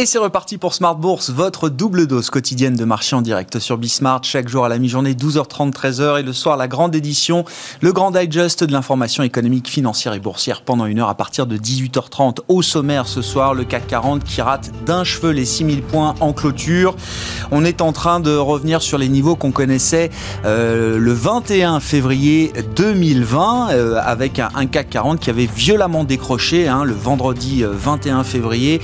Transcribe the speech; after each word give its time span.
Et 0.00 0.06
c'est 0.06 0.18
reparti 0.18 0.58
pour 0.58 0.74
Smart 0.74 0.94
Bourse, 0.94 1.30
votre 1.30 1.68
double 1.68 2.06
dose 2.06 2.30
quotidienne 2.30 2.76
de 2.76 2.84
marché 2.84 3.16
en 3.16 3.20
direct 3.20 3.58
sur 3.58 3.78
Bismart, 3.78 4.22
chaque 4.22 4.48
jour 4.48 4.64
à 4.64 4.68
la 4.68 4.78
mi-journée, 4.78 5.14
12h30, 5.14 5.72
13h, 5.72 6.20
et 6.20 6.22
le 6.22 6.32
soir, 6.32 6.56
la 6.56 6.68
grande 6.68 6.94
édition, 6.94 7.44
le 7.80 7.92
grand 7.92 8.12
digest 8.12 8.62
de 8.62 8.70
l'information 8.70 9.24
économique, 9.24 9.66
financière 9.66 10.14
et 10.14 10.20
boursière 10.20 10.62
pendant 10.62 10.86
une 10.86 11.00
heure 11.00 11.08
à 11.08 11.16
partir 11.16 11.48
de 11.48 11.56
18h30. 11.56 12.42
Au 12.46 12.62
sommaire 12.62 13.08
ce 13.08 13.22
soir, 13.22 13.54
le 13.54 13.64
CAC 13.64 13.88
40 13.88 14.22
qui 14.22 14.40
rate 14.40 14.70
d'un 14.86 15.02
cheveu 15.02 15.32
les 15.32 15.44
6000 15.44 15.82
points 15.82 16.14
en 16.20 16.32
clôture. 16.32 16.94
On 17.50 17.64
est 17.64 17.80
en 17.80 17.90
train 17.90 18.20
de 18.20 18.36
revenir 18.36 18.82
sur 18.82 18.98
les 18.98 19.08
niveaux 19.08 19.34
qu'on 19.34 19.50
connaissait 19.50 20.10
euh, 20.44 20.96
le 20.96 21.12
21 21.12 21.80
février 21.80 22.52
2020, 22.76 23.70
euh, 23.72 24.00
avec 24.00 24.38
un, 24.38 24.66
CAC 24.66 24.90
40 24.90 25.18
qui 25.18 25.30
avait 25.30 25.46
violemment 25.52 26.04
décroché 26.04 26.68
hein, 26.68 26.84
le 26.84 26.94
vendredi 26.94 27.64
21 27.64 28.20
euh, 28.20 28.22
février. 28.22 28.80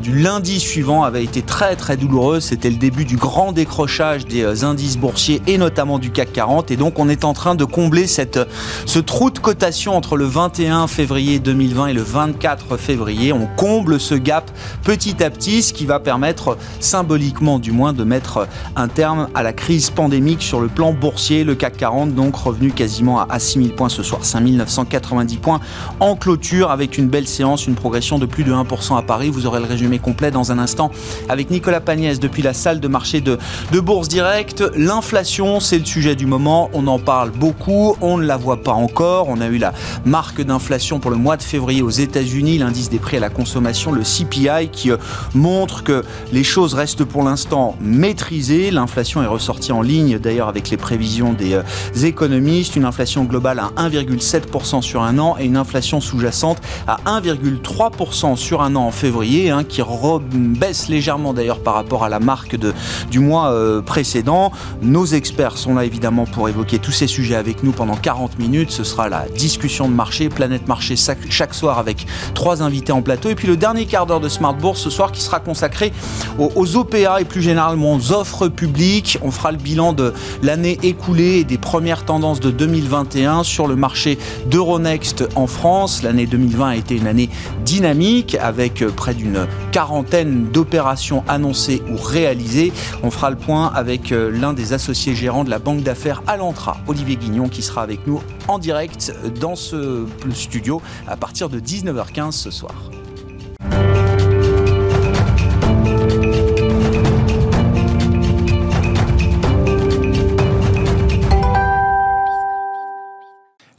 Du 0.00 0.16
lundi 0.16 0.60
suivant 0.60 1.02
avait 1.02 1.24
été 1.24 1.42
très 1.42 1.74
très 1.74 1.96
douloureuse. 1.96 2.44
C'était 2.44 2.70
le 2.70 2.76
début 2.76 3.04
du 3.04 3.16
grand 3.16 3.52
décrochage 3.52 4.26
des 4.26 4.42
euh, 4.42 4.64
indices 4.64 4.96
boursiers 4.96 5.42
et 5.46 5.58
notamment 5.58 5.98
du 5.98 6.10
CAC 6.10 6.32
40. 6.32 6.70
Et 6.70 6.76
donc 6.76 6.98
on 6.98 7.08
est 7.08 7.24
en 7.24 7.32
train 7.32 7.54
de 7.54 7.64
combler 7.64 8.06
cette, 8.06 8.38
ce 8.86 8.98
trou 8.98 9.30
de 9.30 9.38
cotation 9.38 9.96
entre 9.96 10.16
le 10.16 10.24
21 10.26 10.86
février 10.86 11.38
2020 11.40 11.88
et 11.88 11.92
le 11.94 12.02
24 12.02 12.76
février. 12.76 13.32
On 13.32 13.48
comble 13.56 13.98
ce 13.98 14.14
gap 14.14 14.50
petit 14.84 15.22
à 15.22 15.30
petit, 15.30 15.62
ce 15.62 15.72
qui 15.72 15.86
va 15.86 15.98
permettre 15.98 16.56
symboliquement 16.80 17.58
du 17.58 17.72
moins 17.72 17.92
de 17.92 18.04
mettre 18.04 18.46
un 18.76 18.88
terme 18.88 19.28
à 19.34 19.42
la 19.42 19.52
crise 19.52 19.90
pandémique 19.90 20.42
sur 20.42 20.60
le 20.60 20.68
plan 20.68 20.92
boursier. 20.92 21.44
Le 21.44 21.54
CAC 21.54 21.76
40 21.76 22.14
donc 22.14 22.36
revenu 22.36 22.70
quasiment 22.70 23.20
à 23.20 23.38
6000 23.38 23.74
points 23.74 23.88
ce 23.88 24.02
soir, 24.02 24.24
5990 24.24 25.38
points 25.38 25.60
en 25.98 26.14
clôture 26.14 26.70
avec 26.70 26.98
une 26.98 27.08
belle 27.08 27.26
séance, 27.26 27.66
une 27.66 27.74
progression 27.74 28.18
de 28.18 28.26
plus 28.26 28.44
de 28.44 28.52
1% 28.52 28.96
à 28.96 29.02
Paris. 29.02 29.30
Vous 29.30 29.46
aurez 29.46 29.60
le 29.60 29.66
résumé 29.66 29.87
complet 29.96 30.30
dans 30.30 30.52
un 30.52 30.58
instant 30.58 30.90
avec 31.30 31.50
Nicolas 31.50 31.80
Pagnès 31.80 32.20
depuis 32.20 32.42
la 32.42 32.52
salle 32.52 32.80
de 32.80 32.88
marché 32.88 33.22
de, 33.22 33.38
de 33.72 33.80
Bourse 33.80 34.08
Direct. 34.08 34.62
L'inflation, 34.76 35.60
c'est 35.60 35.78
le 35.78 35.86
sujet 35.86 36.14
du 36.14 36.26
moment. 36.26 36.68
On 36.74 36.86
en 36.86 36.98
parle 36.98 37.30
beaucoup. 37.30 37.96
On 38.02 38.18
ne 38.18 38.26
la 38.26 38.36
voit 38.36 38.62
pas 38.62 38.72
encore. 38.72 39.28
On 39.28 39.40
a 39.40 39.46
eu 39.46 39.56
la 39.56 39.72
marque 40.04 40.42
d'inflation 40.42 41.00
pour 41.00 41.10
le 41.10 41.16
mois 41.16 41.36
de 41.36 41.42
février 41.42 41.80
aux 41.80 41.90
États-Unis, 41.90 42.58
l'indice 42.58 42.90
des 42.90 42.98
prix 42.98 43.16
à 43.16 43.20
la 43.20 43.30
consommation, 43.30 43.92
le 43.92 44.02
CPI, 44.02 44.68
qui 44.70 44.90
euh, 44.90 44.96
montre 45.34 45.84
que 45.84 46.04
les 46.32 46.44
choses 46.44 46.74
restent 46.74 47.04
pour 47.04 47.22
l'instant 47.22 47.76
maîtrisées. 47.80 48.70
L'inflation 48.70 49.22
est 49.22 49.26
ressortie 49.26 49.72
en 49.72 49.82
ligne 49.82 50.18
d'ailleurs 50.18 50.48
avec 50.48 50.70
les 50.70 50.76
prévisions 50.76 51.32
des 51.32 51.54
euh, 51.54 51.62
économistes. 52.04 52.76
Une 52.76 52.84
inflation 52.84 53.24
globale 53.24 53.60
à 53.60 53.70
1,7% 53.88 54.82
sur 54.82 55.02
un 55.02 55.18
an 55.18 55.36
et 55.38 55.44
une 55.44 55.56
inflation 55.56 56.00
sous-jacente 56.00 56.58
à 56.86 56.98
1,3% 57.06 58.36
sur 58.36 58.62
un 58.62 58.76
an 58.76 58.86
en 58.86 58.90
février, 58.90 59.50
hein, 59.50 59.64
qui 59.64 59.77
qui 59.78 60.88
légèrement 60.88 61.32
d'ailleurs 61.32 61.60
par 61.60 61.74
rapport 61.74 62.04
à 62.04 62.08
la 62.08 62.18
marque 62.18 62.56
de, 62.56 62.72
du 63.10 63.20
mois 63.20 63.52
euh, 63.52 63.80
précédent. 63.80 64.50
Nos 64.82 65.06
experts 65.06 65.56
sont 65.56 65.74
là 65.74 65.84
évidemment 65.84 66.24
pour 66.24 66.48
évoquer 66.48 66.78
tous 66.78 66.92
ces 66.92 67.06
sujets 67.06 67.36
avec 67.36 67.62
nous 67.62 67.72
pendant 67.72 67.94
40 67.94 68.38
minutes. 68.38 68.70
Ce 68.70 68.84
sera 68.84 69.08
la 69.08 69.26
discussion 69.28 69.88
de 69.88 69.94
marché, 69.94 70.28
Planète 70.28 70.66
Marché 70.66 70.94
chaque, 70.96 71.54
soir 71.54 71.78
avec 71.78 72.06
trois 72.34 72.62
invités 72.62 72.92
en 72.92 73.02
plateau. 73.02 73.28
Et 73.28 73.34
puis 73.34 73.46
le 73.46 73.56
dernier 73.56 73.86
quart 73.86 74.06
d'heure 74.06 74.20
de 74.20 74.28
Smart 74.28 74.54
Bourse 74.54 74.80
ce 74.80 74.90
soir 74.90 75.12
qui 75.12 75.20
sera 75.20 75.40
consacré 75.40 75.92
aux, 76.38 76.50
aux 76.54 76.76
OPA 76.76 77.20
et 77.20 77.24
plus 77.24 77.42
généralement 77.42 77.94
aux 77.94 78.12
offres 78.12 78.48
publiques. 78.48 79.18
On 79.22 79.30
fera 79.30 79.52
le 79.52 79.58
bilan 79.58 79.92
de 79.92 80.12
l'année 80.42 80.78
écoulée 80.82 81.38
et 81.38 81.44
des 81.44 81.58
premières 81.58 82.04
tendances 82.04 82.40
de 82.40 82.50
2021 82.50 83.44
sur 83.44 83.66
le 83.66 83.76
marché 83.76 84.18
d'Euronext 84.46 85.28
en 85.36 85.46
France. 85.46 86.02
L'année 86.02 86.26
2020 86.26 86.68
a 86.68 86.76
été 86.76 86.96
une 86.96 87.06
année 87.06 87.30
dynamique 87.64 88.36
avec 88.40 88.84
près 88.96 89.14
d'une 89.14 89.46
quarantaine 89.70 90.50
d'opérations 90.50 91.24
annoncées 91.28 91.82
ou 91.90 91.96
réalisées. 91.96 92.72
On 93.02 93.10
fera 93.10 93.30
le 93.30 93.36
point 93.36 93.68
avec 93.74 94.12
euh, 94.12 94.30
l'un 94.30 94.52
des 94.52 94.72
associés 94.72 95.14
gérants 95.14 95.44
de 95.44 95.50
la 95.50 95.58
banque 95.58 95.82
d'affaires 95.82 96.22
Alantra, 96.26 96.78
Olivier 96.86 97.16
Guignon, 97.16 97.48
qui 97.48 97.62
sera 97.62 97.82
avec 97.82 98.06
nous 98.06 98.20
en 98.48 98.58
direct 98.58 99.12
dans 99.40 99.56
ce 99.56 100.06
studio 100.32 100.80
à 101.06 101.16
partir 101.16 101.48
de 101.48 101.60
19h15 101.60 102.32
ce 102.32 102.50
soir. 102.50 102.74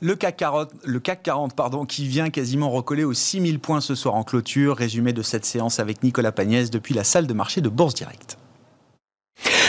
Le 0.10 0.16
CAC 0.16 0.38
40, 0.38 0.72
le 0.86 1.00
CAC 1.00 1.22
40 1.22 1.54
pardon, 1.54 1.86
qui 1.86 2.08
vient 2.08 2.32
quasiment 2.32 2.72
recoller 2.72 3.04
aux 3.04 3.14
6000 3.14 3.60
points 3.60 3.80
ce 3.80 3.94
soir 3.94 4.16
en 4.16 4.24
clôture. 4.24 4.76
Résumé 4.76 5.14
de 5.14 5.22
cette 5.22 5.46
séance 5.46 5.80
avec 5.80 6.02
Nicolas 6.02 6.32
Pagnès 6.32 6.72
depuis 6.72 6.96
la 6.96 7.04
salle 7.04 7.28
de 7.28 7.34
marché 7.36 7.62
de 7.62 7.70
Bourse 7.70 7.94
Direct. 7.94 8.40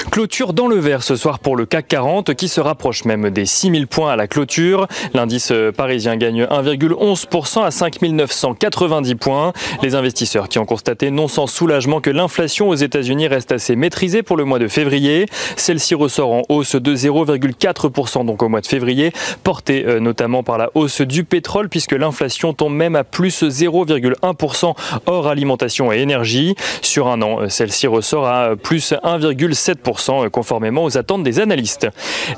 Clôture 0.09 0.55
dans 0.55 0.67
le 0.67 0.77
vert 0.77 1.03
ce 1.05 1.15
soir 1.15 1.39
pour 1.39 1.57
le 1.57 1.67
CAC 1.67 1.87
40 1.87 2.35
qui 2.35 2.49
se 2.49 2.61
rapproche 2.61 3.05
même 3.05 3.31
des 3.31 3.47
6000 3.47 3.87
points 3.87 4.11
à 4.13 4.17
la 4.17 4.27
clôture. 4.27 4.89
L'indice 5.15 5.53
parisien 5.77 6.17
gagne 6.17 6.45
1,11% 6.45 7.63
à 7.63 7.71
5990 7.71 9.15
points. 9.15 9.53
Les 9.83 9.95
investisseurs 9.95 10.49
qui 10.49 10.59
ont 10.59 10.65
constaté 10.65 11.11
non 11.11 11.29
sans 11.29 11.47
soulagement 11.47 12.01
que 12.01 12.11
l'inflation 12.11 12.71
aux 12.71 12.75
États-Unis 12.75 13.29
reste 13.29 13.53
assez 13.53 13.77
maîtrisée 13.77 14.23
pour 14.23 14.37
le 14.37 14.45
mois 14.45 14.59
de 14.59 14.69
février. 14.69 15.27
Celle-ci 15.57 15.95
ressort 15.95 16.33
en 16.33 16.43
hausse 16.49 16.75
de 16.75 16.95
0,4% 16.95 18.25
donc 18.25 18.43
au 18.43 18.49
mois 18.49 18.63
de 18.63 18.67
février, 18.67 19.13
portée 19.45 19.85
euh, 19.87 20.01
notamment 20.01 20.43
par 20.43 20.59
la 20.59 20.71
hausse 20.75 21.03
du 21.03 21.25
pétrole 21.25 21.69
puisque 21.69 21.93
l'inflation 21.93 22.53
tombe 22.53 22.75
même 22.75 22.97
à 22.97 23.05
plus 23.05 23.45
0,1% 23.45 24.75
hors 25.07 25.29
alimentation 25.29 25.93
et 25.93 25.99
énergie. 25.99 26.57
Sur 26.83 27.09
un 27.09 27.23
an, 27.23 27.49
celle-ci 27.49 27.87
ressort 27.87 28.27
à 28.27 28.57
plus 28.57 28.93
1,7% 28.93 29.90
conformément 30.31 30.85
aux 30.85 30.97
attentes 30.97 31.23
des 31.23 31.41
analystes. 31.41 31.89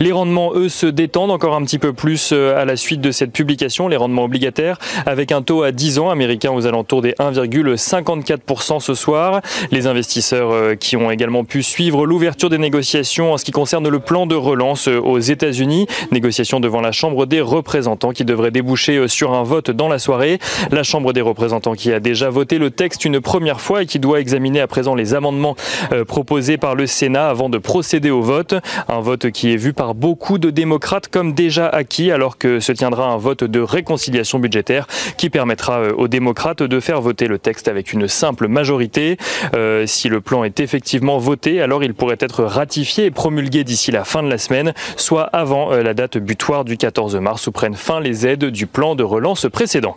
Les 0.00 0.12
rendements, 0.12 0.52
eux, 0.54 0.68
se 0.68 0.86
détendent 0.86 1.30
encore 1.30 1.54
un 1.54 1.62
petit 1.62 1.78
peu 1.78 1.92
plus 1.92 2.30
euh, 2.32 2.60
à 2.60 2.64
la 2.64 2.76
suite 2.76 3.00
de 3.00 3.10
cette 3.10 3.32
publication, 3.32 3.88
les 3.88 3.96
rendements 3.96 4.24
obligataires, 4.24 4.78
avec 5.06 5.32
un 5.32 5.42
taux 5.42 5.62
à 5.62 5.72
10 5.72 5.98
ans 5.98 6.10
américain 6.10 6.52
aux 6.52 6.66
alentours 6.66 7.02
des 7.02 7.12
1,54% 7.12 8.80
ce 8.80 8.94
soir. 8.94 9.40
Les 9.70 9.86
investisseurs 9.86 10.50
euh, 10.50 10.74
qui 10.74 10.96
ont 10.96 11.10
également 11.10 11.44
pu 11.44 11.62
suivre 11.62 12.06
l'ouverture 12.06 12.50
des 12.50 12.58
négociations 12.58 13.32
en 13.32 13.38
ce 13.38 13.44
qui 13.44 13.52
concerne 13.52 13.88
le 13.88 13.98
plan 13.98 14.26
de 14.26 14.34
relance 14.34 14.88
euh, 14.88 14.98
aux 15.00 15.18
États-Unis, 15.18 15.86
négociations 16.10 16.60
devant 16.60 16.80
la 16.80 16.92
Chambre 16.92 17.26
des 17.26 17.40
représentants 17.40 18.12
qui 18.12 18.24
devrait 18.24 18.50
déboucher 18.50 19.08
sur 19.08 19.34
un 19.34 19.42
vote 19.42 19.70
dans 19.70 19.88
la 19.88 19.98
soirée. 19.98 20.38
La 20.70 20.82
Chambre 20.82 21.12
des 21.12 21.20
représentants 21.20 21.74
qui 21.74 21.92
a 21.92 22.00
déjà 22.00 22.30
voté 22.30 22.58
le 22.58 22.70
texte 22.70 23.04
une 23.04 23.20
première 23.20 23.60
fois 23.60 23.82
et 23.82 23.86
qui 23.86 23.98
doit 23.98 24.20
examiner 24.20 24.60
à 24.60 24.66
présent 24.66 24.94
les 24.94 25.14
amendements 25.14 25.56
proposés 26.06 26.56
par 26.56 26.74
le 26.74 26.86
Sénat 26.86 27.28
avant 27.28 27.41
de 27.48 27.58
procéder 27.58 28.10
au 28.10 28.22
vote. 28.22 28.54
Un 28.88 29.00
vote 29.00 29.30
qui 29.30 29.52
est 29.52 29.56
vu 29.56 29.72
par 29.72 29.94
beaucoup 29.94 30.38
de 30.38 30.50
démocrates 30.50 31.08
comme 31.08 31.32
déjà 31.32 31.68
acquis 31.68 32.10
alors 32.10 32.38
que 32.38 32.60
se 32.60 32.72
tiendra 32.72 33.08
un 33.08 33.16
vote 33.16 33.44
de 33.44 33.60
réconciliation 33.60 34.38
budgétaire 34.38 34.86
qui 35.16 35.30
permettra 35.30 35.80
euh, 35.80 35.92
aux 35.96 36.08
démocrates 36.08 36.62
de 36.62 36.80
faire 36.80 37.00
voter 37.00 37.26
le 37.26 37.38
texte 37.38 37.68
avec 37.68 37.92
une 37.92 38.08
simple 38.08 38.48
majorité. 38.48 39.16
Euh, 39.54 39.86
si 39.86 40.08
le 40.08 40.20
plan 40.20 40.44
est 40.44 40.60
effectivement 40.60 41.18
voté, 41.18 41.60
alors 41.60 41.84
il 41.84 41.94
pourrait 41.94 42.18
être 42.20 42.44
ratifié 42.44 43.06
et 43.06 43.10
promulgué 43.10 43.64
d'ici 43.64 43.90
la 43.90 44.04
fin 44.04 44.22
de 44.22 44.28
la 44.28 44.38
semaine, 44.38 44.72
soit 44.96 45.24
avant 45.32 45.72
euh, 45.72 45.82
la 45.82 45.94
date 45.94 46.18
butoir 46.18 46.64
du 46.64 46.76
14 46.76 47.16
mars 47.16 47.46
où 47.46 47.52
prennent 47.52 47.74
fin 47.74 48.00
les 48.00 48.26
aides 48.26 48.46
du 48.46 48.66
plan 48.66 48.94
de 48.94 49.02
relance 49.02 49.46
précédent. 49.50 49.96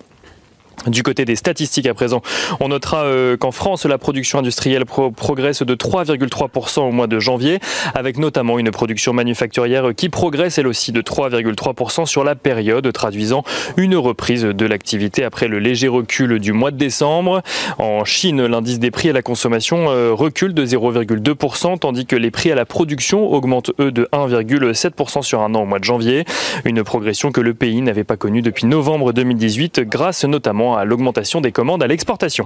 Du 0.88 1.02
côté 1.03 1.25
des 1.25 1.36
statistiques 1.36 1.88
à 1.88 1.94
présent, 1.94 2.22
on 2.59 2.68
notera 2.68 3.06
euh, 3.06 3.38
qu'en 3.38 3.52
France, 3.52 3.86
la 3.86 3.97
production 3.97 4.40
industrielle 4.40 4.86
progresse 4.86 5.63
de 5.63 5.75
3,3% 5.75 6.81
au 6.81 6.92
mois 6.92 7.07
de 7.07 7.19
janvier, 7.19 7.60
avec 7.95 8.18
notamment 8.18 8.60
une 8.60 8.69
production 8.72 9.13
manufacturière 9.13 9.95
qui 9.95 10.10
progresse 10.10 10.57
elle 10.57 10.68
aussi 10.68 10.92
de 10.92 11.01
3,3% 11.01 12.06
sur 12.06 12.24
la 12.24 12.36
période, 12.36 12.92
traduisant 12.94 13.44
une 13.77 13.95
reprise 13.95 14.44
de 14.44 14.66
l'activité 14.66 15.24
après 15.24 15.48
le 15.48 15.60
léger 15.60 15.88
recul 15.88 16.39
du 16.39 16.54
mois 16.54 16.72
de 16.72 16.78
décembre. 16.78 17.42
En 17.80 18.06
Chine, 18.06 18.45
l'indice 18.45 18.80
des 18.80 18.92
prix 18.92 19.10
à 19.10 19.13
la 19.13 19.21
consommation 19.21 19.89
euh, 19.89 20.12
recule 20.13 20.54
de 20.54 20.66
0,2%, 20.66 21.80
tandis 21.80 22.06
que 22.06 22.16
les 22.16 22.31
prix 22.31 22.51
à 22.51 22.56
la 22.56 22.66
production 22.66 23.31
augmentent 23.31 23.71
eux 23.80 23.92
de 23.92 24.07
1,7% 24.13 25.24
sur 25.24 25.42
un 25.42 25.56
an 25.56 25.62
au 25.62 25.66
mois 25.66 25.80
de 25.80 25.83
janvier, 25.83 26.25
une 26.63 26.83
progression 26.83 27.31
que 27.31 27.42
le 27.42 27.54
pays 27.54 27.81
n'avait 27.81 28.04
pas 28.04 28.18
connue 28.18 28.42
depuis 28.42 28.66
novembre 28.66 29.13
2018 29.13 29.81
grâce 29.81 30.25
notamment 30.25 30.64
à 30.73 30.85
l'augmentation 30.85 31.41
des 31.41 31.51
commandes 31.51 31.83
à 31.83 31.88
l'exportation. 31.88 32.45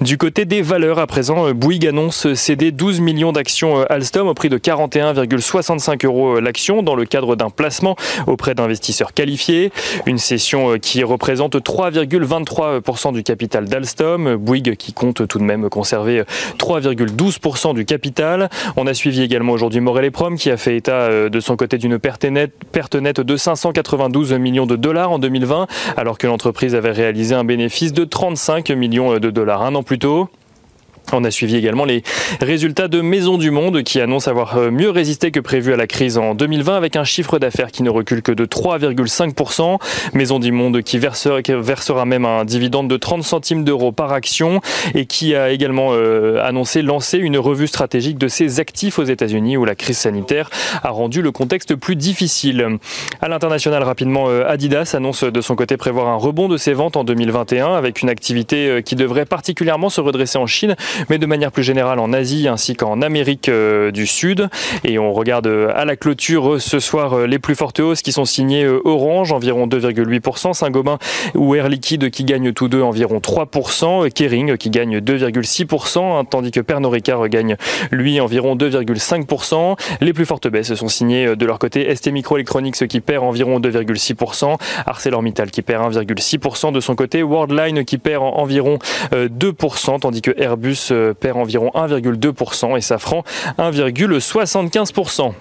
Du 0.00 0.18
côté 0.18 0.44
des 0.44 0.62
valeurs, 0.62 0.98
à 0.98 1.06
présent, 1.06 1.50
Bouygues 1.52 1.88
annonce 1.88 2.32
céder 2.34 2.70
12 2.70 3.00
millions 3.00 3.32
d'actions 3.32 3.82
Alstom 3.88 4.28
au 4.28 4.34
prix 4.34 4.48
de 4.48 4.58
41,65 4.58 6.06
euros 6.06 6.40
l'action 6.40 6.82
dans 6.82 6.94
le 6.94 7.04
cadre 7.04 7.36
d'un 7.36 7.50
placement 7.50 7.96
auprès 8.26 8.54
d'investisseurs 8.54 9.12
qualifiés. 9.12 9.72
Une 10.06 10.18
cession 10.18 10.78
qui 10.78 11.02
représente 11.02 11.56
3,23% 11.56 13.12
du 13.12 13.22
capital 13.22 13.64
d'Alstom. 13.66 14.36
Bouygues 14.36 14.76
qui 14.76 14.92
compte 14.92 15.26
tout 15.26 15.38
de 15.38 15.44
même 15.44 15.68
conserver 15.68 16.22
3,12% 16.58 17.74
du 17.74 17.84
capital. 17.84 18.48
On 18.76 18.86
a 18.86 18.94
suivi 18.94 19.22
également 19.22 19.52
aujourd'hui 19.52 19.80
Morel 19.80 20.04
et 20.04 20.10
Prom 20.10 20.36
qui 20.36 20.50
a 20.50 20.56
fait 20.56 20.76
état 20.76 20.92
euh, 20.92 21.28
de 21.28 21.40
son 21.40 21.56
côté 21.56 21.78
d'une 21.78 21.98
perte 21.98 22.24
nette 22.24 23.20
de 23.20 23.36
592 23.36 24.32
millions 24.34 24.66
de 24.66 24.76
dollars 24.76 25.10
en 25.10 25.18
2020 25.18 25.66
alors 25.96 26.18
que 26.18 26.26
l'entreprise 26.26 26.74
avait 26.74 26.90
réalisé 26.90 27.31
un 27.34 27.44
bénéfice 27.44 27.92
de 27.92 28.04
35 28.04 28.70
millions 28.70 29.18
de 29.18 29.30
dollars 29.30 29.62
un 29.62 29.74
an 29.74 29.82
plus 29.82 29.98
tôt. 29.98 30.28
On 31.14 31.24
a 31.24 31.30
suivi 31.30 31.56
également 31.56 31.84
les 31.84 32.02
résultats 32.40 32.88
de 32.88 33.02
Maison 33.02 33.36
du 33.36 33.50
Monde 33.50 33.82
qui 33.82 34.00
annonce 34.00 34.28
avoir 34.28 34.56
euh, 34.56 34.70
mieux 34.70 34.88
résisté 34.88 35.30
que 35.30 35.40
prévu 35.40 35.74
à 35.74 35.76
la 35.76 35.86
crise 35.86 36.16
en 36.16 36.34
2020 36.34 36.74
avec 36.74 36.96
un 36.96 37.04
chiffre 37.04 37.38
d'affaires 37.38 37.70
qui 37.70 37.82
ne 37.82 37.90
recule 37.90 38.22
que 38.22 38.32
de 38.32 38.46
3,5%. 38.46 39.78
Maison 40.14 40.38
du 40.38 40.52
Monde 40.52 40.80
qui 40.82 40.98
versera, 40.98 42.04
même 42.06 42.24
un 42.24 42.46
dividende 42.46 42.88
de 42.88 42.96
30 42.96 43.22
centimes 43.22 43.64
d'euros 43.64 43.92
par 43.92 44.12
action 44.12 44.60
et 44.94 45.04
qui 45.04 45.34
a 45.34 45.50
également 45.50 45.90
euh, 45.92 46.42
annoncé 46.42 46.80
lancer 46.80 47.18
une 47.18 47.36
revue 47.36 47.66
stratégique 47.66 48.16
de 48.16 48.28
ses 48.28 48.58
actifs 48.58 48.98
aux 48.98 49.04
États-Unis 49.04 49.58
où 49.58 49.66
la 49.66 49.74
crise 49.74 49.98
sanitaire 49.98 50.48
a 50.82 50.90
rendu 50.90 51.20
le 51.20 51.30
contexte 51.30 51.74
plus 51.74 51.96
difficile. 51.96 52.78
À 53.20 53.28
l'international, 53.28 53.82
rapidement, 53.82 54.28
euh, 54.28 54.48
Adidas 54.48 54.94
annonce 54.96 55.24
de 55.24 55.40
son 55.42 55.56
côté 55.56 55.76
prévoir 55.76 56.08
un 56.08 56.16
rebond 56.16 56.48
de 56.48 56.56
ses 56.56 56.72
ventes 56.72 56.96
en 56.96 57.04
2021 57.04 57.74
avec 57.74 58.00
une 58.00 58.08
activité 58.08 58.82
qui 58.82 58.96
devrait 58.96 59.26
particulièrement 59.26 59.90
se 59.90 60.00
redresser 60.00 60.38
en 60.38 60.46
Chine 60.46 60.74
mais 61.08 61.18
de 61.18 61.26
manière 61.26 61.52
plus 61.52 61.62
générale 61.62 61.98
en 61.98 62.12
Asie 62.12 62.48
ainsi 62.48 62.74
qu'en 62.74 63.02
Amérique 63.02 63.48
euh, 63.48 63.90
du 63.90 64.06
Sud. 64.06 64.48
Et 64.84 64.98
on 64.98 65.12
regarde 65.12 65.46
euh, 65.46 65.72
à 65.74 65.84
la 65.84 65.96
clôture 65.96 66.54
euh, 66.54 66.58
ce 66.58 66.78
soir 66.78 67.26
les 67.26 67.38
plus 67.38 67.54
fortes 67.54 67.80
hausses 67.80 68.02
qui 68.02 68.12
sont 68.12 68.24
signées 68.24 68.66
Orange, 68.84 69.32
environ 69.32 69.66
2,8%, 69.66 70.52
Saint-Gobain 70.52 70.98
ou 71.34 71.54
Air 71.54 71.68
Liquide 71.68 72.10
qui 72.10 72.24
gagnent 72.24 72.52
tous 72.52 72.68
deux 72.68 72.82
environ 72.82 73.18
3%, 73.18 74.10
Kering 74.10 74.56
qui 74.56 74.70
gagne 74.70 74.98
2,6%, 74.98 75.98
hein, 75.98 76.24
tandis 76.24 76.50
que 76.50 76.60
Pernod 76.60 76.92
gagne 77.28 77.56
lui 77.90 78.20
environ 78.20 78.56
2,5%. 78.56 79.76
Les 80.00 80.12
plus 80.12 80.26
fortes 80.26 80.48
baisses 80.48 80.74
sont 80.74 80.88
signées 80.88 81.34
de 81.36 81.46
leur 81.46 81.58
côté 81.58 81.94
ST 81.94 82.08
Microelectronics 82.12 82.86
qui 82.86 83.00
perd 83.00 83.24
environ 83.24 83.60
2,6%, 83.60 84.56
ArcelorMittal 84.86 85.50
qui 85.50 85.62
perd 85.62 85.92
1,6% 85.92 86.72
de 86.72 86.80
son 86.80 86.94
côté, 86.94 87.22
Worldline 87.22 87.84
qui 87.84 87.98
perd 87.98 88.22
environ 88.22 88.78
2%, 89.12 90.00
tandis 90.00 90.22
que 90.22 90.32
Airbus 90.38 90.91
perd 91.18 91.36
environ 91.36 91.70
1,2% 91.74 92.76
et 92.76 92.80
Safran 92.80 93.24
1,75%. 93.58 95.34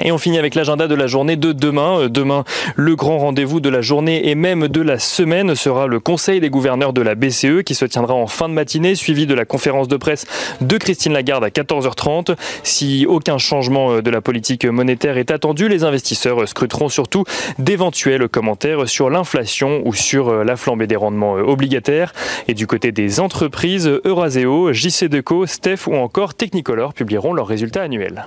Et 0.00 0.12
on 0.12 0.18
finit 0.18 0.38
avec 0.38 0.54
l'agenda 0.54 0.86
de 0.86 0.94
la 0.94 1.06
journée 1.06 1.36
de 1.36 1.52
demain. 1.52 2.00
Euh, 2.00 2.08
demain, 2.08 2.44
le 2.76 2.94
grand 2.94 3.18
rendez-vous 3.18 3.60
de 3.60 3.68
la 3.68 3.80
journée 3.80 4.28
et 4.28 4.34
même 4.34 4.68
de 4.68 4.80
la 4.80 4.98
semaine 4.98 5.54
sera 5.54 5.86
le 5.86 5.98
Conseil 6.00 6.40
des 6.40 6.50
gouverneurs 6.50 6.92
de 6.92 7.02
la 7.02 7.14
BCE 7.14 7.62
qui 7.64 7.74
se 7.74 7.84
tiendra 7.84 8.14
en 8.14 8.26
fin 8.26 8.48
de 8.48 8.54
matinée, 8.54 8.94
suivi 8.94 9.26
de 9.26 9.34
la 9.34 9.44
conférence 9.44 9.88
de 9.88 9.96
presse 9.96 10.26
de 10.60 10.78
Christine 10.78 11.12
Lagarde 11.12 11.44
à 11.44 11.50
14h30. 11.50 12.36
Si 12.62 13.06
aucun 13.08 13.38
changement 13.38 13.92
euh, 13.92 14.02
de 14.02 14.10
la 14.10 14.20
politique 14.20 14.64
monétaire 14.64 15.18
est 15.18 15.30
attendu, 15.30 15.68
les 15.68 15.84
investisseurs 15.84 16.48
scruteront 16.48 16.88
surtout 16.88 17.24
d'éventuels 17.58 18.28
commentaires 18.28 18.88
sur 18.88 19.10
l'inflation 19.10 19.82
ou 19.84 19.94
sur 19.94 20.28
euh, 20.28 20.44
la 20.44 20.56
flambée 20.56 20.86
des 20.86 20.96
rendements 20.96 21.34
obligataires. 21.34 22.12
Et 22.46 22.54
du 22.54 22.66
côté 22.66 22.92
des 22.92 23.20
entreprises, 23.20 23.90
Euraseo, 24.04 24.72
JC 24.72 25.04
Deco, 25.08 25.46
Steph 25.46 25.86
ou 25.88 25.96
encore 25.96 26.34
Technicolor 26.34 26.94
publieront 26.94 27.32
leurs 27.32 27.46
résultats 27.46 27.82
annuels. 27.82 28.26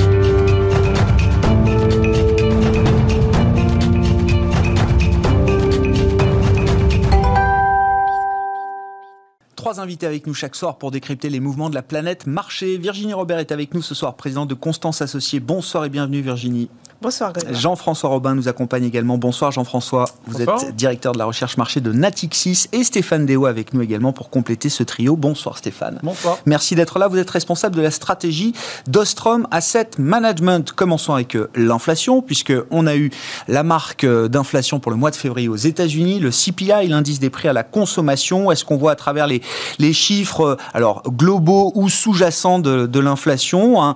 Trois 9.61 9.79
invités 9.79 10.07
avec 10.07 10.25
nous 10.25 10.33
chaque 10.33 10.55
soir 10.55 10.79
pour 10.79 10.89
décrypter 10.89 11.29
les 11.29 11.39
mouvements 11.39 11.69
de 11.69 11.75
la 11.75 11.83
planète 11.83 12.25
marché. 12.25 12.79
Virginie 12.79 13.13
Robert 13.13 13.37
est 13.37 13.51
avec 13.51 13.75
nous 13.75 13.83
ce 13.83 13.93
soir, 13.93 14.15
présidente 14.15 14.47
de 14.47 14.55
Constance 14.55 15.03
Associés. 15.03 15.39
Bonsoir 15.39 15.85
et 15.85 15.89
bienvenue 15.89 16.21
Virginie. 16.21 16.67
Bonsoir 17.01 17.33
Jean-François 17.49 18.11
Robin 18.11 18.35
nous 18.35 18.47
accompagne 18.47 18.83
également. 18.83 19.17
Bonsoir 19.17 19.51
Jean-François. 19.51 20.05
Vous 20.27 20.39
êtes 20.39 20.75
directeur 20.75 21.13
de 21.13 21.17
la 21.17 21.25
recherche 21.25 21.57
marché 21.57 21.81
de 21.81 21.91
Natixis 21.91 22.67
et 22.73 22.83
Stéphane 22.83 23.25
Deo 23.25 23.47
avec 23.47 23.73
nous 23.73 23.81
également 23.81 24.13
pour 24.13 24.29
compléter 24.29 24.69
ce 24.69 24.83
trio. 24.83 25.15
Bonsoir 25.15 25.57
Stéphane. 25.57 25.99
Bonsoir. 26.03 26.37
Merci 26.45 26.75
d'être 26.75 26.99
là. 26.99 27.07
Vous 27.07 27.17
êtes 27.17 27.29
responsable 27.29 27.75
de 27.75 27.81
la 27.81 27.89
stratégie 27.89 28.53
d'Ostrom 28.85 29.47
Asset 29.49 29.89
Management. 29.97 30.71
Commençons 30.73 31.15
avec 31.15 31.35
euh, 31.35 31.49
l'inflation 31.55 32.21
puisque 32.21 32.53
on 32.69 32.85
a 32.85 32.95
eu 32.95 33.09
la 33.47 33.63
marque 33.63 34.03
euh, 34.03 34.27
d'inflation 34.27 34.79
pour 34.79 34.91
le 34.91 34.97
mois 34.97 35.09
de 35.09 35.15
février 35.15 35.49
aux 35.49 35.55
États-Unis, 35.55 36.19
le 36.19 36.29
CPI, 36.29 36.87
l'indice 36.87 37.19
des 37.19 37.31
prix 37.31 37.47
à 37.47 37.53
la 37.53 37.63
consommation. 37.63 38.51
Est-ce 38.51 38.63
qu'on 38.63 38.77
voit 38.77 38.91
à 38.91 38.95
travers 38.95 39.25
les, 39.25 39.41
les 39.79 39.93
chiffres 39.93 40.57
euh, 40.75 40.93
globaux 41.09 41.71
ou 41.75 41.89
sous-jacents 41.89 42.59
de, 42.59 42.99
l'inflation 42.99 43.81
un 43.81 43.95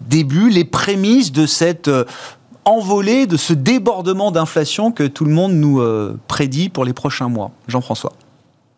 début, 0.00 0.50
les 0.50 0.64
prémices 0.64 1.32
de 1.32 1.46
cette 1.46 1.88
envolée 2.64 3.26
de 3.26 3.36
ce 3.36 3.52
débordement 3.52 4.30
d'inflation 4.30 4.92
que 4.92 5.04
tout 5.04 5.24
le 5.24 5.32
monde 5.32 5.52
nous 5.52 5.80
euh, 5.80 6.18
prédit 6.28 6.68
pour 6.68 6.84
les 6.84 6.92
prochains 6.92 7.28
mois. 7.28 7.50
Jean-François 7.68 8.12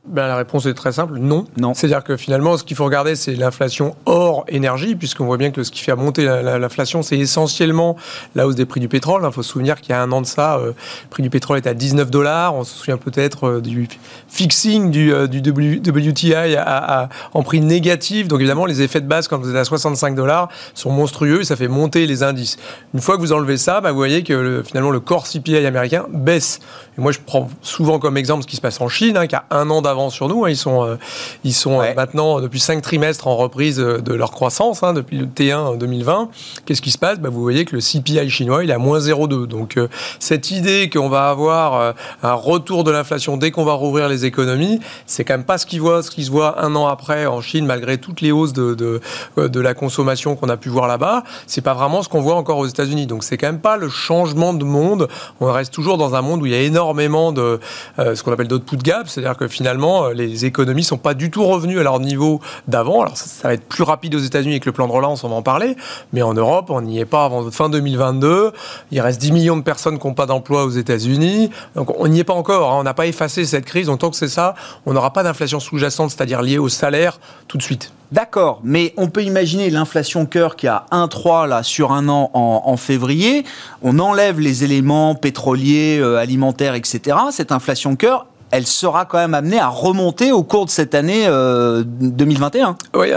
ben, 0.07 0.29
la 0.29 0.37
réponse 0.37 0.67
est 0.67 0.75
très 0.75 0.93
simple, 0.93 1.19
non. 1.19 1.47
non. 1.57 1.73
C'est-à-dire 1.73 2.05
que 2.05 2.19
finalement, 2.19 2.59
ce 2.59 2.65
qu'il 2.65 2.77
faut 2.77 2.85
regarder, 2.85 3.17
c'est 3.17 3.35
l'inflation 3.37 3.97
hors 4.05 4.45
énergie, 4.49 4.97
puisqu'on 4.97 5.25
voit 5.25 5.39
bien 5.39 5.51
que 5.51 5.63
ce 5.63 5.71
qui 5.71 5.81
fait 5.81 5.97
monter 5.97 6.25
l'inflation, 6.25 7.03
c'est 7.03 7.19
essentiellement 7.19 7.97
la 8.35 8.47
hausse 8.47 8.55
des 8.55 8.67
prix 8.67 8.81
du 8.81 8.89
pétrole. 8.89 9.23
Il 9.25 9.33
faut 9.33 9.43
se 9.43 9.49
souvenir 9.49 9.81
qu'il 9.81 9.91
y 9.91 9.93
a 9.95 10.03
un 10.03 10.13
an 10.13 10.21
de 10.21 10.27
ça, 10.27 10.59
euh, 10.59 10.67
le 10.67 11.09
prix 11.09 11.23
du 11.23 11.31
pétrole 11.31 11.57
était 11.57 11.71
à 11.71 11.75
19 11.75 12.11
dollars. 12.11 12.55
On 12.55 12.65
se 12.65 12.75
souvient 12.75 12.99
peut-être 12.99 13.49
euh, 13.49 13.61
du 13.63 13.89
fixing 14.29 14.91
du, 14.91 15.11
euh, 15.11 15.27
du 15.27 15.39
WTI 15.39 16.35
à, 16.35 17.09
en 17.33 17.43
prix 17.43 17.63
négatif. 17.63 18.29
Donc 18.29 18.41
évidemment, 18.41 18.67
les 18.67 18.83
effets 18.83 19.01
de 19.01 19.09
base, 19.09 19.27
quand 19.27 19.39
vous 19.39 19.49
êtes 19.49 19.57
à 19.57 19.65
65 19.65 20.15
dollars, 20.15 20.51
sont 20.75 20.91
monstrueux 20.91 21.41
et 21.41 21.45
ça 21.45 21.57
fait 21.57 21.69
monter 21.69 22.07
les 22.07 22.23
indices. 22.23 22.59
Une 22.93 23.01
fois 23.01 23.17
que 23.17 23.23
vous 23.23 23.33
enlevez 23.33 23.57
ça, 23.57 23.81
ben, 23.81 23.91
vous 23.91 23.97
voyez 23.97 24.23
que 24.23 24.63
finalement, 24.67 24.91
le 24.91 25.01
corps 25.01 25.27
CPI 25.27 25.65
américain 25.65 26.05
baisse. 26.13 26.61
Et 26.99 27.01
moi, 27.01 27.11
je 27.11 27.21
prends 27.25 27.49
souvent 27.63 27.99
comme 27.99 28.19
exemple 28.19 28.43
ce 28.43 28.47
qui 28.47 28.57
se 28.57 28.61
passe 28.61 28.83
en 28.83 28.89
Chine, 28.89 29.17
hein, 29.17 29.27
qui 29.27 29.35
a 29.35 29.47
un 29.51 29.71
an 29.71 29.81
d'avance 29.81 29.94
sur 30.11 30.29
nous. 30.29 30.45
Hein. 30.45 30.51
Ils 30.51 30.57
sont, 30.57 30.85
euh, 30.85 30.97
ils 31.45 31.55
sont 31.55 31.81
euh, 31.81 31.95
maintenant, 31.95 32.41
depuis 32.41 32.61
cinq 32.61 32.83
trimestres, 32.83 33.27
en 33.27 33.37
reprise 33.37 33.81
euh, 33.81 34.01
de 34.01 34.13
leur 34.13 34.31
croissance, 34.31 34.83
hein, 34.83 34.93
depuis 34.93 35.19
le 35.19 35.27
T1 35.27 35.79
2020. 35.79 36.29
Qu'est-ce 36.67 36.83
qui 36.83 36.91
se 36.91 36.99
passe? 36.99 37.19
Bah, 37.19 37.29
Vous 37.31 37.43
voyez 37.43 37.65
que 37.65 37.77
le 37.77 37.81
CPI 37.81 38.29
chinois, 38.31 38.65
il 38.65 38.71
est 38.71 38.75
à 38.75 38.79
moins 38.79 38.99
0,2. 38.99 39.47
Donc, 39.47 39.79
cette 40.19 40.51
idée 40.51 40.91
qu'on 40.91 41.09
va 41.09 41.29
avoir 41.29 41.95
un 42.23 42.35
retour 42.35 42.85
de 42.85 42.91
l'inflation 42.91 43.37
dès 43.37 43.51
qu'on 43.51 43.65
va 43.65 43.75
rouvrir 43.75 44.09
les 44.09 44.25
économies, 44.25 44.81
c'est 45.07 45.25
quand 45.25 45.35
même 45.35 45.45
pas 45.45 45.59
ce 45.59 45.67
qui, 45.67 45.79
voit, 45.79 46.03
ce 46.03 46.11
qui 46.11 46.25
se 46.25 46.31
voit 46.31 46.63
un 46.65 46.75
an 46.75 46.87
après 46.87 47.27
en 47.27 47.41
Chine, 47.41 47.67
malgré 47.67 47.99
toutes 47.99 48.21
les 48.21 48.33
hausses 48.33 48.53
de, 48.53 48.75
de, 48.75 49.01
de 49.37 49.61
la 49.61 49.75
consommation 49.75 50.37
qu'on 50.37 50.49
a 50.49 50.57
pu 50.57 50.69
voir 50.69 50.87
là-bas. 50.89 51.25
C'est 51.47 51.61
pas 51.61 51.75
vraiment 51.75 52.03
ce 52.03 52.09
qu'on 52.09 52.21
voit 52.21 52.37
encore 52.37 52.59
aux 52.59 52.67
États-Unis. 52.67 53.07
Donc, 53.07 53.25
c'est 53.25 53.37
quand 53.37 53.47
même 53.47 53.61
pas 53.61 53.77
le 53.77 53.89
changement 53.89 54.55
de 54.55 54.65
monde. 54.65 55.09
On 55.41 55.51
reste 55.51 55.73
toujours 55.73 55.99
dans 55.99 56.15
un 56.15 56.23
monde 56.23 56.43
où 56.43 56.47
il 56.47 56.53
y 56.53 56.57
a 56.57 56.61
énormément 56.61 57.33
de 57.33 57.61
ce 57.99 58.23
qu'on 58.23 58.33
appelle 58.33 58.49
d'output 58.49 58.79
gap, 58.79 59.09
c'est-à-dire 59.09 59.37
que 59.37 59.49
finalement, 59.49 59.84
euh, 59.85 60.13
les 60.15 60.45
économies 60.45 60.85
sont 60.85 60.99
pas 60.99 61.15
du 61.15 61.31
tout 61.31 61.45
revenues 61.45 61.79
à 61.79 61.83
leur 61.83 62.01
niveau 62.01 62.41
d'avant. 62.69 63.03
Alors 63.03 63.17
ça, 63.17 63.49
va 63.49 63.55
être 63.55 63.65
plus 63.65 63.83
rapide 63.83 64.15
aux 64.15 64.21
États-Unis 64.21 64.55
avec 64.55 64.67
le 64.67 64.73
plan 64.73 64.87
de 64.87 64.93
relance, 64.93 65.25
on 65.25 65.29
va 65.29 65.37
en 65.37 65.43
parler, 65.43 65.77
mais 66.13 66.23
en 66.23 66.35
Europe, 66.35 66.71
on 66.71 66.81
n'y 66.81 66.99
est 66.99 67.05
pas 67.05 67.25
avant 67.25 67.51
fin 67.51 67.69
2022. 67.69 68.53
Il 68.91 69.01
reste 69.01 69.21
10 69.21 69.33
millions 69.33 69.57
de 69.57 69.63
personnes 69.63 69.99
qui 69.99 70.07
n'ont 70.07 70.15
pas 70.15 70.27
d'emploi 70.27 70.65
aux 70.65 70.71
États-Unis. 70.71 71.51
Donc 71.75 71.99
on 71.99 72.09
n'y 72.09 72.21
est 72.21 72.25
pas 72.25 72.35
encore. 72.35 72.73
Hein. 72.73 72.79
On 72.81 72.85
n'a 72.85 72.95
pas 72.95 73.07
effacé 73.07 73.45
cette 73.45 73.65
crise. 73.65 73.87
Donc 73.87 74.01
tant 74.01 74.11
que 74.11 74.17
c'est 74.17 74.29
ça, 74.29 74.55
on 74.87 74.93
n'aura 74.93 75.13
pas 75.13 75.23
d'inflation 75.23 75.61
sous-jacente, 75.61 76.11
c'est-à-dire 76.11 76.43
liée 76.43 76.59
au 76.59 76.69
salaire, 76.69 77.19
tout 77.49 77.59
de 77.59 77.63
suite. 77.63 77.93
D'accord, 78.13 78.61
mais 78.63 78.95
on 78.97 79.09
peut 79.09 79.25
imaginer 79.25 79.71
l'inflation 79.71 80.25
cœur 80.25 80.55
qui 80.55 80.69
a 80.69 80.87
1,3 80.93 81.49
là 81.49 81.65
sur 81.65 81.91
un 81.91 82.09
an 82.09 82.31
en, 82.33 82.77
février. 82.77 83.45
On 83.83 83.99
enlève 83.99 84.39
les 84.39 84.63
éléments 84.63 85.17
pétroliers, 85.17 85.99
euh, 85.99 86.19
alimentaires, 86.19 86.75
etc. 86.75 87.17
Cette 87.33 87.51
inflation 87.51 87.97
cœur, 87.97 88.27
elle 88.51 88.67
sera 88.67 89.05
quand 89.05 89.19
même 89.19 89.35
amenée 89.35 89.59
à 89.59 89.69
remonter 89.69 90.33
au 90.33 90.43
cours 90.43 90.67
de 90.67 90.71
cette 90.71 90.95
année 90.95 91.27
2021. 91.27 92.77
Oui, 92.95 93.09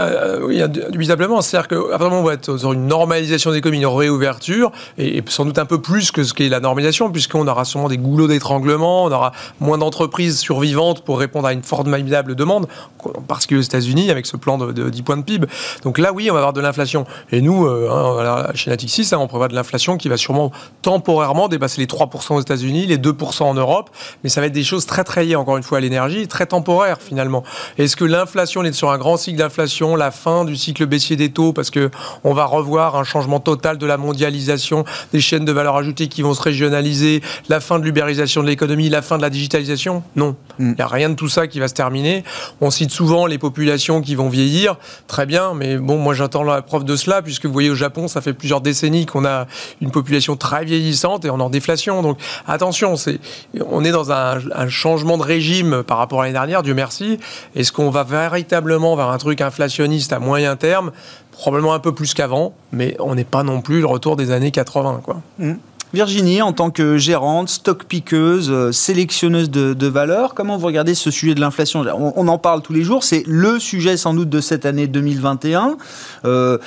oui 0.42 0.62
indubitablement. 0.62 1.40
C'est-à-dire 1.40 1.68
qu'après, 1.68 2.06
on 2.06 2.22
va 2.22 2.34
être 2.34 2.56
sur 2.56 2.72
une 2.72 2.86
normalisation 2.86 3.52
des 3.52 3.60
communes, 3.60 3.82
une 3.82 3.86
réouverture, 3.86 4.72
et, 4.96 5.22
sans 5.28 5.44
doute 5.44 5.58
un 5.58 5.66
peu 5.66 5.80
plus 5.80 6.10
que 6.10 6.24
ce 6.24 6.34
qu'est 6.34 6.48
la 6.48 6.60
normalisation, 6.60 7.10
puisqu'on 7.10 7.46
aura 7.46 7.64
sûrement 7.64 7.88
des 7.88 7.98
goulots 7.98 8.28
d'étranglement, 8.28 9.04
on 9.04 9.12
aura 9.12 9.32
moins 9.60 9.78
d'entreprises 9.78 10.38
survivantes 10.38 11.04
pour 11.04 11.18
répondre 11.18 11.46
à 11.46 11.52
une 11.52 11.62
formidable 11.62 12.34
demande, 12.34 12.66
en 13.04 13.22
particulier 13.22 13.60
aux 13.60 13.64
États-Unis, 13.64 14.10
avec 14.10 14.26
ce 14.26 14.36
plan 14.36 14.58
de, 14.58 14.88
10 14.88 15.02
points 15.02 15.16
de 15.16 15.22
PIB. 15.22 15.46
Donc 15.82 15.98
là, 15.98 16.12
oui, 16.12 16.30
on 16.30 16.34
va 16.34 16.40
avoir 16.40 16.52
de 16.52 16.60
l'inflation. 16.60 17.04
Et 17.32 17.40
nous, 17.40 17.66
euh, 17.66 17.88
hein, 17.90 18.50
chez 18.54 18.70
Natixis, 18.70 19.08
hein, 19.12 19.18
on 19.20 19.26
prévoit 19.26 19.48
de 19.48 19.54
l'inflation 19.54 19.96
qui 19.96 20.08
va 20.08 20.16
sûrement 20.16 20.52
temporairement 20.82 21.48
dépasser 21.48 21.80
les 21.80 21.86
3% 21.86 22.34
aux 22.34 22.40
États-Unis, 22.40 22.86
les 22.86 22.98
2% 22.98 23.42
en 23.44 23.54
Europe, 23.54 23.90
mais 24.22 24.30
ça 24.30 24.40
va 24.40 24.46
être 24.46 24.52
des 24.52 24.64
choses 24.64 24.86
très 24.86 25.04
très 25.04 25.17
encore 25.36 25.56
une 25.56 25.62
fois, 25.62 25.78
à 25.78 25.80
l'énergie, 25.80 26.28
très 26.28 26.46
temporaires 26.46 26.98
finalement. 27.00 27.44
Est-ce 27.76 27.96
que 27.96 28.04
l'inflation, 28.04 28.60
on 28.60 28.64
est 28.64 28.72
sur 28.72 28.90
un 28.90 28.98
grand 28.98 29.16
cycle 29.16 29.38
d'inflation, 29.38 29.96
la 29.96 30.10
fin 30.10 30.44
du 30.44 30.56
cycle 30.56 30.86
baissier 30.86 31.16
des 31.16 31.30
taux, 31.30 31.52
parce 31.52 31.70
que 31.70 31.90
on 32.24 32.34
va 32.34 32.44
revoir 32.44 32.96
un 32.96 33.04
changement 33.04 33.40
total 33.40 33.78
de 33.78 33.86
la 33.86 33.96
mondialisation, 33.96 34.84
des 35.12 35.20
chaînes 35.20 35.44
de 35.44 35.52
valeur 35.52 35.76
ajoutée 35.76 36.08
qui 36.08 36.22
vont 36.22 36.34
se 36.34 36.42
régionaliser, 36.42 37.22
la 37.48 37.60
fin 37.60 37.78
de 37.78 37.84
l'ubérisation 37.84 38.42
de 38.42 38.48
l'économie, 38.48 38.88
la 38.88 39.02
fin 39.02 39.16
de 39.16 39.22
la 39.22 39.30
digitalisation? 39.30 40.02
Non. 40.16 40.36
Mm. 40.58 40.70
Il 40.70 40.74
n'y 40.74 40.82
a 40.82 40.88
rien 40.88 41.08
de 41.08 41.14
tout 41.14 41.28
ça 41.28 41.46
qui 41.46 41.60
va 41.60 41.68
se 41.68 41.74
terminer. 41.74 42.24
On 42.60 42.70
cite 42.70 42.90
souvent 42.90 43.26
les 43.26 43.38
populations 43.38 44.02
qui 44.02 44.14
vont 44.14 44.28
vieillir. 44.28 44.76
Très 45.06 45.26
bien, 45.26 45.54
mais 45.54 45.78
bon, 45.78 45.98
moi 45.98 46.14
j'attends 46.14 46.42
la 46.42 46.62
preuve 46.62 46.84
de 46.84 46.96
cela, 46.96 47.22
puisque 47.22 47.46
vous 47.46 47.52
voyez 47.52 47.70
au 47.70 47.74
Japon, 47.74 48.08
ça 48.08 48.20
fait 48.20 48.32
plusieurs 48.32 48.60
décennies 48.60 49.06
qu'on 49.06 49.24
a 49.24 49.46
une 49.80 49.90
population 49.90 50.36
très 50.36 50.64
vieillissante 50.64 51.24
et 51.24 51.30
on 51.30 51.38
est 51.38 51.42
en 51.42 51.50
déflation. 51.50 52.02
Donc 52.02 52.18
attention, 52.46 52.96
c'est, 52.96 53.20
on 53.70 53.84
est 53.84 53.92
dans 53.92 54.12
un, 54.12 54.38
un 54.54 54.68
changement 54.68 55.07
de 55.16 55.22
régime 55.22 55.82
par 55.82 55.98
rapport 55.98 56.20
à 56.20 56.24
l'année 56.24 56.34
dernière, 56.34 56.62
Dieu 56.62 56.74
merci. 56.74 57.18
Est-ce 57.54 57.72
qu'on 57.72 57.90
va 57.90 58.04
véritablement 58.04 58.96
vers 58.96 59.08
un 59.08 59.18
truc 59.18 59.40
inflationniste 59.40 60.12
à 60.12 60.18
moyen 60.18 60.56
terme? 60.56 60.92
Probablement 61.32 61.72
un 61.72 61.78
peu 61.78 61.92
plus 61.92 62.14
qu'avant, 62.14 62.52
mais 62.72 62.96
on 62.98 63.14
n'est 63.14 63.24
pas 63.24 63.44
non 63.44 63.60
plus 63.60 63.80
le 63.80 63.86
retour 63.86 64.16
des 64.16 64.32
années 64.32 64.50
80. 64.50 65.00
Quoi. 65.04 65.20
Mm. 65.38 65.54
Virginie, 65.94 66.42
en 66.42 66.52
tant 66.52 66.70
que 66.70 66.98
gérante, 66.98 67.48
stock 67.48 67.84
piqueuse, 67.84 68.50
euh, 68.50 68.72
sélectionneuse 68.72 69.48
de, 69.48 69.86
valeurs, 69.86 70.34
comment 70.34 70.58
vous 70.58 70.66
regardez 70.66 70.94
ce 70.94 71.10
sujet 71.10 71.34
de 71.34 71.40
l'inflation? 71.40 71.82
On, 71.96 72.28
en 72.28 72.36
parle 72.36 72.60
tous 72.60 72.74
les 72.74 72.82
jours, 72.82 73.02
c'est 73.04 73.22
le 73.26 73.58
sujet 73.58 73.96
sans 73.96 74.12
doute 74.12 74.28
de 74.28 74.42
cette 74.42 74.66
année 74.66 74.86
2021. 74.86 75.78
Euh, 76.26 76.58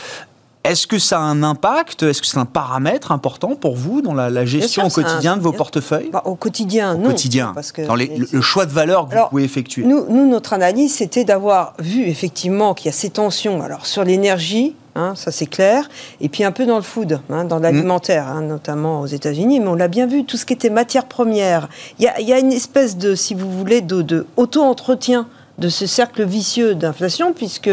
est-ce 0.63 0.85
que 0.85 0.99
ça 0.99 1.19
a 1.19 1.21
un 1.21 1.43
impact? 1.43 2.03
Est-ce 2.03 2.21
que 2.21 2.27
c'est 2.27 2.37
un 2.37 2.45
paramètre 2.45 3.11
important 3.11 3.55
pour 3.55 3.75
vous 3.75 4.01
dans 4.01 4.13
la, 4.13 4.45
gestion 4.45 4.85
au 4.85 4.89
quotidien 4.89 5.37
de 5.37 5.41
vos 5.41 5.51
portefeuilles? 5.51 6.09
Bah, 6.11 6.21
Au 6.25 6.35
quotidien, 6.35 6.95
non. 6.95 7.05
Au 7.05 7.07
quotidien, 7.07 7.51
parce 7.55 7.71
que 7.71 7.81
dans 7.81 7.95
le, 7.95 8.41
choix 8.41 8.65
de 8.65 8.71
valeurs 8.71 9.07
que 9.07 9.15
vous 9.15 9.29
pouvez 9.29 9.43
effectuer. 9.43 9.83
Nous, 9.83 10.05
nous 10.09 10.27
notre 10.27 10.53
analyse, 10.53 10.95
c'était 10.95 11.23
d'avoir 11.23 11.73
vu 11.79 12.03
effectivement 12.03 12.73
qu'il 12.73 12.87
y 12.87 12.89
a 12.89 12.93
ces 12.93 13.09
tensions 13.09 13.61
alors, 13.61 13.85
sur 13.85 14.03
l'énergie, 14.03 14.75
Hein, 14.95 15.13
ça 15.15 15.31
c'est 15.31 15.45
clair. 15.45 15.89
Et 16.19 16.27
puis 16.27 16.43
un 16.43 16.51
peu 16.51 16.65
dans 16.65 16.75
le 16.75 16.81
food, 16.81 17.21
hein, 17.29 17.45
dans 17.45 17.59
l'alimentaire, 17.59 18.27
hein, 18.27 18.41
notamment 18.41 19.01
aux 19.01 19.05
États-Unis, 19.05 19.59
mais 19.61 19.67
on 19.67 19.75
l'a 19.75 19.87
bien 19.87 20.05
vu, 20.05 20.25
tout 20.25 20.35
ce 20.37 20.45
qui 20.45 20.53
était 20.53 20.69
matière 20.69 21.05
première. 21.05 21.69
Il 21.99 22.05
y 22.05 22.33
a, 22.33 22.39
une 22.39 22.51
espèce 22.51 22.97
de, 22.97 23.15
si 23.15 23.33
vous 23.33 23.49
voulez, 23.49 23.81
de, 23.81 24.25
auto-entretien 24.35 25.27
de 25.61 25.69
ce 25.69 25.85
cercle 25.85 26.25
vicieux 26.25 26.75
d'inflation, 26.75 27.31
puisque 27.31 27.69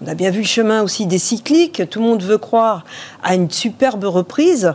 on 0.00 0.06
a 0.06 0.14
bien 0.14 0.30
vu 0.30 0.40
le 0.40 0.46
chemin 0.46 0.82
aussi 0.82 1.06
des 1.06 1.18
cycliques. 1.18 1.82
Tout 1.90 2.00
le 2.00 2.06
monde 2.06 2.22
veut 2.22 2.38
croire 2.38 2.84
à 3.22 3.34
une 3.34 3.50
superbe 3.50 4.04
reprise. 4.04 4.72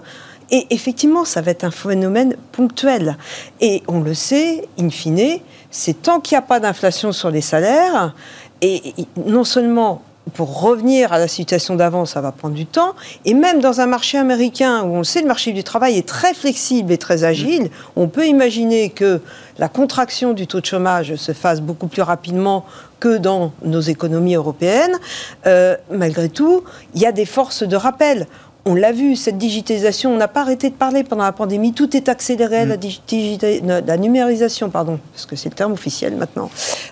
Et 0.52 0.68
effectivement, 0.70 1.26
ça 1.26 1.42
va 1.42 1.52
être 1.52 1.64
un 1.64 1.72
phénomène 1.72 2.36
ponctuel. 2.52 3.18
Et 3.60 3.82
on 3.88 4.02
le 4.02 4.14
sait, 4.14 4.68
in 4.80 4.90
fine, 4.90 5.40
c'est 5.72 6.02
tant 6.04 6.20
qu'il 6.20 6.36
n'y 6.36 6.40
a 6.40 6.48
pas 6.48 6.60
d'inflation 6.60 7.12
sur 7.12 7.32
les 7.32 7.42
salaires, 7.42 8.14
et 8.62 8.94
non 9.26 9.44
seulement 9.44 10.02
pour 10.34 10.62
revenir 10.62 11.14
à 11.14 11.20
la 11.20 11.28
situation 11.28 11.76
d'avant, 11.76 12.06
ça 12.06 12.22
va 12.22 12.32
prendre 12.32 12.56
du 12.56 12.66
temps. 12.66 12.94
Et 13.26 13.34
même 13.34 13.60
dans 13.60 13.82
un 13.82 13.86
marché 13.86 14.18
américain 14.18 14.84
où 14.84 14.96
on 14.96 14.98
le 15.00 15.04
sait, 15.04 15.22
le 15.22 15.28
marché 15.28 15.52
du 15.52 15.64
travail 15.64 15.98
est 15.98 16.08
très 16.08 16.34
flexible 16.34 16.92
et 16.92 16.98
très 16.98 17.24
agile, 17.24 17.70
on 17.96 18.08
peut 18.08 18.26
imaginer 18.26 18.90
que 18.90 19.22
la 19.58 19.70
contraction 19.70 20.34
du 20.34 20.48
taux 20.48 20.62
de 20.62 20.66
chômage 20.66 21.16
se 21.16 21.32
fasse 21.32 21.62
beaucoup 21.62 21.88
plus 21.88 22.02
rapidement 22.02 22.66
que 23.00 23.18
dans 23.18 23.52
nos 23.64 23.82
économies 23.82 24.36
européennes. 24.36 24.98
Euh, 25.46 25.76
malgré 25.92 26.30
tout, 26.30 26.64
il 26.96 27.02
y 27.02 27.06
a 27.06 27.12
des 27.12 27.26
forces 27.26 27.64
de 27.64 27.76
rappel 27.76 28.28
on 28.68 28.76
l'a 28.76 28.92
vu, 28.92 29.16
cette 29.16 29.38
digitalisation, 29.38 30.14
on 30.14 30.18
n'a 30.18 30.28
pas 30.28 30.42
arrêté 30.42 30.70
de 30.70 30.76
parler 30.76 31.06
pendant 31.06 31.24
la 31.24 31.32
pandémie, 31.32 31.74
tout 31.74 31.96
est 31.96 32.10
accéléré, 32.10 32.66
la, 32.66 32.76
mm. 32.76 33.86
la 33.86 33.98
numérisation, 33.98 34.70
pardon, 34.70 35.00
parce 35.14 35.26
que 35.26 35.38
c'est 35.38 35.50
le 35.50 35.56
terme 35.56 35.72
officiel 35.72 36.16
maintenant, 36.16 36.50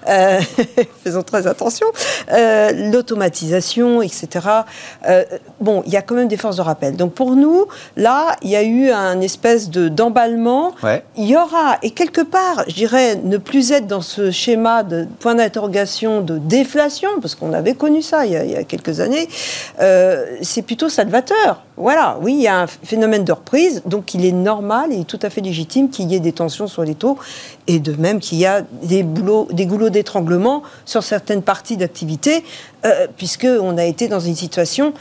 euh, 0.07 0.39
faisons 1.03 1.21
très 1.21 1.47
attention, 1.47 1.85
euh, 2.31 2.91
l'automatisation, 2.91 4.01
etc. 4.01 4.47
Euh, 5.07 5.25
bon, 5.59 5.83
il 5.85 5.91
y 5.91 5.97
a 5.97 6.01
quand 6.01 6.15
même 6.15 6.29
des 6.29 6.37
forces 6.37 6.55
de 6.55 6.61
rappel. 6.61 6.95
Donc 6.95 7.13
pour 7.13 7.35
nous, 7.35 7.65
là, 7.97 8.37
il 8.41 8.49
y 8.49 8.55
a 8.55 8.63
eu 8.63 8.89
un 8.89 9.19
espèce 9.19 9.69
de, 9.69 9.89
d'emballement. 9.89 10.73
Il 11.17 11.25
y 11.25 11.35
aura, 11.35 11.77
et 11.83 11.91
quelque 11.91 12.21
part, 12.21 12.63
je 12.67 12.73
dirais, 12.73 13.19
ne 13.21 13.37
plus 13.37 13.73
être 13.73 13.87
dans 13.87 14.01
ce 14.01 14.31
schéma 14.31 14.83
de 14.83 15.07
point 15.19 15.35
d'interrogation 15.35 16.21
de 16.21 16.37
déflation, 16.37 17.09
parce 17.21 17.35
qu'on 17.35 17.51
avait 17.51 17.73
connu 17.73 18.01
ça 18.01 18.25
il 18.25 18.31
y 18.31 18.37
a, 18.37 18.45
il 18.45 18.51
y 18.51 18.55
a 18.55 18.63
quelques 18.63 19.01
années, 19.01 19.27
c'est 20.41 20.61
plutôt 20.61 20.87
salvateur. 20.87 21.64
Voilà, 21.77 22.17
oui, 22.21 22.33
il 22.35 22.41
y 22.41 22.47
a 22.47 22.61
un 22.61 22.67
phénomène 22.67 23.25
de 23.25 23.33
reprise, 23.33 23.81
donc 23.85 24.13
il 24.13 24.25
est 24.25 24.31
normal 24.31 24.93
et 24.93 25.03
tout 25.03 25.19
à 25.21 25.29
fait 25.29 25.41
légitime 25.41 25.89
qu'il 25.89 26.09
y 26.09 26.15
ait 26.15 26.21
des 26.21 26.31
tensions 26.31 26.67
sur 26.67 26.83
les 26.83 26.95
taux, 26.95 27.17
et 27.67 27.79
de 27.79 27.93
même 27.93 28.21
qu'il 28.21 28.37
y 28.37 28.45
a 28.45 28.61
des, 28.83 29.03
boulots, 29.03 29.49
des 29.51 29.65
goulots 29.65 29.89
d'étranglement 29.89 30.63
sur 30.85 31.03
certaines 31.03 31.41
parties 31.41 31.75
d'activité, 31.75 32.45
euh, 32.85 33.07
puisqu'on 33.17 33.77
a 33.77 33.83
été 33.83 34.07
dans 34.07 34.21
une 34.21 34.35
situation 34.35 34.93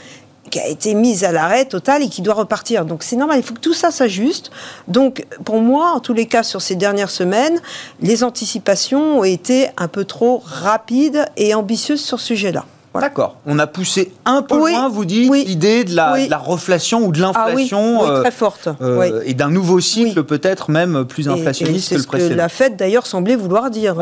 qui 0.49 0.59
a 0.59 0.67
été 0.67 0.93
mise 0.93 1.23
à 1.23 1.31
l'arrêt 1.31 1.65
total 1.65 2.03
et 2.03 2.09
qui 2.09 2.21
doit 2.21 2.33
repartir. 2.33 2.85
Donc 2.85 3.03
c'est 3.03 3.15
normal, 3.15 3.39
il 3.39 3.43
faut 3.43 3.53
que 3.53 3.59
tout 3.59 3.73
ça 3.73 3.89
s'ajuste. 3.89 4.51
Donc 4.87 5.25
pour 5.43 5.59
moi, 5.59 5.91
en 5.91 5.99
tous 5.99 6.13
les 6.13 6.27
cas, 6.27 6.43
sur 6.43 6.61
ces 6.61 6.75
dernières 6.75 7.09
semaines, 7.09 7.59
les 8.01 8.23
anticipations 8.23 9.19
ont 9.19 9.23
été 9.23 9.69
un 9.77 9.87
peu 9.87 10.05
trop 10.05 10.43
rapides 10.45 11.25
et 11.37 11.53
ambitieuses 11.53 12.01
sur 12.01 12.19
ce 12.19 12.27
sujet-là. 12.27 12.65
D'accord. 13.01 13.37
On 13.45 13.59
a 13.59 13.67
poussé 13.67 14.13
un 14.25 14.41
peu 14.41 14.57
loin, 14.57 14.89
vous 14.89 15.05
dites, 15.05 15.31
l'idée 15.31 15.83
de, 15.83 15.95
la, 15.95 16.37
reflation 16.37 17.05
ou 17.05 17.11
de 17.11 17.19
l'inflation. 17.19 18.03
Ah, 18.03 18.13
oui. 18.15 18.21
très 18.21 18.31
forte. 18.31 18.69
Euh, 18.81 19.21
et 19.25 19.33
d'un 19.33 19.49
nouveau 19.49 19.79
cycle 19.79 20.23
peut-être 20.23 20.69
même 20.69 21.05
plus 21.05 21.29
inflationniste 21.29 21.89
que 21.89 21.95
le 21.95 22.03
précédent. 22.03 22.27
C'est 22.27 22.29
ce 22.29 22.33
que 22.33 22.37
la 22.37 22.49
Fed 22.49 22.75
d'ailleurs 22.75 23.07
semblait 23.07 23.35
vouloir 23.35 23.69
dire. 23.69 23.95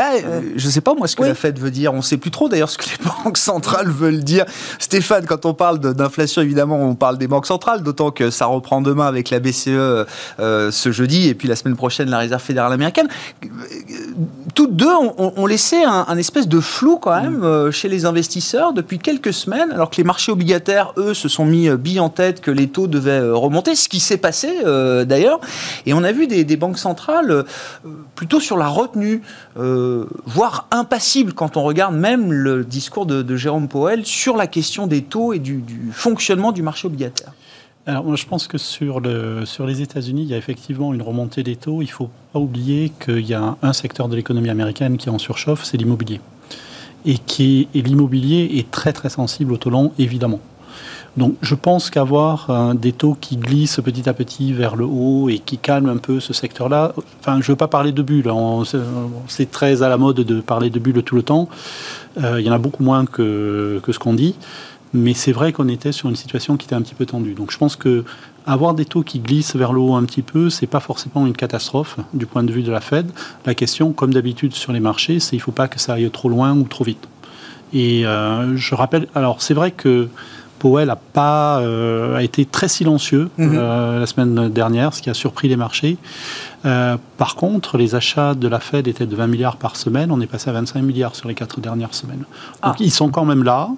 Bah, 0.00 0.12
Je 0.56 0.66
ne 0.66 0.70
sais 0.70 0.80
pas 0.80 0.94
moi 0.94 1.06
ce 1.06 1.14
que 1.14 1.24
la 1.24 1.34
Fed 1.34 1.58
veut 1.58 1.70
dire. 1.70 1.92
On 1.92 1.98
ne 1.98 2.02
sait 2.02 2.16
plus 2.16 2.30
trop 2.30 2.48
d'ailleurs 2.48 2.70
ce 2.70 2.78
que 2.78 2.84
les 2.84 3.10
banques 3.24 3.36
centrales 3.36 3.90
veulent 3.90 4.24
dire. 4.24 4.46
Stéphane, 4.78 5.26
quand 5.26 5.44
on 5.44 5.52
parle 5.52 5.78
d'inflation, 5.78 6.40
évidemment, 6.40 6.82
on 6.82 6.94
parle 6.94 7.18
des 7.18 7.28
banques 7.28 7.44
centrales, 7.44 7.82
d'autant 7.82 8.10
que 8.10 8.30
ça 8.30 8.46
reprend 8.46 8.80
demain 8.80 9.06
avec 9.06 9.28
la 9.28 9.40
BCE 9.40 9.68
euh, 9.68 10.06
ce 10.70 10.90
jeudi 10.90 11.28
et 11.28 11.34
puis 11.34 11.48
la 11.48 11.56
semaine 11.56 11.76
prochaine 11.76 12.08
la 12.08 12.16
Réserve 12.16 12.40
fédérale 12.40 12.72
américaine. 12.72 13.08
Toutes 14.54 14.74
deux 14.74 14.88
ont, 14.88 15.46
laissé 15.46 15.82
un, 15.84 16.16
espèce 16.16 16.48
de 16.48 16.60
flou 16.60 16.96
quand 16.96 17.20
même 17.20 17.40
mm. 17.40 17.44
euh, 17.44 17.70
chez 17.70 17.90
les 17.90 18.06
investisseurs 18.06 18.72
depuis 18.72 18.98
quelques 18.98 19.34
semaines, 19.34 19.70
alors 19.70 19.90
que 19.90 19.96
les 19.98 20.04
marchés 20.04 20.32
obligataires, 20.32 20.94
eux, 20.96 21.12
se 21.12 21.28
sont 21.28 21.44
mis 21.44 21.68
euh, 21.68 21.76
billes 21.76 22.00
en 22.00 22.08
tête 22.08 22.40
que 22.40 22.50
les 22.50 22.68
taux 22.68 22.86
devaient 22.86 23.20
remonter, 23.20 23.74
ce 23.74 23.90
qui 23.90 24.00
s'est 24.00 24.16
passé 24.16 24.48
d'ailleurs. 25.04 25.40
Et 25.84 25.92
on 25.92 26.02
a 26.04 26.12
vu 26.12 26.26
des, 26.26 26.44
des 26.44 26.56
banques 26.56 26.78
centrales 26.78 27.44
plutôt 28.14 28.40
sur 28.40 28.56
la 28.56 28.68
retenue. 28.68 29.22
Euh, 29.58 29.89
voire 30.26 30.66
impassible 30.70 31.32
quand 31.32 31.56
on 31.56 31.62
regarde 31.62 31.94
même 31.94 32.32
le 32.32 32.64
discours 32.64 33.06
de, 33.06 33.36
Jérôme 33.36 33.68
Powell 33.68 34.04
sur 34.04 34.36
la 34.36 34.46
question 34.46 34.86
des 34.86 35.02
taux 35.02 35.32
et 35.32 35.38
du, 35.38 35.62
fonctionnement 35.92 36.52
du 36.52 36.62
marché 36.62 36.86
obligataire. 36.86 37.32
Alors 37.86 38.04
moi 38.04 38.16
je 38.16 38.26
pense 38.26 38.46
que 38.46 38.58
sur, 38.58 39.00
le, 39.00 39.46
sur 39.46 39.66
les 39.66 39.80
États-Unis, 39.80 40.22
il 40.22 40.28
y 40.28 40.34
a 40.34 40.36
effectivement 40.36 40.92
une 40.92 41.02
remontée 41.02 41.42
des 41.42 41.56
taux. 41.56 41.82
Il 41.82 41.86
ne 41.86 41.90
faut 41.90 42.10
pas 42.32 42.38
oublier 42.38 42.92
qu'il 43.04 43.26
y 43.26 43.34
a 43.34 43.56
un 43.62 43.72
secteur 43.72 44.08
de 44.08 44.16
l'économie 44.16 44.50
américaine 44.50 44.96
qui 44.96 45.10
en 45.10 45.18
surchauffe, 45.18 45.64
c'est 45.64 45.76
l'immobilier. 45.76 46.20
Et 47.06 47.18
l'immobilier 47.74 48.58
est 48.58 48.70
très 48.70 48.92
très 48.92 49.08
sensible 49.08 49.52
au 49.52 49.56
taux 49.56 49.70
long, 49.70 49.92
évidemment. 49.98 50.40
Donc 51.16 51.34
je 51.42 51.54
pense 51.54 51.90
qu'avoir 51.90 52.50
euh, 52.50 52.74
des 52.74 52.92
taux 52.92 53.16
qui 53.20 53.36
glissent 53.36 53.80
petit 53.82 54.08
à 54.08 54.14
petit 54.14 54.52
vers 54.52 54.76
le 54.76 54.84
haut 54.84 55.28
et 55.28 55.38
qui 55.38 55.58
calment 55.58 55.88
un 55.88 55.96
peu 55.96 56.20
ce 56.20 56.32
secteur-là, 56.32 56.92
enfin 57.20 57.40
je 57.40 57.50
ne 57.50 57.52
veux 57.52 57.56
pas 57.56 57.68
parler 57.68 57.92
de 57.92 58.02
bulles, 58.02 58.28
hein. 58.28 58.62
c'est 59.26 59.50
très 59.50 59.82
à 59.82 59.88
la 59.88 59.96
mode 59.96 60.16
de 60.16 60.40
parler 60.40 60.70
de 60.70 60.78
bulles 60.78 61.02
tout 61.02 61.16
le 61.16 61.22
temps, 61.22 61.48
euh, 62.22 62.40
il 62.40 62.46
y 62.46 62.50
en 62.50 62.52
a 62.52 62.58
beaucoup 62.58 62.84
moins 62.84 63.06
que, 63.06 63.80
ce 63.86 63.98
qu'on 63.98 64.14
dit, 64.14 64.36
mais 64.94 65.12
c'est 65.14 65.32
vrai 65.32 65.52
qu'on 65.52 65.68
était 65.68 65.92
sur 65.92 66.08
une 66.08 66.16
situation 66.16 66.56
qui 66.56 66.66
était 66.66 66.76
un 66.76 66.82
petit 66.82 66.94
peu 66.94 67.06
tendue. 67.06 67.34
Donc 67.34 67.50
je 67.50 67.58
pense 67.58 67.74
que 67.74 68.04
avoir 68.46 68.74
des 68.74 68.84
taux 68.84 69.02
qui 69.02 69.18
glissent 69.18 69.56
vers 69.56 69.72
le 69.72 69.80
haut 69.80 69.94
un 69.94 70.04
petit 70.04 70.22
peu, 70.22 70.48
c'est 70.48 70.66
pas 70.66 70.80
forcément 70.80 71.26
une 71.26 71.34
catastrophe 71.34 71.98
du 72.14 72.26
point 72.26 72.44
de 72.44 72.52
vue 72.52 72.62
de 72.62 72.70
la 72.70 72.80
Fed. 72.80 73.10
La 73.46 73.54
question, 73.54 73.92
comme 73.92 74.14
d'habitude 74.14 74.54
sur 74.54 74.72
les 74.72 74.80
marchés, 74.80 75.18
c'est 75.20 75.36
il 75.36 75.40
faut 75.40 75.52
pas 75.52 75.68
que 75.68 75.78
ça 75.80 75.94
aille 75.94 76.10
trop 76.10 76.28
loin 76.28 76.52
ou 76.56 76.62
trop 76.64 76.84
vite. 76.84 77.08
Et 77.72 78.06
euh, 78.06 78.56
je 78.56 78.74
rappelle, 78.74 79.06
alors 79.14 79.42
c'est 79.42 79.54
vrai 79.54 79.70
que 79.70 80.08
Powell 80.60 80.90
a, 80.90 80.96
pas, 80.96 81.58
a 81.58 82.22
été 82.22 82.44
très 82.44 82.68
silencieux 82.68 83.30
mhm. 83.38 83.56
la 83.56 84.06
semaine 84.06 84.48
dernière, 84.48 84.94
ce 84.94 85.02
qui 85.02 85.10
a 85.10 85.14
surpris 85.14 85.48
les 85.48 85.56
marchés. 85.56 85.96
par 86.62 87.34
contre, 87.34 87.78
les 87.78 87.94
achats 87.94 88.34
de 88.34 88.46
la 88.46 88.60
Fed 88.60 88.86
étaient 88.86 89.06
de 89.06 89.16
20 89.16 89.26
milliards 89.26 89.56
par 89.56 89.76
semaine. 89.76 90.12
On 90.12 90.20
est 90.20 90.26
passé 90.26 90.50
à 90.50 90.52
25 90.52 90.82
milliards 90.82 91.16
sur 91.16 91.28
les 91.28 91.34
quatre 91.34 91.60
dernières 91.60 91.94
semaines. 91.94 92.24
Donc, 92.62 92.74
ah. 92.74 92.76
ils 92.78 92.92
sont 92.92 93.08
quand 93.08 93.24
même 93.24 93.42
là. 93.42 93.68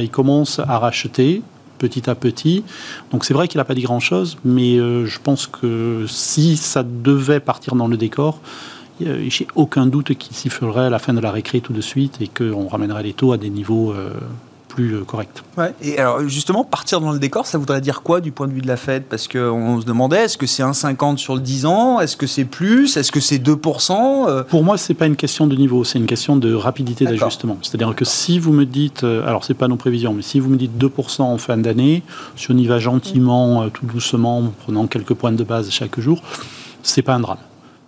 ils 0.00 0.10
commencent 0.10 0.60
à 0.60 0.78
racheter 0.78 1.42
petit 1.78 2.10
à 2.10 2.14
petit. 2.14 2.64
Donc 3.10 3.24
c'est 3.24 3.32
vrai 3.32 3.48
qu'il 3.48 3.58
n'a 3.58 3.64
pas 3.64 3.74
dit 3.74 3.82
grand-chose, 3.82 4.36
mais 4.44 4.76
euh, 4.76 5.06
je 5.06 5.18
pense 5.18 5.46
que 5.46 6.04
si 6.06 6.56
ça 6.56 6.82
devait 6.82 7.40
partir 7.40 7.74
dans 7.74 7.88
le 7.88 7.96
décor, 7.96 8.40
j'ai 9.00 9.46
aucun 9.54 9.86
doute 9.86 10.14
qu'il 10.14 10.34
sifflerait 10.34 10.86
à 10.86 10.90
la 10.90 10.98
fin 10.98 11.14
de 11.14 11.20
la 11.20 11.30
récré 11.30 11.60
tout 11.60 11.72
de 11.72 11.80
suite 11.80 12.18
et 12.20 12.26
qu'on 12.26 12.66
ramènerait 12.66 13.04
les 13.04 13.12
taux 13.12 13.32
à 13.32 13.36
des 13.36 13.48
niveaux 13.48 13.92
euh, 13.92 14.10
plus 14.68 14.94
euh, 14.94 15.04
correct. 15.04 15.42
Et 15.82 15.98
alors 15.98 16.20
justement, 16.28 16.64
partir 16.64 17.00
dans 17.00 17.10
le 17.10 17.18
décor, 17.18 17.46
ça 17.46 17.58
voudrait 17.58 17.80
dire 17.80 18.02
quoi 18.02 18.20
du 18.20 18.30
point 18.30 18.46
de 18.46 18.52
vue 18.52 18.60
de 18.60 18.66
la 18.66 18.76
Fed 18.76 19.04
Parce 19.04 19.26
qu'on 19.26 19.80
se 19.80 19.86
demandait, 19.86 20.24
est-ce 20.24 20.38
que 20.38 20.46
c'est 20.46 20.62
1,50 20.62 21.16
sur 21.16 21.34
le 21.34 21.40
10 21.40 21.66
ans? 21.66 22.00
Est-ce 22.00 22.16
que 22.16 22.26
c'est 22.26 22.44
plus? 22.44 22.96
Est-ce 22.96 23.10
que 23.10 23.20
c'est 23.20 23.38
2% 23.38 24.28
euh, 24.28 24.44
Pour 24.44 24.62
moi, 24.62 24.78
c'est 24.78 24.94
pas 24.94 25.06
une 25.06 25.16
question 25.16 25.46
de 25.46 25.56
niveau, 25.56 25.82
c'est 25.84 25.98
une 25.98 26.06
question 26.06 26.36
de 26.36 26.54
rapidité 26.54 27.04
d'ajustement. 27.04 27.58
C'est-à-dire 27.62 27.94
que 27.94 28.04
si 28.04 28.38
vous 28.38 28.52
me 28.52 28.64
dites, 28.64 29.04
euh, 29.04 29.26
alors 29.26 29.44
c'est 29.44 29.54
pas 29.54 29.68
nos 29.68 29.76
prévisions, 29.76 30.14
mais 30.14 30.22
si 30.22 30.38
vous 30.38 30.50
me 30.50 30.56
dites 30.56 30.78
2% 30.78 31.22
en 31.22 31.38
fin 31.38 31.56
d'année, 31.56 32.02
si 32.36 32.50
on 32.50 32.56
y 32.56 32.66
va 32.66 32.78
gentiment, 32.78 33.68
tout 33.70 33.86
doucement, 33.86 34.38
en 34.38 34.52
prenant 34.64 34.86
quelques 34.86 35.14
points 35.14 35.32
de 35.32 35.44
base 35.44 35.70
chaque 35.70 35.98
jour, 35.98 36.22
c'est 36.82 37.02
pas 37.02 37.14
un 37.14 37.20
drame. 37.20 37.38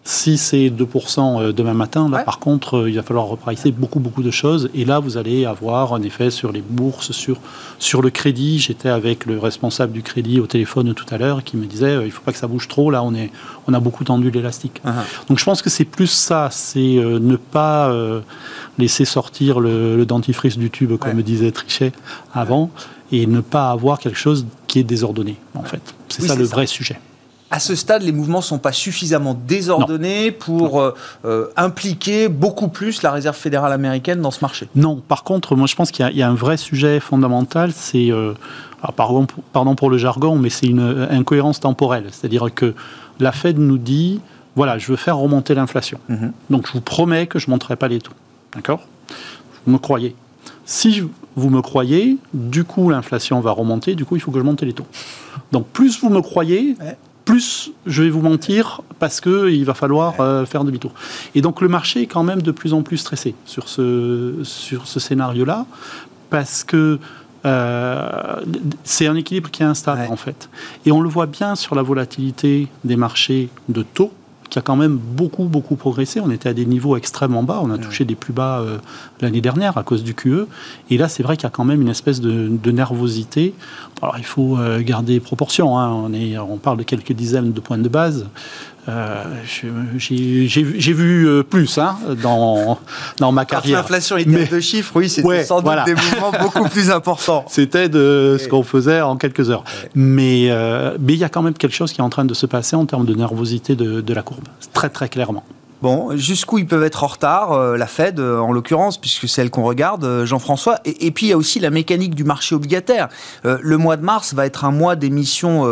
Si 0.02 0.38
c'est 0.38 0.71
2% 0.71 1.42
euh, 1.42 1.52
demain 1.52 1.75
matin, 1.75 2.09
là, 2.09 2.21
par 2.21 2.38
contre, 2.38 2.78
euh, 2.78 2.90
il 2.90 2.97
va 2.97 3.02
falloir 3.02 3.26
repricer 3.26 3.71
beaucoup, 3.71 4.00
beaucoup 4.00 4.23
de 4.23 4.30
choses. 4.30 4.71
Et 4.75 4.87
là, 4.87 4.99
vous 4.99 5.19
allez 5.19 5.45
avoir 5.45 5.92
un 5.92 6.00
effet 6.02 6.30
sur 6.30 6.52
les 6.52 6.62
bourses, 6.62 7.12
sur, 7.12 7.37
sur 7.78 8.00
le 8.00 8.09
crédit. 8.09 8.59
J'étais 8.59 8.88
avec 8.88 9.26
le 9.26 9.38
responsable 9.38 9.92
du 9.92 10.02
crédit 10.02 10.40
au 10.40 10.47
téléphone 10.47 10.95
tout 10.95 11.04
à 11.11 11.19
l'heure 11.19 11.45
qui 11.45 11.59
me 11.59 11.66
disait 11.66 11.97
euh, 11.97 12.02
il 12.02 12.07
ne 12.07 12.11
faut 12.11 12.23
pas 12.23 12.33
que 12.33 12.38
ça 12.38 12.47
bouge 12.47 12.66
trop. 12.66 12.90
Là, 12.90 13.02
on, 13.02 13.14
est, 13.14 13.30
on 13.69 13.75
a 13.75 13.80
beaucoup 13.80 14.02
tendu 14.02 14.30
l'élastique. 14.30 14.80
Ah 14.87 14.95
ah. 15.00 15.04
Donc, 15.28 15.38
je 15.38 15.45
pense 15.45 15.61
que 15.61 15.69
c'est 15.69 15.85
plus 15.85 16.11
ça 16.11 16.49
c'est 16.50 16.80
ne 16.80 17.37
pas 17.37 17.92
laisser 18.78 19.04
sortir 19.04 19.61
le, 19.61 20.04
dentifrice 20.07 20.57
du 20.57 20.71
tube, 20.71 20.97
comme 20.97 21.14
me 21.14 21.23
disait 21.23 21.52
Trichet 21.52 21.92
avant, 22.33 22.71
et 23.12 23.26
ne 23.26 23.40
pas 23.40 23.71
avoir 23.71 23.99
quelque 23.99 24.19
chose 24.19 24.47
qui 24.66 24.78
est 24.78 24.85
désordonné, 24.85 25.37
en 25.54 25.62
fait. 25.62 25.83
C'est 26.09 26.23
ça 26.23 26.35
le 26.35 26.45
vrai 26.45 26.66
sujet 26.66 26.99
à 27.50 27.59
ce 27.59 27.75
stade, 27.75 28.02
les 28.02 28.12
mouvements 28.12 28.38
ne 28.38 28.45
sont 28.45 28.59
pas 28.59 28.73
suffisamment 28.73 29.35
désordonnés 29.35 30.30
pour 30.30 30.80
euh, 30.80 30.95
euh, 31.25 31.49
impliquer 31.57 32.28
beaucoup 32.28 32.69
plus 32.69 33.02
la 33.02 33.11
Réserve 33.11 33.37
fédérale 33.37 33.73
américaine 33.73 34.21
dans 34.21 34.30
ce 34.30 34.40
marché. 34.42 34.69
Non, 34.76 34.97
par 34.97 35.25
contre, 35.25 35.57
moi 35.57 35.66
je 35.66 35.75
pense 35.75 35.90
qu'il 35.90 36.09
y, 36.16 36.23
a 36.23 36.28
un 36.28 36.35
vrai 36.35 36.57
sujet 36.57 37.00
fondamental, 37.00 37.73
c'est, 37.73 38.12
euh, 38.12 38.35
pardon, 38.95 39.26
pardon, 39.52 39.75
pour 39.75 39.90
le 39.90 39.99
jargon, 39.99 40.37
mais 40.37 40.49
c'est 40.49 40.66
une 40.66 41.09
incohérence 41.11 41.59
temporelle. 41.59 42.07
C'est-à-dire 42.12 42.54
que 42.54 42.75
la 43.19 43.33
Fed 43.33 43.59
nous 43.59 43.78
dit, 43.78 44.21
voilà, 44.54 44.78
je 44.78 44.87
veux 44.87 44.97
faire 44.97 45.16
remonter 45.16 45.54
l'inflation. 45.54 45.99
Mhm. 46.09 46.33
Donc 46.50 46.69
je 46.69 46.73
vous 46.73 46.80
promets 46.80 47.26
que 47.26 47.40
je 47.40 47.49
ne 47.49 47.50
monterai 47.50 47.75
pas 47.75 47.88
les 47.88 47.99
taux. 47.99 48.12
D'accord? 48.54 48.87
Vous 49.66 49.73
me 49.73 49.78
croyez 49.78 50.14
si 50.71 51.02
vous 51.35 51.50
me 51.50 51.62
croyez, 51.62 52.16
du 52.33 52.62
coup 52.62 52.90
l'inflation 52.90 53.40
va 53.40 53.50
remonter, 53.50 53.97
du 53.97 54.04
coup 54.04 54.14
il 54.14 54.21
faut 54.21 54.30
que 54.30 54.38
je 54.38 54.45
monte 54.45 54.62
les 54.62 54.73
taux. 54.73 54.87
Donc 55.50 55.66
plus 55.66 56.00
vous 56.00 56.11
me 56.11 56.21
croyez, 56.23 56.76
plus 57.30 57.70
je 57.87 58.02
vais 58.02 58.10
vous 58.10 58.22
mentir 58.22 58.82
parce 58.99 59.20
qu'il 59.20 59.64
va 59.64 59.75
falloir 59.75 60.20
euh, 60.20 60.44
faire 60.44 60.64
demi-tour. 60.64 60.92
Et 61.34 61.40
donc 61.40 61.60
le 61.60 61.68
marché 61.68 62.02
est 62.02 62.06
quand 62.06 62.25
même 62.25 62.42
de 62.42 62.50
plus 62.50 62.75
en 62.75 62.82
plus 62.82 62.99
stressé 62.99 63.34
sur 63.44 63.68
ce, 63.68 64.34
sur 64.42 64.87
ce 64.87 64.99
scénario-là 64.99 65.66
parce 66.28 66.64
que 66.64 66.99
euh, 67.46 68.40
c'est 68.84 69.06
un 69.06 69.14
équilibre 69.14 69.50
qui 69.50 69.62
est 69.62 69.66
instable 69.66 70.06
en 70.10 70.16
fait. 70.16 70.49
Et 70.87 70.92
on 70.92 71.00
le 71.00 71.08
voit 71.08 71.26
bien 71.26 71.54
sur 71.54 71.75
la 71.75 71.82
volatilité 71.82 72.68
des 72.84 72.96
marchés 72.96 73.49
de 73.68 73.82
taux 73.82 74.12
qui 74.50 74.58
a 74.58 74.62
quand 74.62 74.76
même 74.76 74.96
beaucoup, 74.96 75.44
beaucoup 75.44 75.76
progressé. 75.76 76.20
On 76.20 76.30
était 76.30 76.49
à 76.49 76.52
des 76.52 76.66
niveaux 76.66 76.96
extrêmement 76.96 77.42
bas. 77.42 77.60
On 77.62 77.70
a 77.70 77.78
touché 77.78 78.04
des 78.04 78.16
plus 78.16 78.32
bas 78.32 78.60
euh, 78.60 78.78
l'année 79.20 79.40
dernière 79.40 79.78
à 79.78 79.84
cause 79.84 80.02
du 80.02 80.14
QE. 80.14 80.46
Et 80.90 80.99
là, 80.99 81.08
c'est 81.08 81.22
vrai 81.22 81.37
qu'il 81.37 81.44
y 81.44 81.46
a 81.46 81.50
quand 81.50 81.64
même 81.64 81.80
une 81.80 81.88
espèce 81.88 82.20
de, 82.20 82.70
nervosité. 82.70 83.54
Alors, 84.02 84.16
il 84.19 84.25
faut 84.25 84.57
euh, 84.57 84.83
garder 84.83 85.21
proportion. 85.21 85.78
Hein. 85.78 85.90
On, 85.90 86.12
est, 86.14 86.38
on 86.38 86.57
parle 86.57 86.78
de 86.78 86.83
quelques 86.83 87.12
dizaines 87.12 87.52
de 87.52 87.61
points 87.61 87.78
de 87.78 87.88
base. 87.88 88.26
Euh, 88.88 89.25
j'ai 89.99 90.92
vu 90.92 91.28
euh, 91.28 91.42
plus 91.42 91.78
hein, 91.78 91.97
dans, 92.23 92.78
dans 93.19 93.30
ma 93.30 93.45
carrière. 93.45 93.78
L'inflation 93.78 94.16
était 94.16 94.47
de 94.47 94.61
chiffres, 94.61 94.92
oui, 94.95 95.09
c'était 95.09 95.45
sans 95.45 95.61
doute 95.61 95.85
des 95.85 95.95
mouvements 95.95 96.33
beaucoup 96.40 96.69
plus 96.69 96.90
importants. 96.90 97.45
C'était 97.49 97.88
de 97.88 98.38
ce 98.40 98.49
qu'on 98.49 98.62
faisait 98.62 99.02
en 99.02 99.16
quelques 99.16 99.50
heures. 99.50 99.64
Mais 99.95 100.47
euh, 100.50 100.97
mais 100.99 101.12
il 101.12 101.19
y 101.19 101.25
a 101.25 101.28
quand 101.28 101.42
même 101.42 101.54
quelque 101.54 101.75
chose 101.75 101.92
qui 101.92 102.00
est 102.00 102.04
en 102.04 102.09
train 102.09 102.25
de 102.25 102.35
se 102.35 102.47
passer 102.47 102.75
en 102.75 102.87
termes 102.87 103.04
de 103.04 103.14
nervosité 103.14 103.76
de, 103.76 104.00
de 104.00 104.14
la 104.14 104.23
courbe, 104.23 104.49
très 104.73 104.88
très 104.88 105.09
clairement. 105.09 105.45
Bon, 105.82 106.16
jusqu'où 106.16 106.58
ils 106.58 106.66
peuvent 106.66 106.84
être 106.84 107.04
en 107.04 107.06
retard, 107.06 107.76
la 107.76 107.87
Fed 107.87 108.20
en 108.20 108.52
l'occurrence, 108.52 108.99
puisque 108.99 109.28
c'est 109.28 109.40
elle 109.40 109.50
qu'on 109.50 109.62
regarde, 109.62 110.25
Jean-François. 110.25 110.78
Et, 110.84 111.10
puis 111.10 111.26
il 111.26 111.28
y 111.30 111.32
a 111.32 111.38
aussi 111.38 111.58
la 111.58 111.70
mécanique 111.70 112.14
du 112.14 112.25
marché 112.25 112.54
obligataire. 112.54 113.08
le 113.44 113.76
mois 113.78 113.96
de 113.96 114.04
mars 114.04 114.34
va 114.34 114.44
être 114.44 114.64
un 114.66 114.72
mois 114.72 114.94
d'émission 114.94 115.66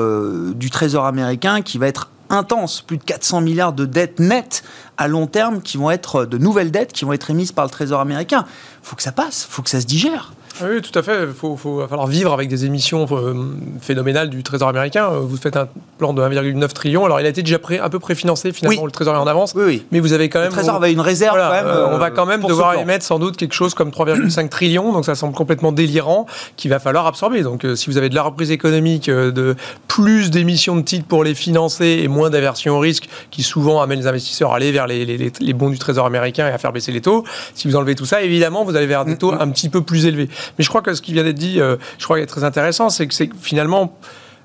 du 0.54 0.70
Trésor 0.70 1.04
américain 1.04 1.60
qui 1.60 1.76
va 1.76 1.88
être 1.88 2.08
intense, 2.30 2.80
plus 2.80 2.98
de 2.98 3.04
400 3.04 3.40
milliards 3.40 3.72
de 3.72 3.84
dettes 3.84 4.20
nettes 4.20 4.62
à 4.96 5.08
long 5.08 5.26
terme 5.26 5.60
qui 5.60 5.76
vont 5.76 5.90
être 5.90 6.24
de 6.24 6.38
nouvelles 6.38 6.70
dettes 6.70 6.92
qui 6.92 7.04
vont 7.04 7.12
être 7.12 7.30
émises 7.30 7.52
par 7.52 7.64
le 7.64 7.70
Trésor 7.70 8.00
américain. 8.00 8.44
Faut 8.82 8.96
que 8.96 9.02
ça 9.02 9.12
passe, 9.12 9.46
faut 9.48 9.62
que 9.62 9.70
ça 9.70 9.80
se 9.80 9.86
digère. 9.86 10.32
Oui, 10.62 10.82
tout 10.82 10.96
à 10.98 11.02
fait. 11.02 11.22
Il 11.22 11.34
faut, 11.34 11.56
faut, 11.56 11.76
va 11.76 11.88
falloir 11.88 12.06
vivre 12.06 12.32
avec 12.32 12.48
des 12.48 12.64
émissions 12.64 13.06
euh, 13.10 13.34
phénoménales 13.80 14.30
du 14.30 14.42
Trésor 14.42 14.68
américain. 14.68 15.08
Vous 15.08 15.36
faites 15.36 15.56
un 15.56 15.68
plan 15.98 16.12
de 16.12 16.22
1,9 16.22 16.68
trillion. 16.72 17.04
Alors, 17.04 17.20
il 17.20 17.26
a 17.26 17.28
été 17.28 17.42
déjà 17.42 17.58
pré, 17.58 17.78
un 17.78 17.88
peu 17.88 17.98
préfinancé, 17.98 18.52
finalement, 18.52 18.84
le 18.84 18.90
Trésor 18.90 19.14
est 19.14 19.18
en 19.18 19.26
avance. 19.26 19.52
Oui, 19.54 19.84
Mais 19.92 20.00
vous 20.00 20.12
avez 20.12 20.28
quand 20.28 20.40
même. 20.40 20.48
Le 20.48 20.54
Trésor 20.54 20.76
avait 20.76 20.92
une 20.92 21.00
réserve, 21.00 21.36
quand 21.36 21.50
même. 21.50 21.66
Euh, 21.66 21.88
on 21.88 21.98
va 21.98 22.10
quand 22.10 22.26
même 22.26 22.42
devoir 22.42 22.74
émettre 22.74 23.04
sans 23.04 23.18
doute 23.18 23.36
quelque 23.36 23.54
chose 23.54 23.74
comme 23.74 23.90
3,5 23.90 24.48
trillions. 24.48 24.92
Donc, 24.92 25.04
ça 25.04 25.14
semble 25.14 25.34
complètement 25.34 25.72
délirant, 25.72 26.26
qu'il 26.56 26.70
va 26.70 26.78
falloir 26.78 27.06
absorber. 27.06 27.42
Donc, 27.42 27.64
euh, 27.64 27.76
si 27.76 27.90
vous 27.90 27.96
avez 27.96 28.08
de 28.08 28.14
la 28.14 28.22
reprise 28.22 28.50
économique, 28.50 29.10
de 29.10 29.56
plus 29.86 30.30
d'émissions 30.30 30.76
de 30.76 30.82
titres 30.82 31.06
pour 31.06 31.24
les 31.24 31.34
financer 31.34 32.00
et 32.02 32.08
moins 32.08 32.30
d'aversion 32.30 32.76
au 32.76 32.80
risque, 32.80 33.08
qui 33.30 33.42
souvent 33.42 33.80
amène 33.80 34.00
les 34.00 34.06
investisseurs 34.06 34.52
à 34.52 34.56
aller 34.56 34.72
vers 34.72 34.86
les, 34.86 35.04
les, 35.04 35.32
les, 35.40 35.52
bons 35.52 35.70
du 35.70 35.78
Trésor 35.78 36.06
américain 36.06 36.48
et 36.48 36.50
à 36.50 36.58
faire 36.58 36.72
baisser 36.72 36.92
les 36.92 37.00
taux, 37.00 37.24
si 37.54 37.68
vous 37.68 37.76
enlevez 37.76 37.94
tout 37.94 38.06
ça, 38.06 38.22
évidemment, 38.22 38.64
vous 38.64 38.76
allez 38.76 38.86
vers 38.86 39.04
des 39.04 39.16
taux 39.16 39.32
un 39.32 39.48
petit 39.50 39.68
peu 39.68 39.82
plus 39.82 40.06
élevés. 40.06 40.28
Mais 40.56 40.64
je 40.64 40.68
crois 40.68 40.82
que 40.82 40.94
ce 40.94 41.02
qui 41.02 41.12
vient 41.12 41.24
dit, 41.32 41.60
euh, 41.60 41.76
je 41.98 42.04
crois 42.04 42.20
est 42.20 42.26
très 42.26 42.44
intéressant, 42.44 42.90
c'est 42.90 43.06
que 43.06 43.14
finalement 43.40 43.96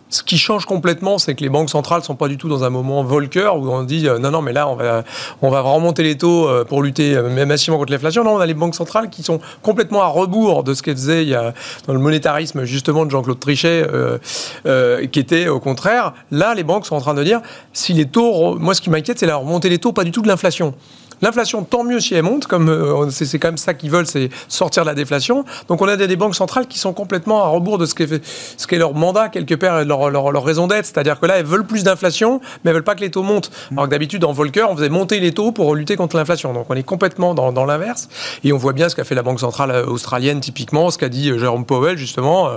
ce 0.09 0.21
qui 0.21 0.37
change 0.37 0.67
complètement, 0.67 1.17
c'est 1.17 1.33
que 1.33 1.41
les 1.41 1.49
banques 1.49 1.71
centrales 1.71 2.03
sont 2.03 2.13
pas 2.13 2.27
du 2.27 2.37
tout 2.37 2.47
dans 2.47 2.63
un 2.63 2.69
moment 2.69 3.03
Volcker 3.03 3.49
où 3.57 3.67
on 3.71 3.81
dit 3.81 4.07
euh, 4.07 4.19
non, 4.19 4.29
non, 4.29 4.43
mais 4.43 4.53
là, 4.53 4.67
on 4.67 4.75
va, 4.75 5.03
on 5.41 5.49
va 5.49 5.61
remonter 5.61 6.03
les 6.03 6.15
taux 6.15 6.47
euh, 6.47 6.63
pour 6.63 6.83
lutter 6.83 7.19
massivement 7.47 7.79
contre 7.79 7.91
l'inflation. 7.91 8.23
Non, 8.23 8.35
on 8.35 8.39
a 8.39 8.45
les 8.45 8.53
banques 8.53 8.75
centrales 8.75 9.09
qui 9.09 9.23
sont 9.23 9.39
complètement 9.63 10.03
à 10.03 10.07
rebours 10.07 10.63
de 10.63 10.75
ce 10.75 10.83
qu'elles 10.83 10.97
faisaient 10.97 11.25
dans 11.87 11.93
le 11.93 11.99
monétarisme, 11.99 12.63
justement, 12.63 13.05
de 13.05 13.11
Jean-Claude 13.11 13.39
Trichet, 13.39 13.87
qui 15.11 15.19
était 15.19 15.47
au 15.47 15.59
contraire. 15.59 16.13
Là, 16.29 16.53
les 16.53 16.63
banques 16.63 16.85
sont 16.85 16.95
en 16.95 17.01
train 17.01 17.15
de 17.15 17.23
dire 17.23 17.41
si 17.71 17.93
les 17.93 18.05
taux, 18.05 18.59
moi, 18.59 18.75
ce 18.75 18.81
qui 18.81 18.91
m'inquiète, 18.91 19.17
c'est 19.17 19.25
la 19.25 19.37
remontée 19.37 19.69
des 19.69 19.79
taux, 19.79 19.93
pas 19.93 20.03
du 20.03 20.11
tout 20.11 20.21
de 20.21 20.27
l'inflation. 20.27 20.75
L'inflation, 21.23 21.63
tant 21.63 21.85
mieux 21.85 22.01
si 22.01 22.15
elle 22.15 22.23
monte, 22.23 22.47
comme 22.47 22.67
euh, 22.67 23.09
c'est 23.09 23.39
quand 23.39 23.47
même 23.47 23.57
ça 23.57 23.73
qu'ils 23.73 23.89
veulent, 23.89 24.05
c'est 24.05 24.29
sortir 24.49 24.83
de 24.83 24.89
la 24.89 24.93
déflation. 24.93 25.45
Donc 25.69 25.81
on 25.81 25.87
a 25.87 25.95
des, 25.95 26.17
banques 26.17 26.35
centrales 26.35 26.67
qui 26.67 26.77
sont 26.77 26.91
complètement 26.91 27.45
à 27.45 27.47
rebours 27.47 27.77
de 27.77 27.85
ce 27.85 27.95
qu'est 27.95 28.21
ce 28.57 28.75
leur 28.75 28.93
mandat 28.93 29.29
quelque 29.29 29.55
part, 29.55 29.85
leur, 29.85 30.09
leur, 30.09 30.43
raison 30.43 30.67
d'être. 30.67 30.85
C'est-à-dire 30.85 31.21
que 31.21 31.25
là, 31.25 31.37
elles 31.37 31.45
veulent 31.45 31.65
plus 31.65 31.85
d'inflation, 31.85 32.41
mais 32.41 32.71
elles 32.71 32.73
veulent 32.73 32.83
pas 32.83 32.95
que 32.95 32.99
les 32.99 33.09
taux 33.09 33.23
montent. 33.23 33.51
Alors 33.71 33.85
que 33.85 33.91
d'habitude, 33.91 34.25
en 34.25 34.33
Volcker, 34.33 34.69
on 34.69 34.75
faisait 34.75 34.89
monter 34.89 35.21
les 35.21 35.31
taux 35.31 35.53
pour 35.53 35.75
lutter 35.75 35.95
contre 35.95 36.17
l'inflation. 36.17 36.51
Donc 36.51 36.65
on 36.67 36.75
est 36.75 36.83
complètement 36.83 37.33
dans, 37.33 37.53
dans 37.53 37.63
l'inverse. 37.63 38.09
Et 38.43 38.51
on 38.51 38.57
voit 38.57 38.73
bien 38.73 38.89
ce 38.89 38.95
qu'a 38.97 39.05
fait 39.05 39.15
la 39.15 39.23
Banque 39.23 39.39
centrale 39.39 39.71
euh, 39.71 39.85
australienne, 39.85 40.41
typiquement, 40.41 40.91
ce 40.91 40.97
qu'a 40.97 41.07
dit 41.07 41.31
euh, 41.31 41.39
Jérôme 41.39 41.65
Powell, 41.65 41.97
justement. 41.97 42.49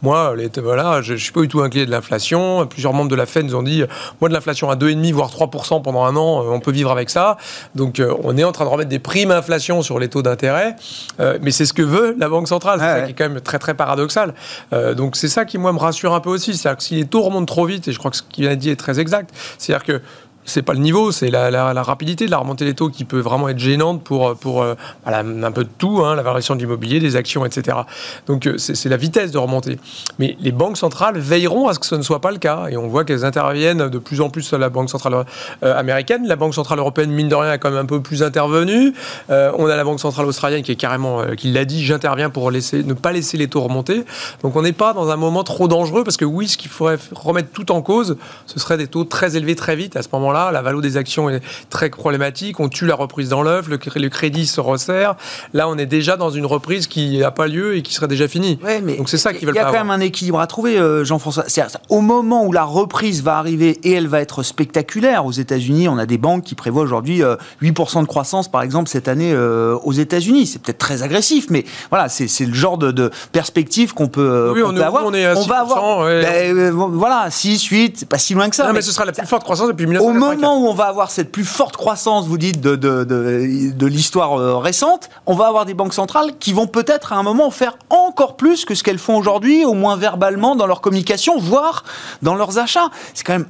moi, 0.00 0.34
les, 0.34 0.48
voilà, 0.62 1.02
je, 1.02 1.12
ne 1.12 1.18
suis 1.18 1.32
pas 1.32 1.42
du 1.42 1.48
tout 1.48 1.60
inquiet 1.60 1.84
de 1.84 1.90
l'inflation. 1.90 2.66
Plusieurs 2.66 2.94
membres 2.94 3.10
de 3.10 3.16
la 3.16 3.26
Fed 3.26 3.44
nous 3.44 3.54
ont 3.54 3.62
dit, 3.62 3.84
moi, 4.22 4.30
de 4.30 4.34
l'inflation 4.34 4.70
à 4.70 4.76
2,5 4.76 5.12
voire 5.12 5.28
3% 5.28 5.82
pendant 5.82 6.04
un 6.04 6.16
an, 6.16 6.42
on 6.48 6.60
peut 6.60 6.72
vivre 6.72 6.90
avec 6.90 7.10
ça. 7.10 7.36
Donc 7.74 8.00
on 8.22 8.36
est 8.36 8.44
en 8.44 8.52
train 8.52 8.64
de 8.64 8.70
remettre 8.70 8.90
des 8.90 8.98
primes 8.98 9.30
inflation 9.30 9.82
sur 9.82 9.98
les 9.98 10.08
taux 10.08 10.22
d'intérêt, 10.22 10.76
euh, 11.20 11.38
mais 11.42 11.50
c'est 11.50 11.66
ce 11.66 11.72
que 11.72 11.82
veut 11.82 12.14
la 12.18 12.28
Banque 12.28 12.48
centrale, 12.48 12.78
c'est 12.80 12.86
ça 12.86 13.02
qui 13.02 13.10
est 13.10 13.14
quand 13.14 13.28
même 13.28 13.40
très 13.40 13.58
très 13.58 13.74
paradoxal. 13.74 14.34
Euh, 14.72 14.94
donc 14.94 15.16
c'est 15.16 15.28
ça 15.28 15.44
qui 15.44 15.58
moi 15.58 15.72
me 15.72 15.78
rassure 15.78 16.14
un 16.14 16.20
peu 16.20 16.30
aussi, 16.30 16.54
c'est-à-dire 16.54 16.78
que 16.78 16.82
si 16.82 16.94
les 16.96 17.06
taux 17.06 17.22
remontent 17.22 17.46
trop 17.46 17.66
vite, 17.66 17.88
et 17.88 17.92
je 17.92 17.98
crois 17.98 18.10
que 18.10 18.16
ce 18.16 18.22
qu'il 18.22 18.48
a 18.48 18.56
dit 18.56 18.70
est 18.70 18.76
très 18.76 19.00
exact, 19.00 19.30
c'est-à-dire 19.58 19.84
que 19.84 20.00
c'est 20.44 20.62
pas 20.62 20.74
le 20.74 20.80
niveau, 20.80 21.12
c'est 21.12 21.30
la, 21.30 21.82
rapidité 21.82 22.26
de 22.26 22.30
la 22.30 22.38
remontée 22.38 22.64
des 22.64 22.74
taux 22.74 22.88
qui 22.88 23.04
peut 23.04 23.20
vraiment 23.20 23.48
être 23.48 23.58
gênante 23.58 24.02
pour, 24.02 24.34
pour 24.36 24.62
euh, 24.62 24.74
un 25.06 25.52
peu 25.52 25.64
de 25.64 25.70
tout, 25.78 26.02
hein, 26.04 26.14
la 26.14 26.22
variation 26.22 26.54
de 26.54 26.60
l'immobilier, 26.60 27.00
des 27.00 27.16
actions, 27.16 27.44
etc. 27.44 27.78
Donc 28.26 28.46
euh, 28.46 28.58
c'est 28.58 28.88
la 28.88 28.96
vitesse 28.96 29.30
de 29.30 29.38
remontée. 29.38 29.78
Mais 30.18 30.36
les 30.40 30.52
banques 30.52 30.76
centrales 30.76 31.18
veilleront 31.18 31.68
à 31.68 31.74
ce 31.74 31.78
que 31.78 31.86
ce 31.86 31.94
ne 31.94 32.02
soit 32.02 32.20
pas 32.20 32.30
le 32.30 32.38
cas. 32.38 32.66
Et 32.70 32.76
on 32.76 32.88
voit 32.88 33.04
qu'elles 33.04 33.24
interviennent 33.24 33.88
de 33.88 33.98
plus 33.98 34.20
en 34.20 34.30
plus 34.30 34.52
à 34.52 34.58
la 34.58 34.68
Banque 34.68 34.90
centrale 34.90 35.24
euh, 35.62 35.78
américaine. 35.78 36.26
La 36.26 36.36
Banque 36.36 36.54
centrale 36.54 36.78
européenne, 36.78 37.10
mine 37.10 37.28
de 37.28 37.34
rien, 37.34 37.50
a 37.50 37.58
quand 37.58 37.70
même 37.70 37.80
un 37.80 37.86
peu 37.86 38.00
plus 38.00 38.22
intervenu. 38.22 38.92
on 39.28 39.66
a 39.66 39.76
la 39.76 39.84
Banque 39.84 40.00
centrale 40.00 40.26
australienne 40.26 40.62
qui 40.62 40.72
est 40.72 40.76
carrément, 40.76 41.22
qui 41.36 41.50
l'a 41.50 41.64
dit, 41.64 41.84
j'interviens 41.84 42.30
pour 42.30 42.50
ne 42.50 42.92
pas 42.92 43.12
laisser 43.12 43.36
les 43.36 43.48
taux 43.48 43.60
remonter. 43.60 44.04
Donc 44.42 44.56
on 44.56 44.62
n'est 44.62 44.72
pas 44.72 44.92
dans 44.92 45.10
un 45.10 45.16
moment 45.16 45.44
trop 45.44 45.68
dangereux 45.68 46.04
parce 46.04 46.16
que 46.16 46.24
oui, 46.24 46.48
ce 46.48 46.56
qu'il 46.56 46.70
faudrait 46.70 46.98
remettre 47.12 47.50
tout 47.50 47.72
en 47.72 47.82
cause, 47.82 48.16
ce 48.46 48.58
serait 48.58 48.76
des 48.76 48.86
taux 48.86 49.04
très 49.04 49.36
élevés 49.36 49.54
très 49.54 49.76
vite 49.76 49.96
à 49.96 50.02
ce 50.02 50.08
moment-là 50.12 50.33
la 50.34 50.62
valeur 50.62 50.80
des 50.80 50.96
actions 50.96 51.30
est 51.30 51.40
très 51.70 51.90
problématique, 51.90 52.60
on 52.60 52.68
tue 52.68 52.86
la 52.86 52.94
reprise 52.94 53.28
dans 53.28 53.42
l'œuf, 53.42 53.68
le, 53.68 54.08
crédit 54.08 54.46
se 54.46 54.60
resserre. 54.60 55.14
Là, 55.52 55.68
on 55.68 55.76
est 55.78 55.86
déjà 55.86 56.16
dans 56.16 56.30
une 56.30 56.46
reprise 56.46 56.86
qui 56.86 57.18
n'a 57.18 57.30
pas 57.30 57.46
lieu 57.46 57.76
et 57.76 57.82
qui 57.82 57.94
serait 57.94 58.08
déjà 58.08 58.28
finie. 58.28 58.58
Donc 58.98 59.08
c'est 59.08 59.18
ça 59.18 59.32
qu'ils 59.32 59.46
veulent 59.46 59.54
Il 59.54 59.58
y 59.58 59.60
a 59.60 59.66
quand 59.66 59.72
même 59.72 59.90
un 59.90 60.00
équilibre 60.00 60.40
à 60.40 60.46
trouver, 60.46 60.78
euh, 60.78 61.04
Jean-François. 61.04 61.44
Au 61.88 62.00
moment 62.00 62.44
où 62.44 62.52
la 62.52 62.64
reprise 62.64 63.22
va 63.22 63.36
arriver 63.36 63.78
et 63.82 63.92
elle 63.92 64.08
va 64.08 64.20
être 64.20 64.42
spectaculaire 64.42 65.26
aux 65.26 65.32
États-Unis, 65.32 65.88
on 65.88 65.98
a 65.98 66.06
des 66.06 66.18
banques 66.18 66.44
qui 66.44 66.54
prévoient 66.54 66.82
aujourd'hui 66.82 67.22
8% 67.62 67.98
euh, 67.98 68.02
de 68.02 68.06
croissance, 68.06 68.50
par 68.50 68.62
exemple, 68.62 68.88
cette 68.88 69.08
année 69.08 69.32
euh, 69.32 69.76
aux 69.84 69.92
États-Unis. 69.92 70.46
C'est 70.46 70.62
peut-être 70.62 70.78
très 70.78 71.02
agressif, 71.02 71.46
mais 71.50 71.64
voilà, 71.90 72.08
c'est 72.08 72.46
le 72.46 72.54
genre 72.54 72.78
de, 72.78 73.10
perspective 73.32 73.94
qu'on 73.94 74.08
peut, 74.08 74.52
oui, 74.54 74.62
on, 74.64 74.76
avoir. 74.76 75.04
On, 75.06 75.14
est 75.14 75.24
à 75.24 75.34
6%, 75.34 75.48
va 75.48 75.58
avoir, 75.60 76.06
ben, 76.06 76.70
voilà, 76.70 77.30
6, 77.30 77.64
8, 77.64 77.98
c'est 77.98 78.08
pas 78.08 78.18
si 78.18 78.34
loin 78.34 78.48
que 78.48 78.56
ça. 78.56 78.66
Non, 78.66 78.72
mais, 78.72 78.82
ce 78.82 78.92
sera 78.92 79.04
la 79.04 79.12
plus 79.12 79.26
forte 79.26 79.44
croissance 79.44 79.68
depuis 79.68 79.86
1900 79.86 80.08
Au 80.08 80.12
moment 80.32 80.58
où 80.58 80.66
on 80.66 80.74
va 80.74 80.86
avoir 80.86 81.10
cette 81.10 81.30
plus 81.32 81.44
forte 81.44 81.76
croissance, 81.76 82.26
vous 82.26 82.38
dites, 82.38 82.60
de, 82.60 82.76
de, 82.76 83.04
de, 83.04 83.86
l'histoire 83.86 84.38
euh, 84.38 84.56
récente, 84.56 85.08
on 85.26 85.34
va 85.34 85.46
avoir 85.46 85.64
des 85.64 85.74
banques 85.74 85.94
centrales 85.94 86.38
qui 86.38 86.52
vont 86.52 86.66
peut-être 86.66 87.12
à 87.12 87.16
un 87.16 87.22
moment 87.22 87.50
faire 87.50 87.76
encore 87.90 88.36
plus 88.36 88.64
que 88.64 88.74
ce 88.74 88.82
qu'elles 88.82 88.98
font 88.98 89.16
aujourd'hui, 89.16 89.64
au 89.64 89.74
moins 89.74 89.96
verbalement 89.96 90.56
dans 90.56 90.66
leur 90.66 90.80
communication, 90.80 91.38
voire 91.38 91.84
dans 92.22 92.34
leurs 92.34 92.58
achats. 92.58 92.90
C'est 93.14 93.24
quand 93.24 93.34
même 93.34 93.46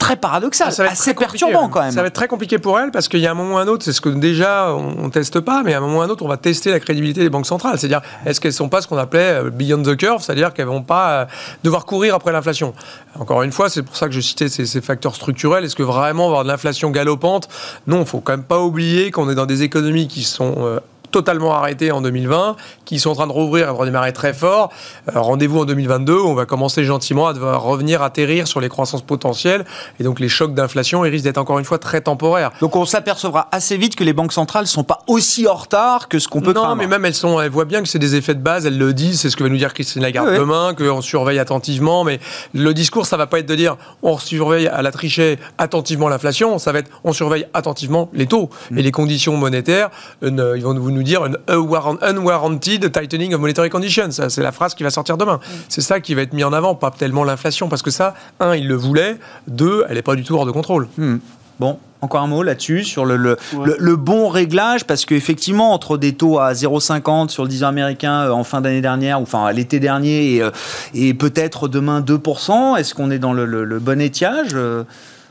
très 0.00 0.16
paradoxal, 0.16 0.72
ça 0.72 0.82
va 0.82 0.88
être 0.88 0.92
assez 0.94 1.14
perturbant 1.14 1.68
quand 1.68 1.82
même. 1.82 1.92
Ça 1.92 2.00
va 2.00 2.08
être 2.08 2.14
très 2.14 2.26
compliqué 2.26 2.58
pour 2.58 2.80
elle 2.80 2.90
parce 2.90 3.06
qu'il 3.06 3.20
y 3.20 3.26
a 3.26 3.30
un 3.30 3.34
moment 3.34 3.54
ou 3.54 3.58
un 3.58 3.68
autre, 3.68 3.84
c'est 3.84 3.92
ce 3.92 4.00
que 4.00 4.08
déjà 4.08 4.74
on, 4.74 5.04
ne 5.04 5.10
teste 5.10 5.38
pas, 5.40 5.62
mais 5.62 5.74
à 5.74 5.78
un 5.78 5.80
moment 5.80 5.98
ou 5.98 6.02
un 6.02 6.08
autre, 6.08 6.24
on 6.24 6.28
va 6.28 6.36
tester 6.36 6.70
la 6.70 6.80
crédibilité 6.80 7.20
des 7.20 7.30
banques 7.30 7.46
centrales. 7.46 7.78
C'est-à-dire, 7.78 8.00
est-ce 8.26 8.40
qu'elles 8.40 8.52
sont 8.52 8.68
pas 8.68 8.80
ce 8.80 8.88
qu'on 8.88 8.96
appelait 8.96 9.44
euh, 9.44 9.50
beyond 9.50 9.82
the 9.82 9.96
curve, 9.96 10.22
c'est-à-dire 10.22 10.52
qu'elles 10.52 10.66
vont 10.66 10.82
pas 10.82 11.10
euh, 11.10 11.24
devoir 11.62 11.84
courir 11.84 12.14
après 12.14 12.32
l'inflation. 12.32 12.74
Encore 13.18 13.42
une 13.42 13.52
fois, 13.52 13.70
c'est 13.70 13.82
pour 13.82 13.96
ça 13.96 14.06
que 14.06 14.12
je 14.12 14.20
citais 14.20 14.48
ces, 14.48 14.80
facteurs 14.80 15.14
structurels. 15.14 15.64
Est-ce 15.64 15.76
que 15.76 15.82
vraiment 15.82 16.26
avoir 16.26 16.42
de 16.42 16.48
l'inflation 16.48 16.90
galopante? 16.90 17.48
Non, 17.86 18.00
il 18.00 18.06
faut 18.06 18.20
quand 18.20 18.32
même 18.32 18.44
pas 18.44 18.60
oublier 18.60 19.10
qu'on 19.10 19.28
est 19.30 19.34
dans 19.34 19.46
des 19.46 19.62
économies 19.62 20.08
qui 20.08 20.24
sont 20.24 20.54
euh, 20.58 20.80
totalement 21.10 21.54
arrêtés 21.54 21.92
en 21.92 22.00
2020, 22.00 22.56
qui 22.84 22.98
sont 22.98 23.10
en 23.10 23.14
train 23.14 23.26
de 23.26 23.32
rouvrir 23.32 23.68
et 23.68 23.72
de 23.72 23.76
redémarrer 23.76 24.12
très 24.12 24.32
fort. 24.32 24.70
Euh, 25.08 25.20
rendez-vous 25.20 25.60
en 25.60 25.64
2022, 25.64 26.18
on 26.18 26.34
va 26.34 26.46
commencer 26.46 26.84
gentiment 26.84 27.28
à 27.28 27.32
devoir 27.32 27.62
revenir 27.62 28.02
atterrir 28.02 28.46
sur 28.46 28.60
les 28.60 28.68
croissances 28.68 29.02
potentielles. 29.02 29.64
Et 29.98 30.04
donc 30.04 30.20
les 30.20 30.28
chocs 30.28 30.54
d'inflation, 30.54 31.04
ils 31.04 31.10
risquent 31.10 31.24
d'être 31.24 31.38
encore 31.38 31.58
une 31.58 31.64
fois 31.64 31.78
très 31.78 32.00
temporaires. 32.00 32.50
Donc 32.60 32.76
on 32.76 32.84
s'apercevra 32.84 33.48
assez 33.52 33.76
vite 33.76 33.96
que 33.96 34.04
les 34.04 34.12
banques 34.12 34.32
centrales 34.32 34.64
ne 34.64 34.68
sont 34.68 34.84
pas 34.84 35.00
aussi 35.06 35.46
en 35.46 35.54
retard 35.54 36.08
que 36.08 36.18
ce 36.18 36.28
qu'on 36.28 36.40
peut 36.40 36.52
Non, 36.52 36.74
mais 36.76 36.86
même 36.86 37.04
elles, 37.04 37.14
sont, 37.14 37.40
elles 37.40 37.50
voient 37.50 37.64
bien 37.64 37.82
que 37.82 37.88
c'est 37.88 37.98
des 37.98 38.14
effets 38.16 38.34
de 38.34 38.42
base, 38.42 38.66
elles 38.66 38.78
le 38.78 38.92
disent, 38.92 39.20
c'est 39.20 39.30
ce 39.30 39.36
que 39.36 39.42
va 39.42 39.48
nous 39.48 39.56
dire 39.56 39.74
Christine 39.74 40.02
Lagarde 40.02 40.36
demain, 40.36 40.74
qu'on 40.74 41.00
surveille 41.00 41.38
attentivement. 41.38 42.04
Mais 42.04 42.20
le 42.54 42.72
discours, 42.74 43.06
ça 43.06 43.16
va 43.16 43.26
pas 43.26 43.38
être 43.38 43.48
de 43.48 43.54
dire 43.54 43.76
on 44.02 44.18
surveille 44.18 44.68
à 44.68 44.82
la 44.82 44.92
trichée 44.92 45.38
attentivement 45.58 46.08
l'inflation, 46.08 46.58
ça 46.58 46.72
va 46.72 46.80
être 46.80 46.90
on 47.04 47.12
surveille 47.12 47.46
attentivement 47.54 48.08
les 48.12 48.26
taux 48.26 48.50
mm. 48.70 48.78
et 48.78 48.82
les 48.82 48.92
conditions 48.92 49.36
monétaires. 49.36 49.90
Euh, 50.22 50.54
ils 50.56 50.62
vont 50.62 50.74
nous 50.74 50.99
nous 51.00 51.04
dire 51.04 51.24
une 51.24 51.38
unwarranted 51.48 52.92
tightening 52.92 53.34
of 53.34 53.40
monetary 53.40 53.70
conditions. 53.70 54.10
C'est 54.10 54.42
la 54.42 54.52
phrase 54.52 54.74
qui 54.74 54.82
va 54.82 54.90
sortir 54.90 55.16
demain. 55.16 55.36
Mm. 55.36 55.54
C'est 55.68 55.80
ça 55.80 56.00
qui 56.00 56.14
va 56.14 56.22
être 56.22 56.34
mis 56.34 56.44
en 56.44 56.52
avant, 56.52 56.74
pas 56.74 56.90
tellement 56.90 57.24
l'inflation, 57.24 57.68
parce 57.68 57.82
que 57.82 57.90
ça, 57.90 58.14
un, 58.38 58.54
il 58.54 58.68
le 58.68 58.74
voulait, 58.74 59.16
deux, 59.48 59.84
elle 59.88 59.96
n'est 59.96 60.02
pas 60.02 60.14
du 60.14 60.24
tout 60.24 60.34
hors 60.34 60.46
de 60.46 60.50
contrôle. 60.50 60.88
Mm. 60.98 61.16
Bon, 61.58 61.78
encore 62.00 62.22
un 62.22 62.26
mot 62.26 62.42
là-dessus, 62.42 62.84
sur 62.84 63.04
le, 63.04 63.16
le, 63.16 63.96
bon 63.96 64.28
réglage, 64.28 64.84
parce 64.84 65.04
qu'effectivement, 65.04 65.72
entre 65.74 65.98
des 65.98 66.14
taux 66.14 66.38
à 66.38 66.52
0,50 66.52 67.28
sur 67.28 67.42
le 67.42 67.48
10 67.48 67.64
ans 67.64 67.68
américain 67.68 68.22
euh, 68.22 68.30
en 68.30 68.44
fin 68.44 68.60
d'année 68.60 68.80
dernière, 68.80 69.20
ou 69.20 69.24
enfin 69.24 69.52
l'été 69.52 69.80
dernier, 69.80 70.36
et, 70.36 70.42
euh, 70.42 71.14
peut-être 71.14 71.68
demain 71.68 72.00
2%, 72.00 72.78
est-ce 72.78 72.94
qu'on 72.94 73.10
est 73.10 73.18
dans 73.18 73.32
le, 73.32 73.78
bon 73.78 74.00
étiage 74.00 74.50
euh, 74.54 74.84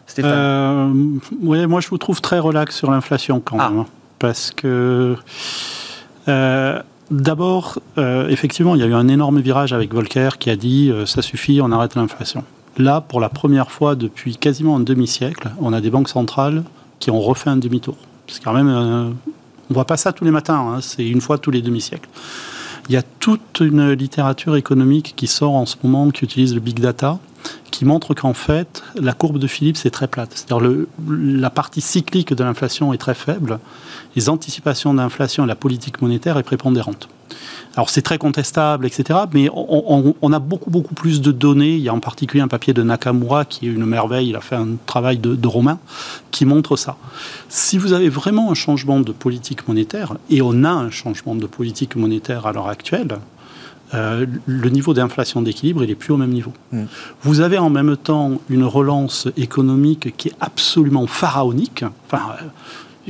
Stéphane? 0.06 1.20
Oui, 1.42 1.66
moi 1.66 1.82
je 1.82 1.90
vous 1.90 1.98
trouve 1.98 2.22
très 2.22 2.40
relax 2.40 2.76
sur 2.76 2.92
l'inflation 2.92 3.40
quand 3.40 3.58
ah. 3.60 3.70
même. 3.70 3.86
Parce 4.20 4.52
que 4.52 5.16
euh, 6.28 6.82
d'abord, 7.10 7.80
euh, 7.98 8.28
effectivement, 8.30 8.76
il 8.76 8.82
y 8.82 8.84
a 8.84 8.88
eu 8.88 8.94
un 8.94 9.08
énorme 9.08 9.40
virage 9.40 9.74
avec 9.74 9.94
Volcker 9.94 10.32
qui 10.40 10.50
a 10.50 10.56
dit 10.56 10.92
euh, 10.92 11.06
ça 11.06 11.22
suffit, 11.22 11.62
on 11.62 11.72
arrête 11.72 11.96
l'inflation. 11.96 12.44
Là, 12.78 13.02
pour 13.02 13.20
la 13.20 13.30
première 13.30 13.72
fois 13.72 13.96
depuis 13.96 14.38
quasiment 14.38 14.78
un 14.78 14.80
demi-siècle, 14.82 15.50
on 15.60 15.74
a 15.74 15.82
des 15.82 15.90
banques 15.90 16.10
centrales 16.10 16.64
qui 17.00 17.12
ont 17.12 17.20
refait 17.20 17.50
un 17.50 17.58
demi-tour. 17.58 17.96
C'est 18.28 18.44
quand 18.44 18.54
même, 18.54 18.70
on 18.70 19.74
voit 19.74 19.86
pas 19.86 19.98
ça 19.98 20.14
tous 20.14 20.24
les 20.24 20.32
matins, 20.32 20.60
hein, 20.60 20.82
c'est 20.82 21.08
une 21.08 21.20
fois 21.20 21.38
tous 21.40 21.52
les 21.52 21.62
demi-siècles. 21.62 22.08
Il 22.90 22.94
y 22.94 22.98
a 22.98 23.04
toute 23.04 23.60
une 23.60 23.92
littérature 23.92 24.56
économique 24.56 25.14
qui 25.16 25.28
sort 25.28 25.54
en 25.54 25.68
ce 25.68 25.76
moment 25.84 26.10
qui 26.10 26.26
utilise 26.26 26.56
le 26.56 26.60
big 26.60 26.80
data 26.80 27.20
qui 27.70 27.86
montre 27.86 28.16
qu'en 28.16 28.34
fait, 28.34 28.84
la 28.96 29.14
courbe 29.14 29.38
de 29.38 29.46
Philips 29.46 29.86
est 29.86 29.92
très 29.92 30.08
plate. 30.08 30.32
C'est-à-dire 30.34 30.86
la 31.08 31.50
partie 31.52 31.82
cyclique 31.82 32.34
de 32.34 32.44
l'inflation 32.44 32.92
est 32.92 32.98
très 32.98 33.14
faible. 33.14 33.60
Les 34.16 34.28
anticipations 34.28 34.94
d'inflation 34.94 35.44
et 35.44 35.48
la 35.48 35.56
politique 35.56 36.02
monétaire 36.02 36.38
est 36.40 36.44
prépondérante. 36.44 37.10
Alors 37.76 37.90
c'est 37.90 38.02
très 38.02 38.18
contestable, 38.18 38.86
etc. 38.86 39.20
Mais 39.34 39.50
on, 39.54 40.34
a 40.34 40.40
beaucoup, 40.40 40.70
beaucoup 40.70 40.96
plus 40.96 41.22
de 41.22 41.32
données. 41.32 41.76
Il 41.76 41.82
y 41.82 41.90
a 41.90 41.94
en 41.94 42.00
particulier 42.00 42.42
un 42.42 42.48
papier 42.48 42.74
de 42.74 42.84
Nakamura 42.84 43.46
qui 43.46 43.68
est 43.68 43.72
une 43.72 43.86
merveille. 43.86 44.30
Il 44.30 44.36
a 44.36 44.42
fait 44.42 44.56
un 44.56 44.70
travail 44.86 45.18
de, 45.18 45.36
de 45.36 45.48
romain 45.48 45.80
qui 46.32 46.46
montre 46.46 46.76
ça. 46.76 46.98
Si 47.48 47.78
vous 47.78 47.94
avez 47.94 48.10
vraiment 48.10 48.52
un 48.52 48.56
changement 48.56 49.00
de 49.00 49.12
politique 49.12 49.68
monétaire, 49.68 50.16
et 50.30 50.42
on 50.42 50.64
a 50.64 50.70
un 50.70 50.90
changement 50.90 51.36
de 51.36 51.46
politique 51.46 51.96
monétaire 51.96 52.48
à 52.48 52.54
l'heure 52.54 52.68
actuelle, 52.68 53.20
euh, 53.94 54.26
le 54.46 54.70
niveau 54.70 54.94
d'inflation 54.94 55.42
d'équilibre, 55.42 55.84
il 55.84 55.90
est 55.90 55.96
plus 55.96 56.14
au 56.14 56.18
même 56.18 56.30
niveau. 56.30 56.54
Mm. 56.72 56.84
Vous 57.24 57.42
avez 57.42 57.58
en 57.58 57.70
même 57.70 57.98
temps 57.98 58.40
une 58.50 58.64
relance 58.64 59.28
économique 59.36 60.16
qui 60.18 60.30
est 60.30 60.36
absolument 60.40 61.08
pharaonique. 61.08 61.84
Enfin, 62.06 62.36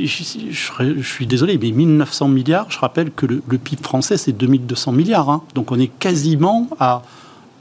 je, 0.05 1.01
suis 1.01 1.27
désolé, 1.27 1.57
mais 1.57 1.71
1900 1.71 2.27
milliards, 2.27 2.69
je 2.69 2.79
rappelle 2.79 3.11
que 3.11 3.25
le, 3.25 3.41
PIB 3.57 3.81
français, 3.83 4.17
c'est 4.17 4.31
2200 4.31 4.91
milliards. 4.91 5.29
Hein. 5.29 5.43
Donc 5.55 5.71
on 5.71 5.79
est 5.79 5.91
quasiment 5.99 6.67
à 6.79 7.01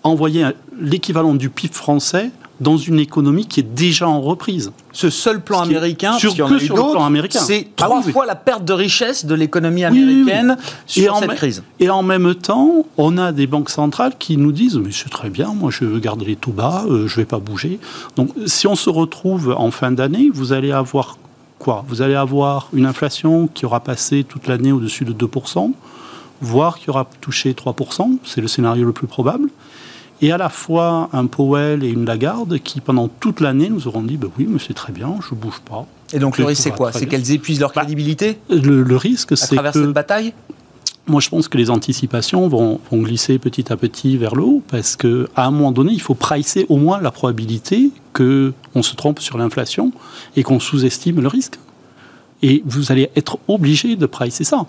envoyer 0.02 0.46
l'équivalent 0.80 1.34
du 1.34 1.50
PIB 1.50 1.74
français 1.74 2.30
dans 2.60 2.76
une 2.76 2.98
économie 2.98 3.46
qui 3.46 3.60
est 3.60 3.74
déjà 3.74 4.08
en 4.08 4.20
reprise. 4.20 4.72
Ce 4.92 5.10
seul 5.10 5.40
plan 5.40 5.60
américain, 5.60 6.18
sur, 6.18 6.32
c'est 7.30 7.68
trois 7.76 8.02
fois 8.02 8.26
la 8.26 8.34
perte 8.34 8.64
de 8.64 8.72
richesse 8.72 9.26
de 9.26 9.34
l'économie 9.34 9.84
américaine 9.84 10.56
sur 10.86 11.16
cette 11.18 11.34
crise. 11.34 11.62
Et 11.78 11.88
en 11.88 12.02
même 12.02 12.34
temps, 12.34 12.86
on 12.96 13.16
a 13.16 13.32
des 13.32 13.46
banques 13.46 13.70
centrales 13.70 14.14
qui 14.18 14.36
nous 14.36 14.52
disent 14.52 14.76
mais 14.76 14.90
c'est 14.92 15.10
très 15.10 15.30
bien, 15.30 15.52
moi 15.54 15.70
je 15.70 15.84
veux 15.84 16.00
garder 16.00 16.24
les 16.24 16.36
taux 16.36 16.50
bas, 16.50 16.84
euh, 16.88 17.06
je 17.06 17.14
ne 17.14 17.16
vais 17.22 17.26
pas 17.26 17.38
bouger. 17.38 17.78
Donc 18.16 18.30
si 18.46 18.66
on 18.66 18.74
se 18.74 18.90
retrouve 18.90 19.54
en 19.56 19.70
fin 19.70 19.92
d'année, 19.92 20.30
vous 20.32 20.52
allez 20.52 20.72
avoir 20.72 21.16
quoi 21.58 21.84
Vous 21.88 22.02
allez 22.02 22.14
avoir 22.14 22.68
une 22.72 22.86
inflation 22.86 23.48
qui 23.48 23.66
aura 23.66 23.80
passé 23.80 24.24
toute 24.24 24.46
l'année 24.46 24.72
au-dessus 24.72 25.04
de 25.04 25.12
2%, 25.12 25.72
voire 26.40 26.78
qui 26.78 26.90
aura 26.90 27.08
touché 27.20 27.52
3%, 27.52 28.18
c'est 28.24 28.40
le 28.40 28.48
scénario 28.48 28.84
le 28.84 28.92
plus 28.92 29.06
probable 29.06 29.48
et 30.20 30.32
à 30.32 30.38
la 30.38 30.48
fois 30.48 31.08
un 31.12 31.26
Powell 31.26 31.84
et 31.84 31.88
une 31.88 32.04
Lagarde 32.04 32.58
qui, 32.58 32.80
pendant 32.80 33.08
toute 33.08 33.40
l'année, 33.40 33.68
nous 33.68 33.86
auront 33.86 34.02
dit 34.02 34.16
bah 34.16 34.28
oui, 34.38 34.46
mais 34.48 34.58
c'est 34.58 34.74
très 34.74 34.92
bien, 34.92 35.14
je 35.26 35.34
ne 35.34 35.40
bouge 35.40 35.60
pas. 35.64 35.86
Et 36.12 36.18
donc 36.18 36.38
le 36.38 36.44
risque, 36.44 36.62
c'est 36.62 36.70
quoi 36.70 36.92
C'est 36.92 37.06
qu'elles 37.06 37.30
épuisent 37.32 37.60
leur 37.60 37.72
bah, 37.72 37.82
crédibilité 37.82 38.38
le, 38.48 38.96
risque, 38.96 39.36
c'est. 39.36 39.52
À 39.52 39.56
travers 39.56 39.72
cette 39.74 39.92
bataille 39.92 40.32
moi, 41.08 41.20
je 41.20 41.28
pense 41.28 41.48
que 41.48 41.58
les 41.58 41.70
anticipations 41.70 42.48
vont, 42.48 42.80
vont, 42.90 43.02
glisser 43.02 43.38
petit 43.38 43.72
à 43.72 43.76
petit 43.76 44.16
vers 44.16 44.34
le 44.34 44.42
haut, 44.42 44.62
parce 44.68 44.96
qu'à 44.96 45.08
un 45.36 45.50
moment 45.50 45.72
donné, 45.72 45.92
il 45.92 46.00
faut 46.00 46.14
pricer 46.14 46.66
au 46.68 46.76
moins 46.76 47.00
la 47.00 47.10
probabilité 47.10 47.90
qu'on 48.12 48.82
se 48.82 48.94
trompe 48.94 49.20
sur 49.20 49.38
l'inflation 49.38 49.92
et 50.36 50.42
qu'on 50.42 50.60
sous-estime 50.60 51.20
le 51.20 51.28
risque. 51.28 51.58
Et 52.42 52.62
vous 52.66 52.92
allez 52.92 53.10
être 53.16 53.38
obligé 53.48 53.96
de 53.96 54.06
pricer 54.06 54.44
ça 54.44 54.66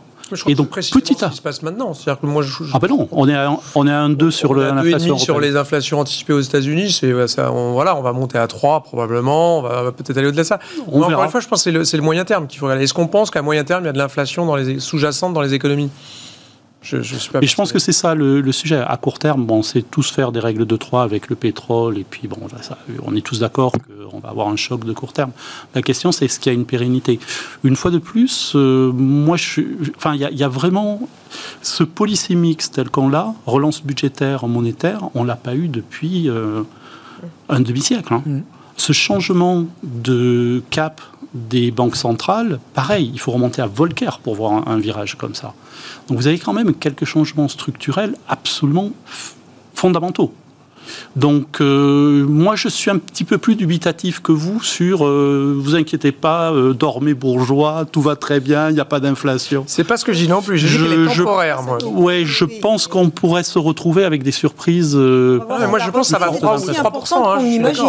et 0.47 0.55
donc, 0.55 0.69
petit 0.69 1.13
ce 1.13 1.25
qui 1.25 1.35
se 1.35 1.41
passe 1.41 1.61
maintenant. 1.61 1.93
C'est-à-dire 1.93 2.21
que 2.21 2.25
moi, 2.25 2.43
je, 2.43 2.63
ah 2.73 2.79
ben 2.79 2.87
non, 2.87 3.07
on 3.11 3.27
est 3.27 3.35
à, 3.35 3.51
on 3.75 3.87
est 3.87 3.91
à 3.91 4.07
1,2 4.07 4.31
sur 4.31 4.53
l'inflation. 4.53 5.17
sur 5.17 5.39
les 5.39 5.55
inflations 5.55 5.99
anticipées 5.99 6.33
aux 6.33 6.41
États-Unis. 6.41 6.91
C'est 6.91 7.27
ça. 7.27 7.51
On, 7.51 7.73
voilà, 7.73 7.95
on 7.95 8.01
va 8.01 8.13
monter 8.13 8.37
à 8.37 8.47
3 8.47 8.83
probablement. 8.83 9.59
On 9.59 9.61
va 9.61 9.91
peut-être 9.91 10.17
aller 10.17 10.27
au-delà 10.27 10.43
de 10.43 10.47
ça. 10.47 10.59
encore 10.91 11.23
une 11.23 11.29
fois, 11.29 11.39
je 11.39 11.47
pense 11.47 11.63
que 11.63 11.71
c'est 11.85 11.97
le, 11.97 12.01
le, 12.01 12.03
moyen 12.03 12.25
terme 12.25 12.47
qu'il 12.47 12.59
faut 12.59 12.65
regarder. 12.65 12.83
Est-ce 12.83 12.93
qu'on 12.93 13.07
pense 13.07 13.31
qu'à 13.31 13.41
moyen 13.41 13.63
terme, 13.63 13.83
il 13.83 13.87
y 13.87 13.89
a 13.89 13.93
de 13.93 13.97
l'inflation 13.97 14.45
dans 14.45 14.55
les 14.55 14.79
sous-jacente 14.79 15.33
dans 15.33 15.41
les 15.41 15.53
économies? 15.53 15.89
Je, 16.81 17.01
je 17.01 17.15
suis 17.17 17.31
pas. 17.31 17.39
Et 17.41 17.47
je 17.47 17.55
pense 17.55 17.73
que 17.73 17.79
c'est 17.79 17.91
ça 17.91 18.15
le, 18.15 18.51
sujet. 18.51 18.77
À 18.77 18.95
court 18.97 19.19
terme, 19.19 19.45
bon, 19.45 19.63
c'est 19.63 19.81
tous 19.81 20.11
faire 20.11 20.31
des 20.31 20.39
règles 20.39 20.65
de 20.65 20.75
3 20.75 21.03
avec 21.03 21.29
le 21.29 21.35
pétrole, 21.35 21.97
et 21.97 22.05
puis 22.09 22.27
bon, 22.27 22.37
ça, 22.61 22.77
on 23.03 23.15
est 23.15 23.21
tous 23.21 23.39
d'accord 23.39 23.73
qu'on 23.73 24.19
va 24.19 24.29
avoir 24.29 24.47
un 24.47 24.55
choc 24.55 24.85
de 24.85 24.93
court 24.93 25.11
terme. 25.11 25.31
La 25.75 25.81
question, 25.81 26.11
c'est 26.11 26.25
est-ce 26.25 26.39
qu'il 26.39 26.51
y 26.51 26.55
a 26.55 26.57
une 26.57 26.65
pérennité? 26.65 27.19
Une 27.63 27.75
fois 27.75 27.91
de 27.91 27.97
plus, 27.97 28.53
euh, 28.55 28.91
moi, 28.93 29.35
je 29.35 29.61
enfin, 29.97 30.15
il 30.15 30.21
y, 30.21 30.43
a 30.43 30.47
vraiment 30.47 31.01
ce 31.61 31.83
policy 31.83 32.35
mix 32.35 32.71
tel 32.71 32.89
qu'on 32.89 33.09
l'a, 33.09 33.33
relance 33.45 33.83
budgétaire, 33.83 34.47
monétaire, 34.47 35.09
on 35.15 35.23
l'a 35.25 35.35
pas 35.35 35.55
eu 35.55 35.67
depuis 35.67 36.29
euh, 36.29 36.63
un 37.49 37.59
demi-siècle. 37.59 38.13
Hein. 38.13 38.23
Mm. 38.25 38.39
Ce 38.77 38.93
changement 38.93 39.65
de 39.83 40.63
cap 40.69 41.01
des 41.33 41.71
banques 41.71 41.95
centrales, 41.95 42.59
pareil, 42.73 43.11
il 43.13 43.19
faut 43.19 43.31
remonter 43.31 43.61
à 43.61 43.67
Volcker 43.67 44.19
pour 44.23 44.35
voir 44.35 44.67
un 44.67 44.79
virage 44.79 45.15
comme 45.15 45.35
ça. 45.35 45.53
Donc 46.07 46.17
vous 46.17 46.27
avez 46.27 46.39
quand 46.39 46.53
même 46.53 46.73
quelques 46.73 47.05
changements 47.05 47.47
structurels 47.47 48.15
absolument 48.27 48.91
fondamentaux. 49.73 50.33
Donc 51.15 51.61
euh, 51.61 52.25
moi 52.27 52.55
je 52.55 52.67
suis 52.67 52.91
un 52.91 52.97
petit 52.97 53.23
peu 53.23 53.37
plus 53.37 53.55
dubitatif 53.55 54.21
que 54.21 54.31
vous 54.31 54.61
sur 54.61 55.05
euh, 55.05 55.55
vous 55.57 55.75
inquiétez 55.75 56.11
pas, 56.11 56.51
euh, 56.51 56.73
dormez 56.73 57.13
bourgeois, 57.13 57.85
tout 57.89 58.01
va 58.01 58.15
très 58.15 58.39
bien, 58.39 58.69
il 58.69 58.75
n'y 58.75 58.79
a 58.79 58.85
pas 58.85 58.99
d'inflation. 58.99 59.63
C'est 59.67 59.83
pas 59.83 59.97
ce 59.97 60.05
que 60.05 60.13
je 60.13 60.19
dis 60.19 60.29
non 60.29 60.41
plus, 60.41 60.57
je, 60.57 60.67
je 60.67 60.85
dis 60.85 60.93
est 60.93 61.17
temporaire 61.17 61.61
moi. 61.63 61.77
Ouais, 61.85 62.23
je 62.25 62.45
pense 62.45 62.87
qu'on 62.87 63.09
pourrait 63.09 63.43
se 63.43 63.59
retrouver 63.59 64.03
avec 64.03 64.23
des 64.23 64.31
surprises. 64.31 64.95
moi 64.95 65.79
je 65.79 65.89
pense 65.89 66.07
que 66.07 66.13
ça 66.13 66.19
va 66.19 66.27
3 66.27 66.61
ou 66.61 66.71
3 66.71 67.37
on 67.37 67.39
imagine. 67.39 67.85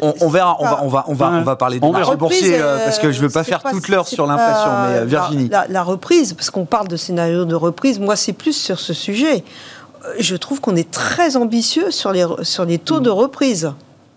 On, 0.00 0.14
on, 0.20 0.28
verra, 0.28 0.56
on 0.60 0.64
va, 0.64 0.80
on 0.82 0.88
va, 0.88 1.04
on 1.08 1.14
va, 1.14 1.30
on 1.30 1.42
va 1.42 1.56
parler 1.56 1.80
marché 1.80 2.16
boursier 2.16 2.58
parce 2.58 2.98
que 2.98 3.12
je 3.12 3.18
ne 3.18 3.22
veux 3.22 3.30
pas 3.30 3.44
faire 3.44 3.62
toute 3.62 3.88
l'heure 3.88 4.08
sur 4.08 4.26
l'inflation, 4.26 4.70
mais 4.88 5.06
Virginie. 5.06 5.48
La, 5.48 5.66
la 5.68 5.82
reprise, 5.82 6.32
parce 6.34 6.50
qu'on 6.50 6.64
parle 6.64 6.88
de 6.88 6.96
scénario 6.96 7.44
de 7.44 7.54
reprise, 7.54 7.98
moi 7.98 8.16
c'est 8.16 8.32
plus 8.32 8.56
sur 8.56 8.78
ce 8.78 8.92
sujet 8.92 9.44
je 10.18 10.36
trouve 10.36 10.60
qu'on 10.60 10.76
est 10.76 10.90
très 10.90 11.36
ambitieux 11.36 11.90
sur 11.90 12.12
les, 12.12 12.26
sur 12.42 12.64
les 12.64 12.78
taux 12.78 13.00
de 13.00 13.10
reprise. 13.10 13.72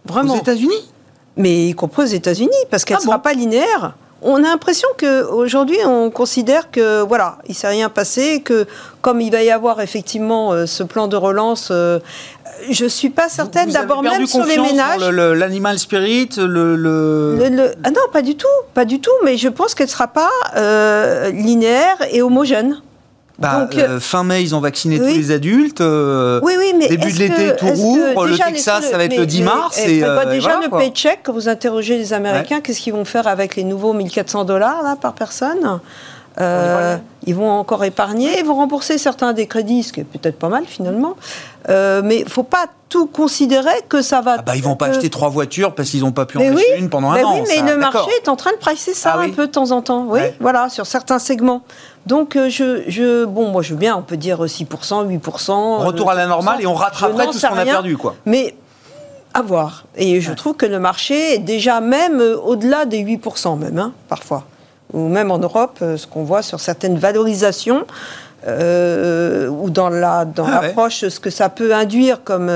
Vraiment. 0.06 0.36
Aux 0.36 0.38
États-Unis 0.38 0.92
Mais 1.38 1.68
y 1.68 1.74
compris 1.74 2.04
aux 2.04 2.08
États-Unis, 2.08 2.52
parce 2.70 2.86
qu'elle 2.86 2.98
ne 2.98 3.02
ah 3.02 3.06
sera 3.06 3.20
pas 3.20 3.34
linéaire. 3.34 3.96
On 4.22 4.38
a 4.38 4.48
l'impression 4.48 4.88
qu'aujourd'hui, 4.98 5.78
on 5.86 6.10
considère 6.10 6.72
que, 6.72 7.02
voilà, 7.02 7.38
il 7.48 7.52
ne 7.52 7.56
s'est 7.56 7.68
rien 7.68 7.90
passé, 7.90 8.42
que 8.42 8.66
comme 9.02 9.22
il 9.22 9.32
va 9.32 9.44
y 9.44 9.52
avoir 9.52 9.82
effectivement 9.82 10.52
euh, 10.52 10.66
ce 10.66 10.84
plan 10.84 11.08
de 11.08 11.16
relance, 11.16 11.68
euh, 11.70 12.00
je 12.70 12.86
ne 12.86 12.90
suis 12.90 13.10
pas 13.10 13.30
certaine, 13.30 13.70
d'abord 13.70 14.02
même 14.02 14.26
sur 14.26 14.46
les 14.46 14.58
ménages. 14.58 15.08
L'animal 15.10 15.78
spirit, 15.78 16.30
le, 16.38 16.76
le... 16.76 17.72
Ah 17.84 17.92
non, 17.92 18.02
pas 18.12 18.22
du 18.22 18.36
tout, 18.36 18.48
pas 18.74 18.86
du 18.86 19.00
tout, 19.00 19.12
mais 19.24 19.38
je 19.38 19.50
pense 19.50 19.76
qu'elle 19.76 19.88
ne 19.88 19.92
sera 19.92 20.08
pas 20.08 20.32
euh, 20.56 21.30
linéaire 21.32 21.98
et 22.12 22.22
homogène. 22.22 22.82
Bah, 23.40 23.68
euh, 23.76 24.00
fin 24.00 24.24
mai, 24.24 24.44
ils 24.44 24.56
ont 24.56 24.60
vacciné 24.60 24.98
tous 24.98 25.06
les 25.06 25.32
adultes. 25.32 25.82
Euh, 25.82 26.40
oui, 26.44 26.54
oui, 26.58 26.74
mais 26.78 26.88
début 26.88 27.12
de 27.12 27.20
l'été, 27.20 27.56
tout 27.58 27.68
rouvre. 27.68 28.26
Le 28.26 28.38
Texas, 28.38 28.90
ça 28.90 28.98
va 28.98 29.06
être 29.06 29.18
le 29.18 29.26
10 29.26 29.42
mars. 29.42 29.80
Et, 29.80 30.04
euh, 30.04 30.26
déjà, 30.26 30.60
le 30.62 30.70
paycheck, 30.70 31.20
quand 31.24 31.34
vous 31.34 31.50
interrogez 31.50 31.98
les 31.98 32.14
Américains, 32.14 32.62
qu'est-ce 32.62 32.80
qu'ils 32.80 32.94
vont 32.94 33.06
faire 33.06 33.28
avec 33.28 33.56
les 33.56 33.64
nouveaux 33.64 33.94
1400 33.94 34.46
dollars 34.46 34.98
par 35.02 35.14
personne? 35.14 35.80
Ils 37.28 37.34
vont 37.34 37.50
encore 37.50 37.84
épargner, 37.84 38.40
ils 38.40 38.46
vont 38.46 38.56
rembourser 38.56 38.98
certains 38.98 39.34
des 39.34 39.48
crédits, 39.48 39.84
ce 39.84 39.94
qui 39.94 40.02
est 40.02 40.04
peut-être 40.04 40.38
pas 40.38 40.50
mal 40.50 40.64
finalement. 40.66 41.16
mais 41.68 42.18
il 42.20 42.26
ne 42.26 42.30
faut 42.30 42.44
pas 42.44 42.68
tout 42.88 43.08
considérer 43.08 43.74
que 43.90 44.02
ça 44.02 44.22
va. 44.22 44.36
Ah 44.38 44.42
bah, 44.42 44.56
ils 44.56 44.64
vont 44.64 44.76
pas 44.76 44.88
acheter 44.88 45.10
trois 45.10 45.30
voitures 45.30 45.74
parce 45.74 45.90
qu'ils 45.90 46.02
n'ont 46.02 46.12
pas 46.12 46.26
pu 46.26 46.38
en 46.38 46.42
acheter 46.42 46.78
une 46.78 46.90
pendant 46.90 47.12
un 47.12 47.24
an. 47.24 47.40
Oui, 47.40 47.48
mais 47.48 47.70
le 47.70 47.78
marché 47.78 48.12
est 48.22 48.30
en 48.30 48.36
train 48.36 48.52
de 48.52 48.58
pricer 48.58 48.94
ça 48.94 49.16
ah 49.18 49.22
un 49.22 49.30
peu 49.32 49.48
de 49.48 49.52
temps 49.52 49.72
en 49.72 49.82
temps. 49.82 50.06
Oui, 50.08 50.22
voilà, 50.40 50.70
sur 50.70 50.86
certains 50.86 51.20
segments. 51.20 51.64
Donc, 52.06 52.36
euh, 52.36 52.50
je, 52.50 52.84
je, 52.88 53.26
bon, 53.26 53.50
moi, 53.50 53.62
je 53.62 53.72
veux 53.74 53.80
bien, 53.80 53.96
on 53.96 54.02
peut 54.02 54.18
dire 54.18 54.44
6%, 54.44 55.08
8%. 55.08 55.78
Retour 55.86 56.12
à 56.12 56.16
la 56.16 56.28
normale 56.28 56.62
et 56.62 56.68
on 56.68 56.76
rattraperait 56.76 57.28
tout 57.28 57.34
ce 57.34 57.48
qu'on 57.48 57.58
a 57.58 57.66
perdu, 57.66 57.98
quoi. 57.98 58.16
Mais 58.26 58.56
à 59.34 59.42
voir. 59.42 59.86
Et 59.98 60.22
je 60.22 60.32
trouve 60.32 60.56
que 60.56 60.66
le 60.66 60.80
marché 60.80 61.34
est 61.34 61.40
déjà 61.40 61.82
même 61.82 62.22
euh, 62.22 62.38
au-delà 62.38 62.86
des 62.86 63.04
8%, 63.04 63.58
même, 63.58 63.80
hein, 63.80 63.92
parfois. 64.08 64.46
Ou 64.94 65.08
même 65.10 65.32
en 65.32 65.40
Europe, 65.40 65.80
euh, 65.82 65.98
ce 65.98 66.08
qu'on 66.08 66.24
voit 66.24 66.42
sur 66.42 66.60
certaines 66.60 66.98
valorisations, 66.98 67.86
ou 68.48 69.70
dans 69.72 69.90
la 69.90 70.24
dans 70.24 70.46
ah 70.46 70.62
l'approche, 70.62 71.08
ce 71.08 71.20
que 71.20 71.32
ça 71.32 71.50
peut 71.50 71.74
induire 71.74 72.24
comme, 72.24 72.52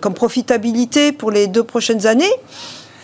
comme 0.00 0.12
profitabilité 0.12 1.12
pour 1.12 1.30
les 1.30 1.46
deux 1.46 1.62
prochaines 1.62 2.04
années. 2.08 2.32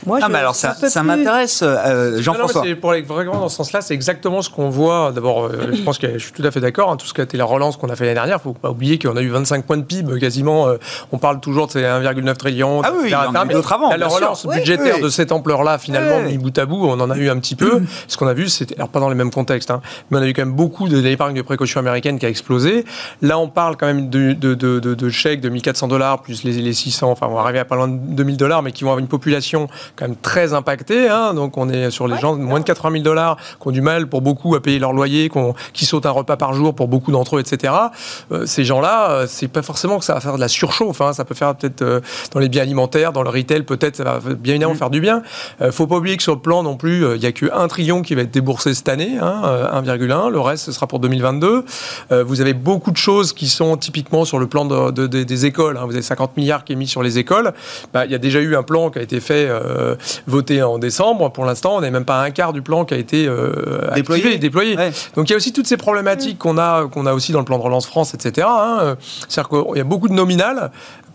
Moi, 0.07 0.21
mais 0.29 0.39
alors 0.39 0.55
ça, 0.55 0.75
ça 0.75 1.03
m'intéresse, 1.03 1.61
euh, 1.63 2.21
Jean-François. 2.21 2.63
Pour 2.81 2.93
les, 2.93 3.03
vraiment 3.03 3.39
dans 3.39 3.49
ce 3.49 3.57
sens-là, 3.57 3.81
c'est 3.81 3.95
exactement 3.95 4.43
ce 4.43 4.51
qu'on 4.51 4.69
voit. 4.69 5.13
D'abord, 5.13 5.45
euh, 5.45 5.71
je 5.73 5.83
pense 5.83 5.99
que 5.99 6.13
je 6.13 6.19
suis 6.19 6.33
tout 6.33 6.43
à 6.45 6.51
fait 6.51 6.61
d'accord. 6.61 6.91
Hein, 6.91 6.97
tout 6.97 7.07
ce 7.07 7.15
qui 7.15 7.21
a 7.21 7.25
été 7.25 7.37
la 7.37 7.45
relance 7.45 7.77
qu'on 7.77 7.89
a 7.89 7.97
fait 7.97 8.05
l'année 8.05 8.15
dernière, 8.15 8.37
il 8.37 8.49
ne 8.49 8.55
faut 8.55 8.59
pas 8.59 8.71
oublier 8.71 8.99
qu'on 8.99 9.17
a 9.17 9.23
eu 9.23 9.29
25 9.29 9.65
points 9.65 9.77
de 9.77 9.83
PIB 9.83 10.19
quasiment. 10.19 10.69
Euh, 10.69 10.77
on 11.13 11.19
parle 11.19 11.41
toujours 11.41 11.67
de 11.67 11.73
ces 11.73 11.83
1,9 11.83 12.37
trillion. 12.37 12.83
Ah 12.85 12.93
oui, 12.95 13.07
il 13.07 13.11
y 13.11 13.15
en 13.15 13.35
a 13.35 13.45
d'autres 13.45 13.73
avant. 13.73 13.95
La 13.95 14.09
relance 14.09 14.47
budgétaire 14.47 15.01
de 15.01 15.09
cette 15.09 15.33
ampleur-là, 15.33 15.79
finalement, 15.79 16.21
mis 16.21 16.39
bout 16.39 16.57
à 16.59 16.67
bout, 16.67 16.87
on 16.87 17.01
en 17.01 17.11
a 17.11 17.17
eu 17.17 17.31
un 17.31 17.39
petit 17.39 17.57
peu. 17.57 17.83
ce 18.09 18.17
qu'on 18.17 18.27
a 18.27 18.35
vu, 18.35 18.49
c'était 18.49 18.75
alors 18.77 18.89
pas 18.89 19.01
dans 19.01 19.09
les 19.09 19.15
mêmes 19.15 19.31
contextes, 19.31 19.71
hein, 19.71 19.81
mais 20.11 20.19
on 20.19 20.23
a 20.23 20.27
eu 20.27 20.33
quand 20.33 20.43
même 20.43 20.55
beaucoup 20.55 20.89
d'épargne 20.89 21.35
de, 21.35 21.43
précaution 21.43 21.81
américaine 21.81 22.19
qui 22.19 22.27
a 22.27 22.29
explosé. 22.29 22.85
Là, 23.23 23.39
on 23.39 23.49
parle 23.49 23.77
quand 23.77 23.87
même 23.87 24.09
de, 24.09 24.33
de, 24.33 24.55
de, 24.55 24.79
de 24.79 25.09
chèques 25.11 25.41
de 25.41 25.49
1400 25.49 25.89
dollars 25.89 26.23
plus 26.23 26.43
les, 26.45 26.53
les 26.53 26.73
600. 26.73 27.11
Enfin, 27.11 27.27
on 27.31 27.35
va 27.35 27.43
arriver 27.43 27.59
à 27.59 27.65
pas 27.65 27.77
loin 27.77 27.89
de 27.89 27.97
2000 27.97 28.37
dollars, 28.37 28.63
mais 28.63 28.73
qui 28.73 28.85
vont 28.85 28.91
avoir 28.91 29.01
une 29.01 29.09
population 29.09 29.69
quand 29.97 30.09
même 30.09 30.17
très 30.17 30.53
impactée 30.53 31.05
Hein. 31.09 31.35
donc 31.35 31.57
on 31.57 31.69
est 31.69 31.91
sur 31.91 32.09
les 32.09 32.19
gens 32.19 32.37
de 32.37 32.43
moins 32.43 32.61
de 32.61 32.65
80 32.65 32.93
000 32.93 33.05
dollars 33.05 33.37
qui 33.61 33.69
ont 33.69 33.71
du 33.71 33.81
mal 33.81 34.07
pour 34.07 34.21
beaucoup 34.23 34.55
à 34.55 34.63
payer 34.63 34.79
leur 34.79 34.93
loyer, 34.93 35.31
qui, 35.73 35.87
sautent 35.87 36.07
un 36.07 36.11
repas 36.11 36.37
par 36.37 36.55
jour 36.55 36.75
pour 36.75 36.89
beaucoup 36.89 37.13
d'entre 37.13 37.37
eux, 37.37 37.41
etc. 37.41 37.73
Euh, 38.33 38.47
ces 38.47 38.65
gens-là, 38.65 39.11
euh, 39.11 39.27
c'est 39.29 39.49
pas 39.49 39.63
forcément 39.63 39.99
que 39.99 40.05
ça 40.05 40.15
va 40.15 40.21
faire 40.21 40.35
de 40.35 40.41
la 40.41 40.49
surchauffe. 40.49 41.01
Hein. 41.01 41.13
ça 41.13 41.25
peut 41.25 41.35
faire 41.35 41.55
peut-être 41.55 41.83
euh, 41.83 42.01
dans 42.33 42.41
les 42.41 42.49
biens 42.49 42.63
alimentaires, 42.63 43.13
dans 43.13 43.23
le 43.23 43.29
retail, 43.31 43.63
peut-être 43.63 43.97
ça 43.97 44.05
va 44.05 44.19
bien 44.35 44.55
évidemment 44.55 44.75
mm. 44.75 44.79
faire 44.79 44.91
du 44.91 45.01
bien. 45.01 45.23
faut 45.71 45.87
pas 45.87 45.97
oublier 45.97 46.17
que 46.17 46.23
sur 46.23 46.35
le 46.35 46.41
plan 46.41 46.63
non 46.63 46.77
plus, 46.77 47.05
il 47.15 47.23
y 47.23 47.27
a 47.27 47.33
que 47.33 47.47
1 47.53 47.69
trillion 47.69 48.03
qui 48.03 48.15
va 48.15 48.23
être 48.23 48.31
déboursé 48.31 48.75
cette 48.75 48.89
année, 48.89 49.19
1,1. 49.19 50.11
Hein, 50.11 50.31
le 50.31 50.41
reste 50.41 50.65
ce 50.65 50.73
sera 50.73 50.87
pour 50.87 51.01
2022. 51.01 51.65
vous 52.25 52.41
avez 52.41 52.55
beaucoup 52.55 52.91
de 52.91 52.97
choses 52.97 53.33
qui 53.33 53.49
sont 53.49 53.77
typiquement 53.77 54.25
sur 54.25 54.39
le 54.39 54.47
plan 54.47 54.65
des 54.65 55.47
écoles. 55.47 55.79
Vous 55.85 55.93
avez 55.93 56.03
50 56.03 56.37
milliards 56.37 56.65
qui 56.65 56.73
est 56.73 56.77
mis 56.77 56.89
sur 56.89 57.03
les 57.03 57.19
écoles. 57.19 57.53
Bah, 57.93 58.05
il 58.05 58.13
y 58.13 58.15
a 58.15 58.19
déjà 58.19 58.41
eu 58.41 58.57
un 58.57 58.63
plan 58.63 58.91
qui 58.91 58.99
a 58.99 59.03
été 59.03 59.21
fait, 59.21 59.49
voté 60.27 60.63
en 60.63 60.79
décembre. 60.79 61.31
Pour 61.31 61.45
l'instant, 61.45 61.77
on 61.77 61.81
n'est 61.81 61.91
même 61.91 62.05
pas 62.05 62.23
un 62.23 62.31
quart 62.31 62.53
du 62.53 62.63
plan 62.63 62.85
qui 62.85 62.95
a 62.95 62.97
été 62.97 63.27
euh, 63.27 63.91
déployé. 63.95 64.39
déployé. 64.39 64.77
Donc 65.17 65.29
il 65.29 65.31
y 65.31 65.35
a 65.35 65.37
aussi 65.37 65.53
toutes 65.53 65.67
ces 65.67 65.77
problématiques 65.77 66.39
qu'on 66.39 66.59
a, 66.59 66.87
qu'on 66.89 67.07
a 67.07 67.13
aussi 67.13 67.33
dans 67.33 67.41
le 67.41 67.45
plan 67.45 67.59
de 67.59 67.63
relance 67.63 67.87
France, 67.87 68.15
etc. 68.15 68.47
Hein. 68.51 68.97
C'est-à-dire 69.29 69.49
qu'il 69.49 69.79
y 69.79 69.81
a 69.81 69.85
beaucoup 69.85 70.09
de 70.09 70.15
nominales 70.15 70.71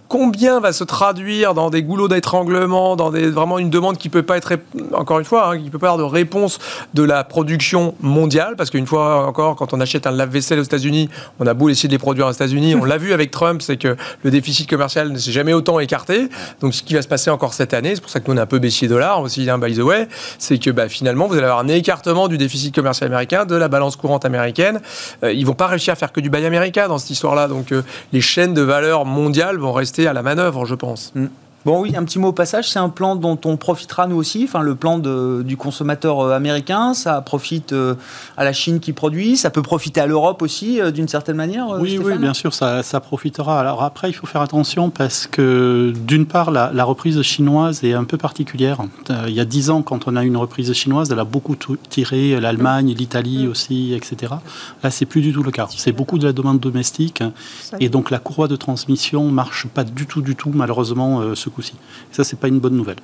combien 0.10 0.60
va 0.60 0.74
se 0.74 0.84
traduire 0.84 1.54
dans 1.54 1.70
des 1.70 1.84
goulots 1.84 2.08
d'étranglement, 2.08 2.96
dans 2.96 3.12
des, 3.12 3.30
vraiment 3.30 3.60
une 3.60 3.70
demande 3.70 3.98
qui 3.98 4.10
peut 4.10 4.24
pas 4.24 4.38
être, 4.38 4.54
encore 4.94 5.20
une 5.20 5.26
fois, 5.26 5.52
hein, 5.52 5.60
qui 5.60 5.70
peut 5.70 5.78
pas 5.78 5.92
avoir 5.92 6.10
de 6.10 6.12
réponse 6.12 6.58
de 6.96 7.04
la 7.04 7.24
production 7.24 7.94
mondiale, 8.02 8.56
parce 8.58 8.72
qu'une 8.72 8.88
fois 8.88 9.28
encore, 9.28 9.56
quand 9.56 9.72
on 9.72 9.80
achète 9.80 10.08
un 10.08 10.12
lave-vaisselle 10.12 10.60
aux 10.60 10.64
États-Unis, 10.64 11.10
on 11.40 11.46
a 11.46 11.54
beau 11.54 11.70
essayer 11.70 11.88
de 11.88 11.94
les 11.94 12.00
produire 12.00 12.26
aux 12.26 12.32
États-Unis, 12.32 12.74
on 12.74 12.86
l'a 12.86 12.98
vu 12.98 13.14
avec 13.14 13.30
Trump, 13.30 13.62
c'est 13.62 13.78
que 13.78 13.96
le 14.24 14.32
déficit 14.32 14.68
commercial 14.68 15.12
ne 15.12 15.18
s'est 15.18 15.32
jamais 15.32 15.54
autant 15.54 15.80
écarté. 15.80 16.28
Donc 16.60 16.74
ce 16.74 16.82
qui 16.82 16.96
va 16.96 17.04
se 17.04 17.08
passer 17.08 17.30
encore 17.30 17.54
cette 17.54 17.76
année, 17.76 17.94
c'est 17.94 18.02
pour 18.02 18.10
ça 18.10 18.20
que 18.20 18.30
nous 18.30 18.36
on 18.36 18.38
a 18.38 18.44
un 18.44 18.48
peu 18.48 18.58
baissier 18.58 18.88
dollar 18.88 19.22
aussi, 19.22 19.48
hein, 19.48 19.60
by 19.60 19.76
the 19.76 19.84
way, 19.84 20.08
c'est 20.40 20.58
que 20.58 20.72
bah, 20.72 20.90
finalement 20.90 21.28
vous 21.28 21.36
allez 21.36 21.44
avoir 21.44 21.60
un 21.60 21.68
écartement 21.68 22.28
du 22.28 22.40
déficit 22.40 22.74
commercial 22.74 23.12
américain, 23.12 23.46
de 23.46 23.56
la 23.56 23.68
balance 23.68 23.96
courante 23.96 24.26
américaine. 24.26 24.82
Euh, 25.24 25.32
ils 25.32 25.46
vont 25.46 25.54
pas 25.54 25.68
réussir 25.68 25.94
à 25.94 25.96
faire 25.96 26.12
que 26.12 26.20
du 26.20 26.32
buy 26.32 26.44
américain 26.46 26.88
dans 26.88 26.98
cette 26.98 27.12
histoire-là, 27.12 27.48
donc 27.48 27.72
euh, 27.72 27.84
les 28.12 28.22
chaînes 28.22 28.56
de 28.56 28.64
valeur 28.64 29.06
mondiales 29.06 29.58
vont 29.58 29.72
rester 29.72 29.99
à 30.08 30.14
la 30.14 30.22
manœuvre, 30.22 30.66
je 30.66 30.76
pense. 30.76 31.12
Mm. 31.16 31.28
Bon 31.66 31.82
oui, 31.82 31.94
un 31.98 32.06
petit 32.06 32.20
mot 32.20 32.30
au 32.30 32.34
passage, 32.34 32.72
c'est 32.72 32.80
un 32.80 32.88
plan 32.88 33.18
dont 33.18 33.38
on 33.44 33.58
profitera 33.58 34.08
nous 34.08 34.16
aussi, 34.16 34.46
enfin 34.46 34.62
le 34.62 34.76
plan 34.76 34.98
de, 34.98 35.44
du 35.46 35.58
consommateur 35.58 36.22
euh, 36.22 36.32
américain, 36.34 36.94
ça 36.94 37.20
profite 37.20 37.74
euh, 37.74 37.96
à 38.38 38.46
la 38.46 38.54
Chine 38.54 38.80
qui 38.80 38.94
produit, 38.94 39.36
ça 39.36 39.50
peut 39.50 39.62
profiter 39.62 40.00
à 40.00 40.08
l'Europe 40.08 40.42
aussi 40.42 40.80
euh, 40.80 40.92
d'une 40.92 41.10
certaine 41.10 41.36
manière 41.36 41.68
Oui, 41.82 42.00
oui, 42.02 42.18
bien 42.18 42.34
sûr, 42.34 42.54
ça, 42.54 42.82
ça, 42.82 43.02
profitera. 43.02 43.60
Alors 43.60 43.84
après, 43.84 44.10
il 44.10 44.14
faut 44.14 44.26
faire 44.26 44.42
attention 44.42 44.90
parce 44.90 45.28
que 45.28 45.92
d'une 45.98 46.26
part, 46.26 46.52
la, 46.52 46.72
la, 46.74 46.86
reprise 46.86 47.22
chinoise 47.24 47.84
est 47.84 47.94
un 47.94 48.06
peu 48.06 48.18
particulière. 48.18 48.80
il 49.28 49.34
y 49.34 49.42
a 49.42 49.46
dix 49.46 49.70
ans, 49.70 49.82
quand 49.82 50.08
on 50.08 50.16
a 50.16 50.24
eu 50.24 50.28
une 50.28 50.38
reprise 50.38 50.72
chinoise, 50.72 51.12
elle 51.12 51.20
a 51.20 51.26
beaucoup 51.26 51.58
tiré 51.90 52.40
l'Allemagne, 52.40 52.94
l'Italie 52.98 53.48
mm. 53.48 53.52
aussi, 53.52 53.94
etc. 53.94 54.34
Là, 54.82 54.92
c'est 54.92 55.06
plus 55.06 55.22
du 55.22 55.34
tout 55.34 55.44
le 55.44 55.52
cas. 55.52 55.68
C'est 55.70 55.92
beaucoup 55.92 56.20
de 56.20 56.26
la 56.26 56.32
demande 56.32 56.62
domestique 56.62 57.22
et 57.82 57.90
donc 57.90 58.12
la 58.12 58.20
courroie 58.20 58.48
de 58.48 58.56
transmission 58.56 59.30
marche 59.30 59.68
pas 59.68 59.84
du 59.84 60.06
tout, 60.06 60.22
du 60.22 60.38
tout, 60.38 60.52
malheureusement, 60.54 61.36
ce 61.36 61.49
coup-ci. 61.50 61.74
Ça, 62.12 62.24
c'est 62.24 62.40
pas 62.40 62.48
une 62.48 62.60
bonne 62.60 62.76
nouvelle. 62.76 63.00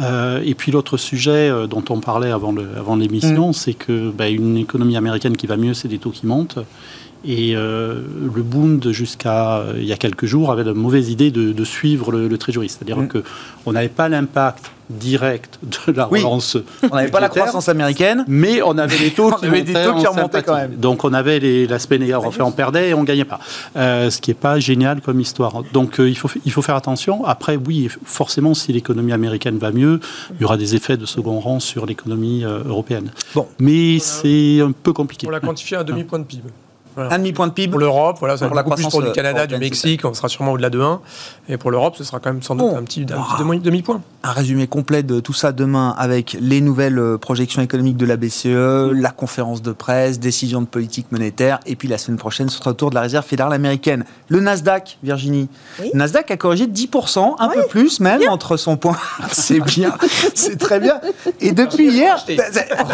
et 0.00 0.54
puis 0.54 0.72
l'autre 0.72 0.96
sujet 0.96 1.50
dont 1.68 1.84
on 1.90 2.00
parlait 2.00 2.30
avant 2.30 2.96
l'émission, 2.96 3.50
mm. 3.50 3.52
c'est 3.52 3.74
que 3.74 4.10
bah, 4.10 4.28
une 4.28 4.56
économie 4.56 4.96
américaine 4.96 5.36
qui 5.36 5.46
va 5.46 5.56
mieux, 5.56 5.74
c'est 5.74 5.88
des 5.88 5.98
taux 5.98 6.10
qui 6.10 6.26
montent. 6.26 6.58
Et 7.26 7.56
euh, 7.56 8.02
le 8.34 8.42
Bund, 8.42 8.90
jusqu'à 8.90 9.58
euh, 9.58 9.74
il 9.76 9.84
y 9.84 9.92
a 9.92 9.96
quelques 9.96 10.26
jours, 10.26 10.52
avait 10.52 10.64
la 10.64 10.74
mauvaise 10.74 11.10
idée 11.10 11.30
de, 11.30 11.64
suivre 11.64 12.12
le, 12.12 12.28
le 12.28 12.38
C'est-à-dire 12.38 12.98
mm. 12.98 13.08
qu'on 13.08 13.72
n'avait 13.72 13.88
pas 13.88 14.08
l'impact 14.08 14.70
direct 14.90 15.58
de 15.86 15.92
la 15.92 16.04
relance. 16.04 16.58
On 16.82 16.94
n'avait 16.94 17.10
pas 17.10 17.20
la 17.20 17.30
croissance 17.30 17.70
américaine, 17.70 18.26
mais 18.28 18.60
on 18.60 18.76
avait 18.76 18.98
les 18.98 19.10
taux, 19.10 19.30
qui, 19.40 19.48
des 19.48 19.72
taux 19.72 19.94
qui 19.94 20.06
remontaient 20.06 20.42
quand 20.42 20.56
même. 20.56 20.76
Donc 20.76 21.04
on 21.04 21.14
avait 21.14 21.40
l'aspect 21.66 21.98
négatif, 21.98 22.34
fait 22.34 22.42
on 22.42 22.52
perdait 22.52 22.90
et 22.90 22.94
on 22.94 23.02
gagnait 23.02 23.24
pas. 23.24 23.40
Euh, 23.76 24.10
ce 24.10 24.20
qui 24.20 24.30
n'est 24.30 24.34
pas 24.34 24.58
génial 24.58 25.00
comme 25.00 25.20
histoire. 25.20 25.62
Donc 25.72 25.94
il, 25.98 26.16
faut, 26.16 26.28
il 26.44 26.52
faut 26.52 26.60
faire 26.60 26.76
attention. 26.76 27.24
Après, 27.24 27.56
oui, 27.56 27.88
forcément, 28.04 28.52
si 28.52 28.74
l'économie 28.74 29.12
américaine 29.12 29.56
va 29.56 29.72
mieux, 29.72 30.00
il 30.34 30.42
y 30.42 30.44
aura 30.44 30.58
des 30.58 30.74
effets 30.74 30.98
de 30.98 31.06
second 31.06 31.40
rang 31.40 31.60
sur 31.60 31.86
l'économie 31.86 32.44
européenne. 32.44 33.10
Bon. 33.34 33.46
Mais 33.58 33.98
c'est 34.00 34.60
un 34.60 34.72
peu 34.72 34.92
compliqué. 34.92 35.26
On 35.26 35.30
l'a 35.30 35.40
quantifié 35.40 35.78
à 35.78 35.80
un 35.80 35.84
demi-point 35.84 36.18
de 36.18 36.24
PIB. 36.24 36.50
Un 36.96 37.18
demi-point 37.18 37.48
de 37.48 37.52
PIB 37.52 37.70
Pour 37.70 37.80
l'Europe, 37.80 38.16
voilà, 38.20 38.36
ça 38.36 38.46
pour 38.46 38.54
la 38.54 38.62
croissance 38.62 38.92
plus 38.92 39.00
pour 39.00 39.06
du 39.06 39.12
Canada, 39.12 39.46
du 39.46 39.56
Mexique, 39.56 40.04
on 40.04 40.14
sera 40.14 40.28
sûrement 40.28 40.52
au-delà 40.52 40.70
de 40.70 40.80
1. 40.80 41.00
Et 41.48 41.56
pour 41.56 41.70
l'Europe, 41.70 41.96
ce 41.96 42.04
sera 42.04 42.20
quand 42.20 42.32
même 42.32 42.42
sans 42.42 42.54
doute 42.54 42.74
un 42.74 42.82
petit, 42.82 43.04
demi-point. 43.04 44.00
Un 44.22 44.32
résumé 44.32 44.66
complet 44.66 45.02
de 45.02 45.20
tout 45.20 45.32
ça 45.32 45.52
demain 45.52 45.94
avec 45.98 46.36
les 46.40 46.60
nouvelles 46.60 46.98
euh, 46.98 47.18
projections 47.18 47.62
économiques 47.62 47.96
de 47.96 48.06
la 48.06 48.16
BCE, 48.16 48.92
la 48.92 49.10
conférence 49.10 49.60
de 49.60 49.72
presse, 49.72 50.18
décision 50.18 50.60
de 50.60 50.66
politique 50.66 51.10
monétaire, 51.12 51.60
et 51.66 51.76
puis 51.76 51.88
la 51.88 51.98
semaine 51.98 52.18
prochaine, 52.18 52.48
ce 52.48 52.58
sera 52.58 52.70
au 52.70 52.74
tour 52.74 52.90
de 52.90 52.94
la 52.94 53.02
réserve 53.02 53.24
fédérale 53.24 53.52
américaine. 53.52 54.04
Le 54.28 54.40
Nasdaq, 54.40 54.98
Virginie. 55.02 55.48
Le 55.80 55.98
Nasdaq 55.98 56.30
a 56.30 56.36
corrigé 56.36 56.66
10%, 56.66 57.34
un 57.38 57.48
peu 57.48 57.66
plus 57.68 58.00
même, 58.00 58.22
entre 58.28 58.56
son 58.56 58.76
point. 58.76 58.96
c'est 59.32 59.60
bien, 59.60 59.94
c'est 60.34 60.58
très 60.58 60.80
bien. 60.80 61.00
Et 61.40 61.52
depuis 61.52 61.90
hier, 61.90 62.24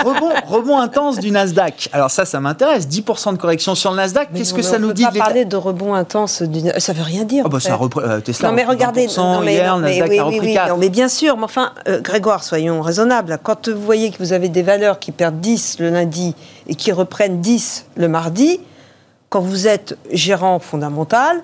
rebond, 0.05 0.33
rebond 0.47 0.79
intense 0.79 1.19
du 1.19 1.31
Nasdaq. 1.31 1.89
Alors 1.93 2.11
ça, 2.11 2.25
ça 2.25 2.41
m'intéresse. 2.41 2.89
10% 2.89 3.33
de 3.33 3.39
correction 3.39 3.75
sur 3.75 3.90
le 3.91 3.97
Nasdaq, 3.97 4.31
qu'est-ce 4.35 4.55
que 4.55 4.63
ça 4.63 4.79
nous 4.79 4.93
dit 4.93 5.05
On 5.07 5.13
pas 5.13 5.19
parler 5.19 5.45
de 5.45 5.57
rebond 5.57 5.95
intense, 5.95 6.43
ça 6.79 6.93
veut 6.93 7.03
rien 7.03 7.25
dire. 7.25 7.45
Oh 7.47 7.49
bah 7.49 7.61
ça 7.61 7.79
euh, 7.97 8.21
Tesla 8.21 8.49
non 8.49 8.55
mais 8.55 8.65
regardez, 8.65 9.07
non, 9.17 9.41
mais, 9.41 9.55
hier, 9.55 9.79
Nasdaq 9.79 10.09
oui, 10.11 10.19
a 10.19 10.25
repris 10.25 10.41
oui, 10.41 10.55
4. 10.55 10.77
mais 10.79 10.89
bien 10.89 11.09
sûr, 11.09 11.37
mais 11.37 11.45
enfin, 11.45 11.73
euh, 11.89 12.01
Grégoire, 12.01 12.43
soyons 12.45 12.83
raisonnables. 12.83 13.39
Quand 13.43 13.69
vous 13.69 13.81
voyez 13.81 14.11
que 14.11 14.19
vous 14.19 14.33
avez 14.33 14.49
des 14.49 14.63
valeurs 14.63 14.99
qui 14.99 15.13
perdent 15.13 15.41
10 15.41 15.79
le 15.81 15.91
lundi 15.91 16.35
et 16.67 16.75
qui 16.75 16.93
reprennent 16.93 17.41
10 17.41 17.87
le 17.97 18.09
mardi, 18.09 18.61
quand 19.29 19.41
vous 19.41 19.69
êtes 19.69 19.97
gérant 20.13 20.59
fondamental, 20.59 21.43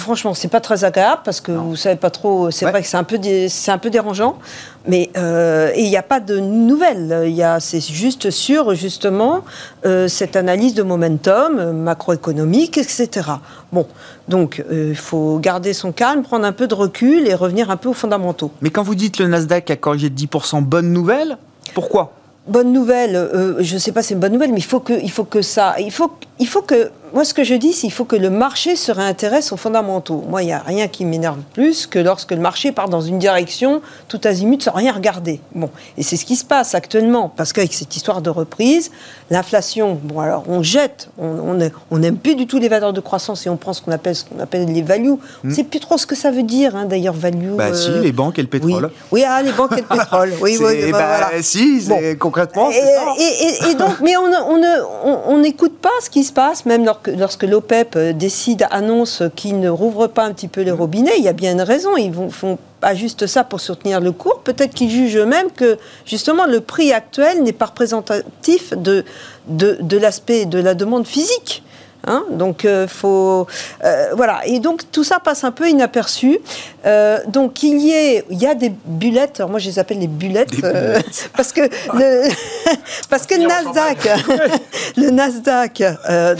franchement, 0.00 0.34
c'est 0.34 0.48
pas 0.48 0.60
très 0.60 0.84
agréable 0.84 1.22
parce 1.24 1.40
que 1.40 1.52
vous 1.52 1.76
savez 1.76 1.96
pas 1.96 2.10
trop. 2.10 2.50
C'est 2.50 2.66
vrai 2.66 2.82
que 2.82 2.88
c'est 2.88 2.96
un 2.96 3.04
peu 3.04 3.18
c'est 3.48 3.70
un 3.70 3.78
peu 3.78 3.90
dérangeant, 3.90 4.38
mais 4.86 5.10
euh, 5.16 5.70
il 5.76 5.88
n'y 5.88 5.96
a 5.96 6.02
pas 6.02 6.18
de 6.18 6.38
nouvelles. 6.38 7.24
Il 7.26 7.34
y 7.34 7.42
a 7.42 7.60
c'est 7.60 7.80
juste 7.80 8.30
sur 8.30 8.74
justement 8.74 9.40
euh, 9.86 10.08
cette 10.08 10.34
analyse 10.34 10.74
de 10.74 10.82
momentum 10.82 11.58
euh, 11.58 11.72
macroéconomique, 11.72 12.78
etc. 12.78 13.30
Bon, 13.72 13.86
donc 14.28 14.64
il 14.70 14.96
faut 14.96 15.38
garder 15.38 15.72
son 15.72 15.92
calme, 15.92 16.22
prendre 16.22 16.44
un 16.44 16.52
peu 16.52 16.66
de 16.66 16.74
recul 16.74 17.28
et 17.28 17.34
revenir 17.34 17.70
un 17.70 17.76
peu 17.76 17.88
aux 17.88 17.94
fondamentaux. 17.94 18.50
Mais 18.62 18.70
quand 18.70 18.82
vous 18.82 18.96
dites 18.96 19.18
le 19.18 19.28
Nasdaq 19.28 19.70
a 19.70 19.76
corrigé 19.76 20.10
de 20.10 20.18
10%, 20.18 20.62
bonne 20.62 20.92
nouvelle? 20.92 21.38
Pourquoi? 21.74 22.12
Bonne 22.48 22.72
nouvelle, 22.72 23.56
je 23.60 23.74
ne 23.74 23.78
sais 23.78 23.92
pas 23.92 24.02
si 24.02 24.08
c'est 24.08 24.14
une 24.14 24.20
bonne 24.20 24.32
nouvelle, 24.32 24.50
mais 24.50 24.58
il 24.58 24.64
faut 24.64 24.80
que, 24.80 24.94
il 24.94 25.10
faut 25.10 25.24
que 25.24 25.42
ça, 25.42 25.76
il 25.78 25.92
faut, 25.92 26.10
il 26.40 26.48
faut 26.48 26.62
que 26.62 26.90
moi, 27.12 27.24
ce 27.24 27.34
que 27.34 27.44
je 27.44 27.54
dis, 27.54 27.72
c'est 27.72 27.82
qu'il 27.82 27.92
faut 27.92 28.04
que 28.04 28.16
le 28.16 28.30
marché 28.30 28.76
se 28.76 28.92
réintéresse 28.92 29.52
aux 29.52 29.56
fondamentaux. 29.56 30.22
Moi, 30.28 30.42
il 30.42 30.46
n'y 30.46 30.52
a 30.52 30.60
rien 30.60 30.86
qui 30.86 31.04
m'énerve 31.04 31.40
plus 31.52 31.86
que 31.86 31.98
lorsque 31.98 32.30
le 32.30 32.38
marché 32.38 32.70
part 32.72 32.88
dans 32.88 33.00
une 33.00 33.18
direction 33.18 33.82
tout 34.08 34.20
azimut 34.24 34.62
sans 34.62 34.72
rien 34.72 34.92
regarder. 34.92 35.40
Bon, 35.54 35.70
et 35.98 36.02
c'est 36.02 36.16
ce 36.16 36.24
qui 36.24 36.36
se 36.36 36.44
passe 36.44 36.74
actuellement, 36.74 37.32
parce 37.34 37.52
qu'avec 37.52 37.74
cette 37.74 37.96
histoire 37.96 38.22
de 38.22 38.30
reprise, 38.30 38.90
l'inflation, 39.30 39.98
bon, 40.02 40.20
alors 40.20 40.44
on 40.48 40.62
jette, 40.62 41.08
on 41.18 41.54
n'aime 41.54 41.72
on 41.90 42.14
plus 42.14 42.36
du 42.36 42.46
tout 42.46 42.58
les 42.58 42.68
valeurs 42.68 42.92
de 42.92 43.00
croissance 43.00 43.46
et 43.46 43.50
on 43.50 43.56
prend 43.56 43.72
ce 43.72 43.82
qu'on 43.82 43.92
appelle, 43.92 44.14
ce 44.14 44.24
qu'on 44.24 44.38
appelle 44.40 44.72
les 44.72 44.82
values. 44.82 45.10
On 45.10 45.18
ne 45.44 45.50
hmm. 45.50 45.54
sait 45.54 45.64
plus 45.64 45.80
trop 45.80 45.98
ce 45.98 46.06
que 46.06 46.14
ça 46.14 46.30
veut 46.30 46.42
dire, 46.44 46.76
hein, 46.76 46.84
d'ailleurs, 46.84 47.14
value. 47.14 47.56
Bah, 47.56 47.74
si, 47.74 47.90
euh, 47.90 48.00
les 48.00 48.12
banques 48.12 48.38
et 48.38 48.42
le 48.42 48.48
pétrole. 48.48 48.90
Oui, 49.10 49.24
ah, 49.26 49.42
les 49.42 49.52
banques 49.52 49.72
et 49.72 49.80
le 49.80 49.86
pétrole. 49.96 50.32
Oui, 50.40 50.58
oui, 50.60 50.92
bah, 50.92 51.30
si, 51.40 51.88
concrètement. 52.18 52.70
Et, 52.70 53.70
et, 53.70 53.74
donc, 53.74 54.00
mais 54.00 54.14
on 54.16 55.38
n'écoute 55.38 55.78
pas 55.78 55.90
ce 56.02 56.10
qui 56.10 56.22
se 56.22 56.32
passe, 56.32 56.66
même 56.66 56.84
lorsque 56.84 56.99
lorsque 57.08 57.44
l'OPEP 57.44 57.96
euh, 57.96 58.12
décide, 58.12 58.66
annonce 58.70 59.22
qu'il 59.36 59.60
ne 59.60 59.68
rouvre 59.68 60.06
pas 60.06 60.24
un 60.24 60.32
petit 60.32 60.48
peu 60.48 60.62
les 60.62 60.70
robinets, 60.70 61.18
il 61.18 61.24
y 61.24 61.28
a 61.28 61.32
bien 61.32 61.52
une 61.52 61.62
raison. 61.62 61.96
Ils 61.96 62.12
vont, 62.12 62.30
font 62.30 62.58
pas 62.80 62.94
juste 62.94 63.26
ça 63.26 63.44
pour 63.44 63.60
soutenir 63.60 64.00
le 64.00 64.12
cours. 64.12 64.40
Peut-être 64.40 64.74
qu'ils 64.74 64.90
jugent 64.90 65.18
eux-mêmes 65.18 65.50
que 65.50 65.78
justement 66.06 66.46
le 66.46 66.60
prix 66.60 66.92
actuel 66.92 67.42
n'est 67.42 67.52
pas 67.52 67.66
représentatif 67.66 68.72
de, 68.76 69.04
de, 69.48 69.78
de 69.80 69.96
l'aspect 69.96 70.46
de 70.46 70.58
la 70.58 70.74
demande 70.74 71.06
physique. 71.06 71.62
Hein. 72.06 72.24
donc 72.30 72.64
euh, 72.64 72.88
faut 72.88 73.46
euh, 73.84 74.08
voilà 74.14 74.40
et 74.46 74.58
donc 74.58 74.90
tout 74.90 75.04
ça 75.04 75.18
passe 75.20 75.44
un 75.44 75.50
peu 75.52 75.68
inaperçu. 75.68 76.38
Euh, 76.86 77.18
donc 77.28 77.62
il 77.62 77.78
y 77.78 77.92
ait 77.92 78.24
il 78.30 78.38
y 78.38 78.46
a 78.46 78.54
des 78.54 78.72
bullettes. 78.86 79.42
moi 79.48 79.58
je 79.58 79.68
les 79.68 79.78
appelle 79.78 79.98
les 79.98 80.06
bullettes, 80.06 80.50
parce 81.36 81.52
que 81.52 81.60
le, 81.60 82.28
parce 83.10 83.26
que 83.26 83.34
Nasdaq 83.34 84.08
le 84.96 85.10
Nasdaq 85.10 85.82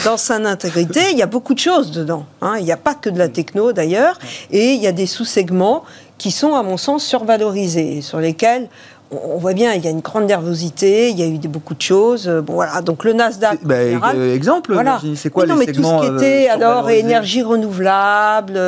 dans 0.04 0.16
sa 0.16 0.36
intégrité 0.36 1.00
il 1.12 1.18
y 1.18 1.22
a 1.22 1.26
beaucoup 1.26 1.54
de 1.54 1.58
choses 1.58 1.90
dedans. 1.90 2.24
Hein. 2.40 2.54
il 2.58 2.64
n'y 2.64 2.72
a 2.72 2.78
pas 2.78 2.94
que 2.94 3.10
de 3.10 3.18
la 3.18 3.28
techno 3.28 3.72
d'ailleurs 3.72 4.18
et 4.50 4.72
il 4.72 4.80
y 4.80 4.86
a 4.86 4.92
des 4.92 5.06
sous-segments 5.06 5.84
qui 6.16 6.30
sont 6.30 6.54
à 6.54 6.62
mon 6.62 6.76
sens 6.76 7.04
survalorisés 7.04 8.02
sur 8.02 8.18
lesquels 8.18 8.68
on 9.12 9.38
voit 9.38 9.54
bien, 9.54 9.74
il 9.74 9.84
y 9.84 9.88
a 9.88 9.90
une 9.90 10.00
grande 10.00 10.26
nervosité, 10.26 11.10
il 11.10 11.18
y 11.18 11.22
a 11.22 11.26
eu 11.26 11.38
beaucoup 11.48 11.74
de 11.74 11.82
choses. 11.82 12.28
Euh, 12.28 12.40
bon, 12.40 12.54
voilà. 12.54 12.80
Donc 12.80 13.04
le 13.04 13.12
Nasdaq. 13.12 13.58
Bah, 13.62 13.74
euh, 13.74 14.34
exemple, 14.34 14.72
voilà. 14.72 15.00
c'est 15.16 15.30
quoi 15.30 15.46
les 15.46 15.54
mais 15.54 15.66
tout 15.66 15.82
ce 15.82 16.00
qui 16.00 16.14
était 16.14 16.48
euh, 16.48 16.54
alors 16.54 16.88
énergie 16.90 17.42
renouvelable, 17.42 18.58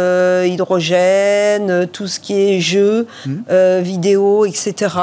hydrogène, 0.47 1.87
tout 1.93 2.09
ce 2.09 2.19
qui 2.19 2.35
est 2.35 2.61
jeux, 2.61 3.07
hmm. 3.27 3.81
vidéo, 3.81 4.45
etc. 4.45 4.95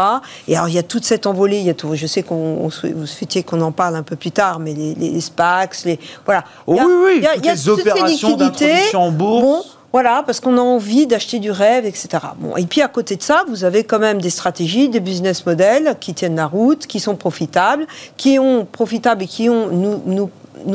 Et 0.47 0.55
alors 0.55 0.67
il 0.67 0.75
y 0.75 0.79
a 0.79 0.83
toute 0.83 1.05
cette 1.05 1.25
envolée. 1.25 1.59
Il 1.59 1.65
y 1.65 1.69
a 1.69 1.73
tout, 1.73 1.95
je 1.95 2.07
sais 2.07 2.23
qu'on 2.23 2.69
vous 2.69 3.05
souhaitiez 3.05 3.43
qu'on 3.43 3.61
en 3.61 3.71
parle 3.71 3.95
un 3.95 4.03
peu 4.03 4.15
plus 4.15 4.31
tard, 4.31 4.59
mais 4.59 4.73
les, 4.73 4.93
les, 4.95 5.21
SPACs, 5.21 5.85
les 5.85 5.99
voilà. 6.25 6.43
Oh, 6.67 6.73
oui, 6.77 6.81
oui, 6.85 7.13
il 7.17 7.23
y 7.23 7.27
a, 7.27 7.35
il 7.35 7.45
y 7.45 7.49
a 7.49 7.53
les 7.53 7.69
opérations 7.69 8.35
d'introduction 8.35 9.01
en 9.01 9.11
bourse. 9.11 9.78
Voilà, 9.91 10.23
parce 10.23 10.39
qu'on 10.39 10.57
a 10.57 10.61
envie 10.61 11.07
d'acheter 11.07 11.39
du 11.39 11.49
rêve, 11.49 11.85
etc. 11.85 12.09
Bon, 12.37 12.55
et 12.55 12.65
puis 12.65 12.81
à 12.81 12.87
côté 12.87 13.15
de 13.15 13.23
ça, 13.23 13.43
vous 13.47 13.63
avez 13.63 13.83
quand 13.83 13.97
même 13.97 14.21
des 14.21 14.29
stratégies, 14.29 14.87
des 14.87 14.99
business 14.99 15.45
models 15.45 15.95
qui 15.99 16.13
tiennent 16.13 16.35
la 16.35 16.45
route, 16.45 16.85
qui 16.85 16.99
sont 16.99 17.15
profitables, 17.15 17.87
qui 18.15 18.37
ont 18.37 18.65
profitables 18.65 19.23
et 19.23 19.27
qui 19.27 19.49
ont, 19.49 19.67
nous, 19.71 20.29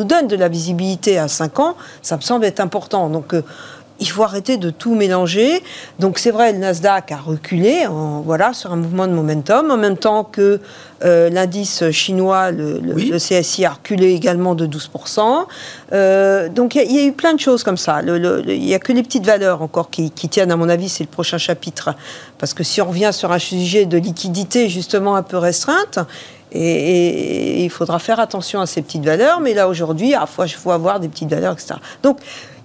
donnent 0.04 0.26
de 0.26 0.34
la 0.34 0.48
visibilité 0.48 1.18
à 1.18 1.28
5 1.28 1.60
ans. 1.60 1.76
Ça 2.02 2.16
me 2.16 2.22
semble 2.22 2.44
être 2.44 2.58
important. 2.58 3.08
Donc, 3.08 3.34
euh, 3.34 3.42
il 4.00 4.10
faut 4.10 4.22
arrêter 4.22 4.56
de 4.56 4.70
tout 4.70 4.94
mélanger. 4.94 5.62
Donc 5.98 6.18
c'est 6.18 6.30
vrai, 6.30 6.52
le 6.52 6.58
Nasdaq 6.58 7.12
a 7.12 7.16
reculé, 7.16 7.86
en, 7.86 8.20
voilà, 8.20 8.52
sur 8.52 8.72
un 8.72 8.76
mouvement 8.76 9.06
de 9.06 9.12
momentum, 9.12 9.70
en 9.70 9.76
même 9.76 9.96
temps 9.96 10.24
que 10.24 10.60
euh, 11.04 11.30
l'indice 11.30 11.90
chinois, 11.90 12.50
le, 12.50 13.18
CSI, 13.18 13.64
a 13.64 13.70
reculé 13.70 14.12
également 14.12 14.54
de 14.54 14.66
12%. 14.66 15.46
Euh, 15.92 16.48
donc 16.48 16.74
il 16.74 16.90
y, 16.90 16.98
a 16.98 17.04
eu 17.04 17.12
plein 17.12 17.34
de 17.34 17.40
choses 17.40 17.62
comme 17.62 17.76
ça. 17.76 18.00
Il 18.02 18.60
n'y 18.60 18.74
a 18.74 18.78
que 18.78 18.92
les 18.92 19.02
petites 19.02 19.26
valeurs 19.26 19.62
encore 19.62 19.90
qui, 19.90 20.10
tiennent, 20.10 20.50
à 20.50 20.56
mon 20.56 20.68
avis, 20.68 20.88
c'est 20.88 21.04
le 21.04 21.10
prochain 21.10 21.38
chapitre. 21.38 21.94
Parce 22.38 22.52
que 22.52 22.64
si 22.64 22.80
on 22.80 22.86
revient 22.86 23.10
sur 23.12 23.32
un 23.32 23.38
sujet 23.38 23.86
de 23.86 23.96
liquidité 23.96 24.68
justement 24.68 25.14
un 25.14 25.22
peu 25.22 25.36
restreinte, 25.36 25.98
et, 26.52 27.64
il 27.64 27.70
faudra 27.70 27.98
faire 27.98 28.20
attention 28.20 28.60
à 28.60 28.66
ces 28.66 28.80
petites 28.80 29.04
valeurs, 29.04 29.40
mais 29.40 29.54
là 29.54 29.68
aujourd'hui, 29.68 30.14
à 30.14 30.20
la 30.20 30.26
fois, 30.26 30.46
il 30.46 30.52
faut 30.52 30.70
avoir 30.70 31.00
des 31.00 31.08
petites 31.08 31.28
valeurs, 31.28 31.52
etc. 31.54 31.74
Donc 32.02 32.18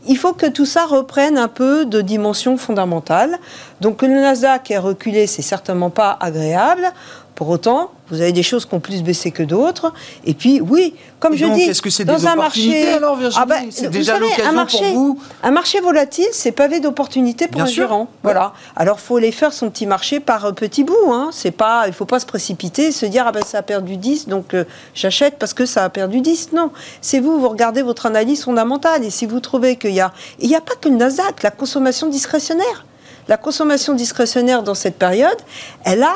il 0.08 0.18
faut 0.18 0.34
que 0.34 0.46
tout 0.46 0.66
ça 0.66 0.86
reprenne 0.86 1.38
un 1.38 1.48
peu 1.48 1.86
de 1.86 2.02
dimension 2.02 2.58
fondamentale. 2.58 3.38
Donc 3.82 3.98
que 3.98 4.06
le 4.06 4.14
Nasdaq 4.14 4.72
ait 4.72 4.78
reculé, 4.78 5.28
c'est 5.28 5.42
certainement 5.42 5.90
pas 5.90 6.18
agréable. 6.20 6.92
Pour 7.36 7.50
autant, 7.50 7.92
vous 8.10 8.22
avez 8.22 8.34
des 8.34 8.44
choses 8.44 8.66
qui 8.66 8.74
ont 8.74 8.80
plus 8.80 9.02
baissé 9.02 9.32
que 9.32 9.44
d'autres. 9.44 9.94
Et 10.26 10.34
puis, 10.34 10.60
oui, 10.60 10.94
comme 11.20 11.36
je 11.36 11.46
dis, 11.46 11.62
est-ce 11.62 11.82
que 11.82 11.90
c'est 11.90 12.06
dans 12.06 12.28
un 12.28 12.36
marché, 12.36 12.94
alors 12.94 13.16
Virginie, 13.16 13.42
ah 13.42 13.46
ben, 13.46 13.68
c'est 13.72 13.90
déjà 13.90 14.20
l'occasion 14.20 14.66
pour 14.66 14.84
vous. 14.94 15.20
Un 15.44 15.52
marché 15.52 15.80
volatile, 15.80 16.28
c'est 16.32 16.52
pavé 16.52 16.80
d'opportunités 16.80 17.48
pour 17.48 17.62
un 17.62 17.66
gérant. 17.66 18.08
Voilà. 18.24 18.54
Alors, 18.76 19.00
faut 19.00 19.20
les 19.20 19.32
faire 19.32 19.54
son 19.54 19.70
petit 19.70 19.86
marché 19.86 20.20
par 20.20 20.46
euh, 20.46 20.52
petits 20.52 20.84
bouts. 20.84 21.14
Hein. 21.14 21.30
C'est 21.32 21.52
pas, 21.52 21.86
il 21.88 21.94
faut 21.94 22.06
pas 22.06 22.20
se 22.20 22.26
précipiter, 22.26 22.88
et 22.88 22.92
se 22.92 23.06
dire 23.06 23.26
ah 23.28 23.32
ben 23.32 23.44
ça 23.46 23.60
a 23.60 23.62
perdu 23.62 23.98
10, 23.98 24.28
donc 24.28 24.54
euh, 24.54 24.66
j'achète 24.94 25.38
parce 25.38 25.54
que 25.54 25.66
ça 25.66 25.84
a 25.86 25.90
perdu 25.90 26.22
10. 26.22 26.52
Non, 26.54 26.72
c'est 27.02 27.20
vous, 27.20 27.40
vous 27.40 27.50
regardez 27.50 27.82
votre 27.82 28.06
analyse 28.06 28.44
fondamentale 28.44 29.04
et 29.04 29.10
si 29.10 29.26
vous 29.26 29.40
trouvez 29.40 29.76
qu'il 29.76 29.94
y 29.94 30.02
a, 30.02 30.12
il 30.40 30.50
n'y 30.50 30.56
a 30.56 30.62
pas 30.62 30.74
que 30.80 30.90
le 30.90 30.96
Nasdaq, 30.96 31.44
la 31.44 31.52
consommation 31.52 32.08
discrétionnaire. 32.08 32.86
La 33.28 33.38
consommation 33.38 33.94
discrétionnaire 33.94 34.64
dans 34.64 34.74
cette 34.74 34.98
période, 34.98 35.38
elle 35.84 36.02
a 36.02 36.16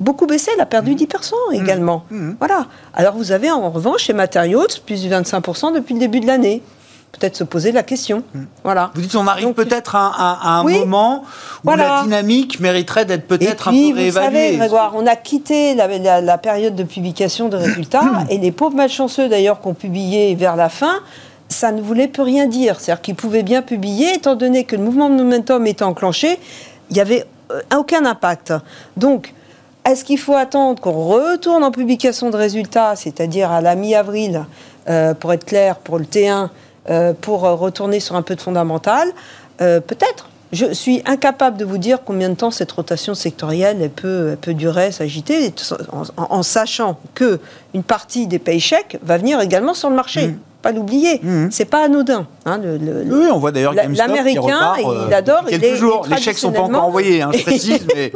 beaucoup 0.00 0.26
baissé, 0.26 0.50
elle 0.54 0.60
a 0.60 0.66
perdu 0.66 0.94
10% 0.94 1.06
mmh. 1.06 1.54
également. 1.54 2.04
Mmh. 2.10 2.16
Mmh. 2.16 2.36
Voilà. 2.38 2.66
Alors 2.94 3.14
vous 3.14 3.32
avez 3.32 3.50
en 3.50 3.70
revanche 3.70 4.04
chez 4.04 4.12
Materials 4.12 4.66
plus 4.84 5.04
de 5.04 5.08
25% 5.08 5.74
depuis 5.74 5.94
le 5.94 6.00
début 6.00 6.20
de 6.20 6.26
l'année. 6.26 6.62
peut-être 7.12 7.36
se 7.36 7.44
poser 7.44 7.70
la 7.70 7.82
question. 7.82 8.24
Voilà. 8.64 8.90
Vous 8.94 9.02
dites 9.02 9.14
on 9.14 9.26
arrive 9.26 9.52
peut-être 9.52 9.94
à, 9.94 10.58
un 10.58 10.64
moment 10.64 11.24
où 11.64 11.70
la 11.70 12.02
dynamique 12.02 12.60
mériterait 12.60 13.04
d'être 13.04 13.26
peut-être 13.26 13.68
un 13.68 13.70
peu 13.70 13.94
réévaluée. 13.94 14.10
Vous 14.10 14.16
savez, 14.16 14.56
Grégoire, 14.56 14.92
on 14.96 15.06
a 15.06 15.16
quitté 15.16 15.74
la, 15.74 16.38
période 16.38 16.74
de 16.74 16.84
publication 16.84 17.48
de 17.48 17.56
résultats 17.56 18.24
et 18.30 18.38
les 18.38 18.52
pauvres 18.52 18.76
malchanceux 18.76 19.28
d'ailleurs 19.28 19.60
qui 19.60 19.68
ont 19.68 19.74
publié 19.74 20.34
vers 20.34 20.56
la 20.56 20.68
fin, 20.68 21.00
ça 21.48 21.70
ne 21.70 21.80
voulait 21.80 22.08
plus 22.08 22.22
rien 22.22 22.46
dire. 22.46 22.80
C'est-à-dire 22.80 23.02
qu'ils 23.02 23.14
pouvaient 23.14 23.44
bien 23.44 23.62
publier, 23.62 24.14
étant 24.14 24.34
donné 24.34 24.64
que 24.64 24.74
le 24.74 24.82
mouvement 24.82 25.08
de 25.08 25.14
momentum 25.14 25.66
était 25.66 25.84
enclenché, 25.84 26.38
il 26.90 26.94
n'y 26.94 27.00
avait 27.00 27.24
euh, 27.52 27.60
aucun 27.76 28.04
impact. 28.04 28.52
Donc, 28.96 29.34
est-ce 29.88 30.04
qu'il 30.04 30.18
faut 30.18 30.34
attendre 30.34 30.80
qu'on 30.80 30.92
retourne 30.92 31.62
en 31.62 31.70
publication 31.70 32.30
de 32.30 32.36
résultats, 32.36 32.96
c'est-à-dire 32.96 33.50
à 33.50 33.60
la 33.60 33.74
mi-avril, 33.74 34.44
euh, 34.88 35.14
pour 35.14 35.32
être 35.32 35.44
clair, 35.44 35.76
pour 35.76 35.98
le 35.98 36.04
T1, 36.04 36.48
euh, 36.90 37.12
pour 37.18 37.42
retourner 37.42 38.00
sur 38.00 38.16
un 38.16 38.22
peu 38.22 38.34
de 38.34 38.40
fondamental 38.40 39.08
Peut-être. 39.58 40.28
Je 40.52 40.72
suis 40.72 41.00
incapable 41.06 41.56
de 41.56 41.64
vous 41.64 41.78
dire 41.78 42.00
combien 42.04 42.28
de 42.28 42.34
temps 42.34 42.50
cette 42.50 42.70
rotation 42.72 43.14
sectorielle 43.14 43.88
peut, 43.90 44.36
peut 44.40 44.52
durer, 44.52 44.90
s'agiter, 44.90 45.54
en, 46.16 46.42
sachant 46.42 46.98
que 47.14 47.40
une 47.72 47.84
partie 47.84 48.26
des 48.26 48.40
pays 48.40 48.60
chèques 48.60 48.98
va 49.02 49.16
venir 49.16 49.40
également 49.40 49.74
sur 49.74 49.90
le 49.90 49.96
marché. 49.96 50.28
Mmh 50.28 50.38
pas 50.64 50.72
l'oublier. 50.72 51.20
Mhm. 51.22 51.50
C'est 51.52 51.66
pas 51.66 51.84
anodin. 51.84 52.26
Hein, 52.46 52.58
oui, 52.62 53.26
on 53.30 53.38
voit 53.38 53.52
d'ailleurs 53.52 53.74
l'américain, 53.74 54.74
il 54.78 54.86
euh, 54.86 55.16
adore. 55.16 55.44
Quelques 55.46 55.62
les, 55.62 55.76
jours, 55.76 56.06
les, 56.08 56.16
chèques 56.16 56.38
sont 56.38 56.52
pas 56.52 56.62
encore 56.62 56.84
envoyés, 56.84 57.22
hein, 57.22 57.30
je 57.32 57.42
précise, 57.42 57.86
mais 57.94 58.12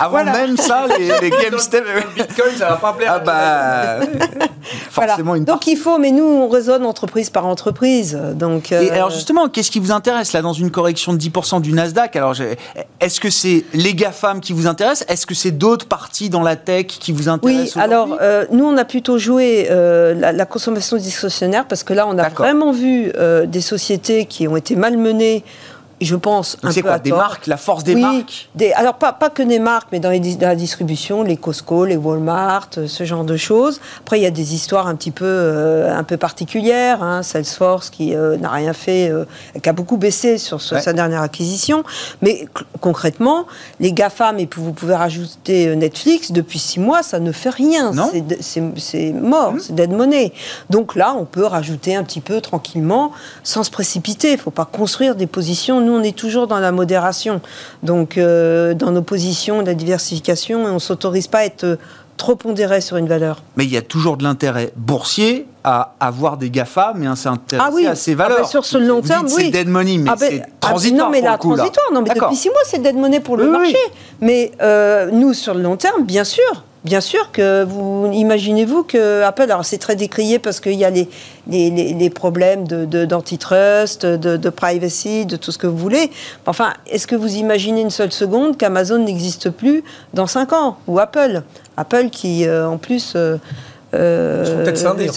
avant 0.00 0.24
même 0.24 0.56
ça, 0.56 0.86
les, 0.96 1.08
les 1.20 1.30
GameStop, 1.30 1.84
Bitcoin, 2.14 2.56
ça 2.56 2.70
va 2.70 2.76
pas 2.76 2.92
plaire. 2.92 3.14
Ah 3.16 3.18
bah, 3.18 4.06
forcément 4.90 5.34
une. 5.34 5.44
Donc 5.44 5.66
il 5.66 5.76
faut, 5.76 5.98
mais 5.98 6.12
nous, 6.12 6.24
on 6.24 6.48
raisonne 6.48 6.86
entreprise 6.86 7.30
par 7.30 7.46
entreprise. 7.46 8.18
Donc. 8.34 8.72
Et 8.72 8.90
alors 8.90 9.10
justement, 9.10 9.48
qu'est-ce 9.48 9.70
qui 9.70 9.80
vous 9.80 9.92
intéresse 9.92 10.32
là 10.32 10.42
dans 10.42 10.52
une 10.52 10.70
correction 10.70 11.12
de 11.12 11.18
10% 11.18 11.60
du 11.60 11.72
Nasdaq? 11.72 12.14
Alors, 12.14 12.34
est-ce 13.00 13.20
que 13.20 13.30
c'est 13.30 13.64
les 13.74 13.94
GAFAM 13.94 14.40
qui 14.40 14.52
vous 14.52 14.66
intéressent? 14.66 15.06
Est-ce 15.08 15.26
que 15.26 15.34
c'est 15.34 15.50
d'autres 15.50 15.86
parties 15.86 16.30
dans 16.30 16.42
la 16.42 16.56
tech 16.56 16.86
qui 16.86 17.12
vous 17.12 17.28
intéressent 17.28 17.76
Oui, 17.76 17.82
alors 17.82 18.18
euh, 18.20 18.44
nous, 18.52 18.64
on 18.64 18.76
a 18.76 18.84
plutôt 18.84 19.18
joué 19.18 19.68
euh, 19.70 20.14
la, 20.14 20.32
la, 20.32 20.46
consommation 20.46 20.96
discrétionnaire 20.96 21.66
parce 21.66 21.82
que 21.82 21.87
que 21.88 21.94
là, 21.94 22.06
on 22.06 22.18
a 22.18 22.28
vraiment 22.28 22.70
vu 22.70 23.10
euh, 23.16 23.46
des 23.46 23.62
sociétés 23.62 24.26
qui 24.26 24.46
ont 24.46 24.58
été 24.58 24.76
malmenées 24.76 25.42
je 26.00 26.16
pense, 26.16 26.56
un 26.62 26.72
peu 26.72 26.82
quoi, 26.82 26.98
des 26.98 27.10
marques, 27.10 27.46
la 27.46 27.56
force 27.56 27.84
des 27.84 27.94
marques 27.94 28.48
des, 28.54 28.72
Alors, 28.72 28.94
pas, 28.94 29.12
pas 29.12 29.30
que 29.30 29.42
des 29.42 29.58
marques, 29.58 29.88
mais 29.90 30.00
dans, 30.00 30.10
les, 30.10 30.20
la 30.40 30.54
distribution, 30.54 31.22
les 31.22 31.36
Costco, 31.36 31.84
les 31.84 31.96
Walmart, 31.96 32.68
euh, 32.78 32.86
ce 32.86 33.04
genre 33.04 33.24
de 33.24 33.36
choses. 33.36 33.80
Après, 34.00 34.18
il 34.18 34.22
y 34.22 34.26
a 34.26 34.30
des 34.30 34.54
histoires 34.54 34.86
un 34.86 34.94
petit 34.94 35.10
peu, 35.10 35.24
euh, 35.26 35.96
un 35.96 36.04
peu 36.04 36.16
particulières. 36.16 37.02
Hein. 37.02 37.22
Salesforce 37.22 37.90
qui 37.90 38.14
euh, 38.14 38.36
n'a 38.36 38.50
rien 38.50 38.72
fait, 38.72 39.12
qui 39.60 39.68
a 39.68 39.72
beaucoup 39.72 39.96
baissé 39.96 40.38
sur, 40.38 40.60
sa 40.60 40.92
dernière 40.92 41.22
acquisition. 41.22 41.82
Mais 42.22 42.46
concrètement, 42.80 43.46
les 43.80 43.92
GAFAM, 43.92 44.38
et 44.38 44.48
vous 44.56 44.72
pouvez 44.72 44.94
rajouter 44.94 45.74
Netflix, 45.74 46.32
depuis 46.32 46.58
six 46.58 46.80
mois, 46.80 47.02
ça 47.02 47.18
ne 47.18 47.32
fait 47.32 47.50
rien. 47.50 47.92
C'est 48.78 49.12
mort, 49.12 49.54
mmh. 49.54 49.60
c'est 49.60 49.74
dead 49.74 49.90
money. 49.90 50.32
Donc 50.70 50.94
là, 50.94 51.14
on 51.18 51.24
peut 51.24 51.44
rajouter 51.44 51.96
un 51.96 52.04
petit 52.04 52.20
peu 52.20 52.40
tranquillement, 52.40 53.12
sans 53.42 53.64
se 53.64 53.70
précipiter. 53.70 54.30
Il 54.30 54.36
ne 54.36 54.40
faut 54.40 54.50
pas 54.50 54.64
construire 54.64 55.14
des 55.14 55.26
positions 55.26 55.80
nous, 55.88 55.94
on 55.96 56.02
est 56.02 56.16
toujours 56.16 56.46
dans 56.46 56.58
la 56.58 56.72
modération. 56.72 57.40
Donc, 57.82 58.18
euh, 58.18 58.74
dans 58.74 58.90
nos 58.90 59.02
positions, 59.02 59.62
la 59.62 59.74
diversification, 59.74 60.64
on 60.64 60.74
ne 60.74 60.78
s'autorise 60.78 61.26
pas 61.26 61.38
à 61.38 61.44
être 61.44 61.64
euh, 61.64 61.76
trop 62.16 62.36
pondéré 62.36 62.80
sur 62.80 62.96
une 62.96 63.08
valeur. 63.08 63.42
Mais 63.56 63.64
il 63.64 63.72
y 63.72 63.76
a 63.76 63.82
toujours 63.82 64.16
de 64.16 64.24
l'intérêt 64.24 64.72
boursier 64.76 65.46
à 65.64 65.94
avoir 66.00 66.36
des 66.36 66.50
GAFA, 66.50 66.92
mais 66.96 67.06
c'est 67.16 67.28
intéressé 67.28 67.86
ah 67.86 67.90
à 67.90 67.94
ces 67.94 68.14
valeurs. 68.14 68.38
Ah 68.40 68.42
ben, 68.42 68.48
sur 68.48 68.64
ce 68.64 68.76
long 68.76 69.00
terme, 69.00 69.26
oui. 69.26 69.44
C'est 69.44 69.50
dead 69.50 69.68
money, 69.68 69.98
mais 69.98 70.10
ah 70.10 70.16
ben, 70.16 70.30
c'est 70.30 70.42
ah, 70.44 70.48
transitoire. 70.60 71.06
non, 71.06 71.12
mais 71.12 71.20
la 71.20 71.38
transitoire, 71.38 71.92
non, 71.92 72.02
mais 72.02 72.14
depuis 72.14 72.36
six 72.36 72.48
mois, 72.48 72.60
c'est 72.64 72.82
dead 72.82 72.96
money 72.96 73.20
pour 73.20 73.36
le 73.36 73.50
marché. 73.50 73.76
Mais 74.20 74.52
euh, 74.60 75.10
nous, 75.12 75.32
sur 75.32 75.54
le 75.54 75.62
long 75.62 75.76
terme, 75.76 76.04
bien 76.04 76.24
sûr, 76.24 76.64
Bien 76.84 77.00
sûr 77.00 77.32
que 77.32 77.64
vous 77.64 78.08
imaginez-vous 78.12 78.84
que 78.84 79.22
Apple, 79.22 79.42
alors 79.42 79.64
c'est 79.64 79.78
très 79.78 79.96
décrié 79.96 80.38
parce 80.38 80.60
qu'il 80.60 80.74
y 80.74 80.84
a 80.84 80.90
les, 80.90 81.08
les, 81.48 81.70
les, 81.70 82.10
problèmes 82.10 82.68
d'antitrust, 82.68 84.06
de, 84.06 84.16
de, 84.16 84.36
de, 84.36 84.48
privacy, 84.50 85.26
de 85.26 85.36
tout 85.36 85.50
ce 85.50 85.58
que 85.58 85.66
vous 85.66 85.76
voulez. 85.76 86.10
Enfin, 86.46 86.72
est-ce 86.86 87.08
que 87.08 87.16
vous 87.16 87.34
imaginez 87.36 87.80
une 87.80 87.90
seule 87.90 88.12
seconde 88.12 88.56
qu'Amazon 88.56 88.98
n'existe 89.04 89.50
plus 89.50 89.82
dans 90.14 90.28
5 90.28 90.52
ans 90.52 90.78
Ou 90.86 91.00
Apple? 91.00 91.42
Apple 91.76 92.10
qui, 92.10 92.46
euh, 92.46 92.68
en 92.68 92.78
plus, 92.78 93.14
euh, 93.16 93.38
euh, 93.94 94.42
ils 94.44 94.46
seront 94.46 94.62
peut-être 94.64 94.78
scindés. 94.78 95.10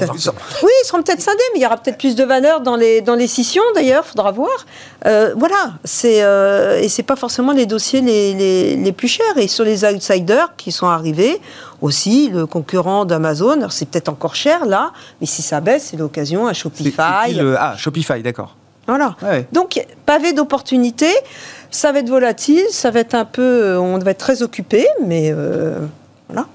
Oui, 0.63 0.69
ils 0.83 0.87
seront 0.87 1.03
peut-être 1.03 1.21
scindés, 1.21 1.43
mais 1.53 1.59
il 1.59 1.63
y 1.63 1.65
aura 1.65 1.77
peut-être 1.77 1.97
plus 1.97 2.15
de 2.15 2.23
valeur 2.23 2.61
dans 2.61 2.75
les, 2.75 3.01
dans 3.01 3.15
les 3.15 3.27
scissions, 3.27 3.63
d'ailleurs, 3.75 4.03
il 4.05 4.09
faudra 4.09 4.31
voir. 4.31 4.65
Euh, 5.05 5.33
voilà, 5.35 5.73
c'est, 5.83 6.23
euh, 6.23 6.79
et 6.79 6.87
ce 6.87 7.01
n'est 7.01 7.05
pas 7.05 7.17
forcément 7.17 7.51
les 7.51 7.65
dossiers 7.65 8.01
les, 8.01 8.33
les, 8.33 8.77
les, 8.77 8.91
plus 8.91 9.09
chers. 9.09 9.37
Et 9.37 9.47
sur 9.47 9.65
les 9.65 9.83
outsiders 9.83 10.55
qui 10.55 10.71
sont 10.71 10.87
arrivés, 10.87 11.41
aussi, 11.81 12.29
le 12.29 12.45
concurrent 12.45 13.05
d'Amazon, 13.05 13.67
c'est 13.69 13.89
peut-être 13.89 14.09
encore 14.09 14.35
cher 14.35 14.65
là, 14.65 14.91
mais 15.19 15.27
si 15.27 15.41
ça 15.41 15.59
baisse, 15.59 15.89
c'est 15.91 15.97
l'occasion 15.97 16.47
à 16.47 16.53
Shopify. 16.53 17.39
ah, 17.59 17.75
Shopify, 17.75 18.21
d'accord. 18.21 18.55
Voilà. 18.87 19.15
Donc, 19.51 19.85
pavé 20.05 20.33
d'opportunités, 20.33 21.13
ça 21.71 21.91
va 21.91 21.99
être 21.99 22.09
volatile, 22.09 22.63
ça 22.71 22.89
va 22.91 22.99
être 23.01 23.15
un 23.15 23.25
peu. 23.25 23.77
On 23.77 23.97
va 23.99 24.11
être 24.11 24.17
très 24.17 24.43
occupé, 24.43 24.85
mais 25.05 25.33
voilà 26.29 26.47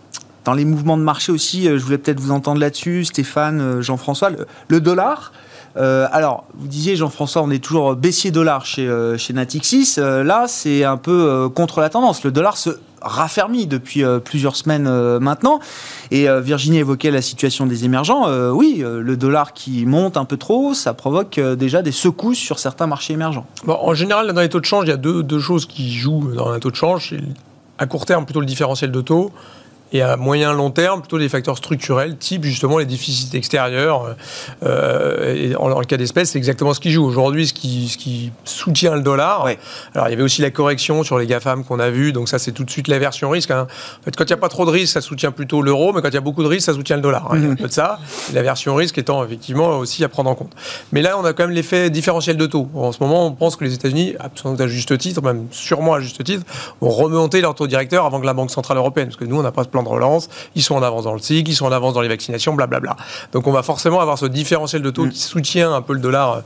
dans 0.47 0.55
les 0.55 0.65
mouvements 0.65 0.97
de 0.97 1.03
marché 1.03 1.33
aussi, 1.33 1.69
euh, 1.69 1.77
je 1.77 1.85
voulais 1.85 1.99
peut-être 1.99 2.21
vous 2.21 2.31
entendre 2.31 2.61
là-dessus, 2.61 3.05
Stéphane, 3.05 3.61
euh, 3.61 3.83
Jean-François, 3.83 4.31
le, 4.69 4.81
dollar. 4.81 5.33
Euh, 5.77 6.07
alors, 6.13 6.45
vous 6.55 6.69
disiez, 6.69 6.95
Jean-François, 6.95 7.43
on 7.43 7.51
est 7.51 7.63
toujours 7.63 7.97
baissier 7.97 8.31
dollar 8.31 8.65
chez, 8.65 8.89
chez 9.19 9.33
Natixis. 9.35 9.97
là, 9.99 10.47
c'est 10.47 10.85
un 10.85 10.97
peu 10.97 11.51
contre 11.55 11.81
la 11.81 11.91
tendance. 11.91 12.25
Le 12.25 12.31
dollar 12.31 12.57
se 12.57 12.71
raffermit 13.03 13.67
depuis 13.67 14.03
plusieurs 14.25 14.57
semaines 14.57 14.89
maintenant. 15.19 15.61
Et 16.11 16.29
Virginie 16.41 16.79
évoquait 16.79 17.11
la 17.11 17.21
situation 17.21 17.67
des 17.67 17.85
émergents. 17.85 18.25
oui, 18.53 18.83
le 18.83 19.17
dollar 19.19 19.53
qui 19.53 19.85
monte 19.85 20.17
un 20.17 20.25
peu 20.25 20.39
trop, 20.39 20.73
ça 20.73 20.95
provoque 20.95 21.39
déjà 21.39 21.83
des 21.83 21.93
secousses 21.93 22.39
sur 22.39 22.59
certains 22.59 22.87
marchés 22.87 23.13
émergents. 23.13 23.45
Bon, 23.67 23.77
en 23.79 23.93
général, 23.93 24.33
dans 24.33 24.41
les 24.41 24.49
taux 24.49 24.61
de 24.61 24.65
change, 24.65 24.85
il 24.87 24.91
y 24.91 24.93
a 24.93 24.97
deux, 24.97 25.41
choses 25.41 25.67
qui 25.67 25.93
jouent 25.93 26.33
dans 26.35 26.49
un 26.49 26.59
taux 26.59 26.71
de 26.71 26.77
change. 26.77 27.15
À 27.77 27.87
court 27.87 28.07
terme, 28.07 28.25
plutôt 28.25 28.41
le 28.41 28.47
différentiel 28.47 28.93
de 28.93 29.01
taux 29.03 29.31
et 29.93 30.03
à 30.03 30.17
moyen 30.17 30.53
long 30.53 30.71
terme, 30.71 31.01
plutôt 31.01 31.19
des 31.19 31.29
facteurs 31.29 31.57
structurels, 31.57 32.17
type 32.17 32.45
justement 32.45 32.79
les 32.79 32.87
déficits 32.87 33.37
extérieurs. 33.37 34.17
Euh, 34.65 35.35
et 35.35 35.57
en, 35.57 35.69
le 35.79 35.85
cas 35.85 35.97
d'espèce, 35.97 36.31
c'est 36.31 36.39
exactement 36.39 36.75
ce 36.75 36.81
qui 36.81 36.91
joue. 36.91 37.05
Aujourd'hui, 37.05 37.47
ce 37.47 37.55
qui, 37.55 37.89
ce 37.89 37.97
qui 37.97 38.33
soutient 38.45 38.95
le 38.95 39.03
dollar. 39.03 39.47
Alors, 39.95 40.09
il 40.09 40.11
y 40.11 40.15
avait 40.15 40.23
aussi 40.23 40.43
la 40.43 40.51
correction 40.51 41.05
sur 41.05 41.19
les 41.19 41.27
GAFAM 41.27 41.65
qu'on 41.65 41.79
a 41.79 41.91
vu, 41.91 42.13
donc 42.13 42.29
ça, 42.29 42.39
c'est 42.39 42.53
tout 42.53 42.65
de 42.65 42.71
suite 42.71 42.89
la 42.89 42.99
version 42.99 43.31
risque. 43.31 43.51
Hein. 43.51 43.67
En 44.01 44.05
fait, 44.05 44.17
quand 44.17 44.25
il 44.25 44.29
n'y 44.29 44.35
a 44.35 44.39
pas 44.39 44.49
trop 44.49 44.67
de 44.67 44.71
risque, 44.71 44.93
ça 44.93 45.01
soutient 45.01 45.31
plutôt 45.31 45.63
l'euro, 45.63 45.93
mais 45.93 46.03
quand 46.03 46.09
il 46.09 46.15
y 46.15 46.19
a 46.19 46.23
beaucoup 46.23 46.43
de 46.43 46.49
risque, 46.49 46.67
ça 46.67 46.75
soutient 46.75 46.97
le 46.97 47.03
dollar. 47.03 47.29
Hein. 47.31 47.37
Il 47.37 47.45
y 47.45 47.47
a 47.47 47.51
un 47.51 47.55
peu 47.55 47.69
de 47.69 47.73
ça. 47.73 48.01
La 48.35 48.43
version 48.43 48.75
risque 48.75 48.99
étant 48.99 49.25
effectivement 49.25 49.79
aussi 49.79 50.03
à 50.03 50.09
prendre 50.09 50.31
en 50.31 50.35
compte. 50.35 50.53
Mais 50.93 51.03
là, 51.03 51.17
on 51.19 51.25
a 51.25 51.33
quand 51.33 51.45
même 51.45 51.55
l'effet 51.55 51.91
différentiel 51.91 52.37
de 52.37 52.47
taux. 52.47 52.69
En 52.75 52.91
ce 52.93 52.99
moment, 53.01 53.27
on 53.27 53.33
pense 53.33 53.57
que 53.57 53.65
les 53.65 53.75
États-Unis, 53.75 54.15
absolument 54.19 54.61
à 54.61 54.67
juste 54.67 54.97
titre, 54.99 55.23
même 55.23 55.47
sûrement 55.53 55.95
à 55.95 56.01
juste 56.01 56.25
titre, 56.25 56.45
vont 56.81 56.91
remonter 56.91 57.41
leur 57.41 57.55
taux 57.55 57.67
directeur 57.67 58.05
avant 58.05 58.21
que 58.21 58.27
la 58.27 58.35
Banque 58.35 58.51
Centrale 58.51 58.79
Européenne, 58.79 59.07
parce 59.09 59.17
que 59.17 59.25
nous, 59.25 59.39
on 59.39 59.43
n'a 59.43 59.53
pas 59.53 59.65
plan 59.77 59.83
de 59.83 59.89
relance, 59.89 60.29
ils 60.55 60.63
sont 60.63 60.75
en 60.75 60.83
avance 60.83 61.05
dans 61.05 61.13
le 61.13 61.19
cycle, 61.19 61.51
ils 61.51 61.55
sont 61.55 61.67
en 61.67 61.73
avance 61.73 61.95
dans 61.95 62.01
les 62.01 62.09
vaccinations, 62.09 62.55
blablabla. 62.55 62.97
Donc 63.33 63.47
on 63.47 63.53
va 63.53 63.63
forcément 63.63 64.01
avoir 64.01 64.19
ce 64.19 64.27
différentiel 64.27 64.81
de 64.81 64.91
taux 64.91 65.05
mm. 65.05 65.11
qui 65.11 65.21
soutient 65.21 65.75
un 65.75 65.83
peu 65.83 65.93
le 65.93 66.01
dollar 66.01 66.37
euh, 66.37 66.41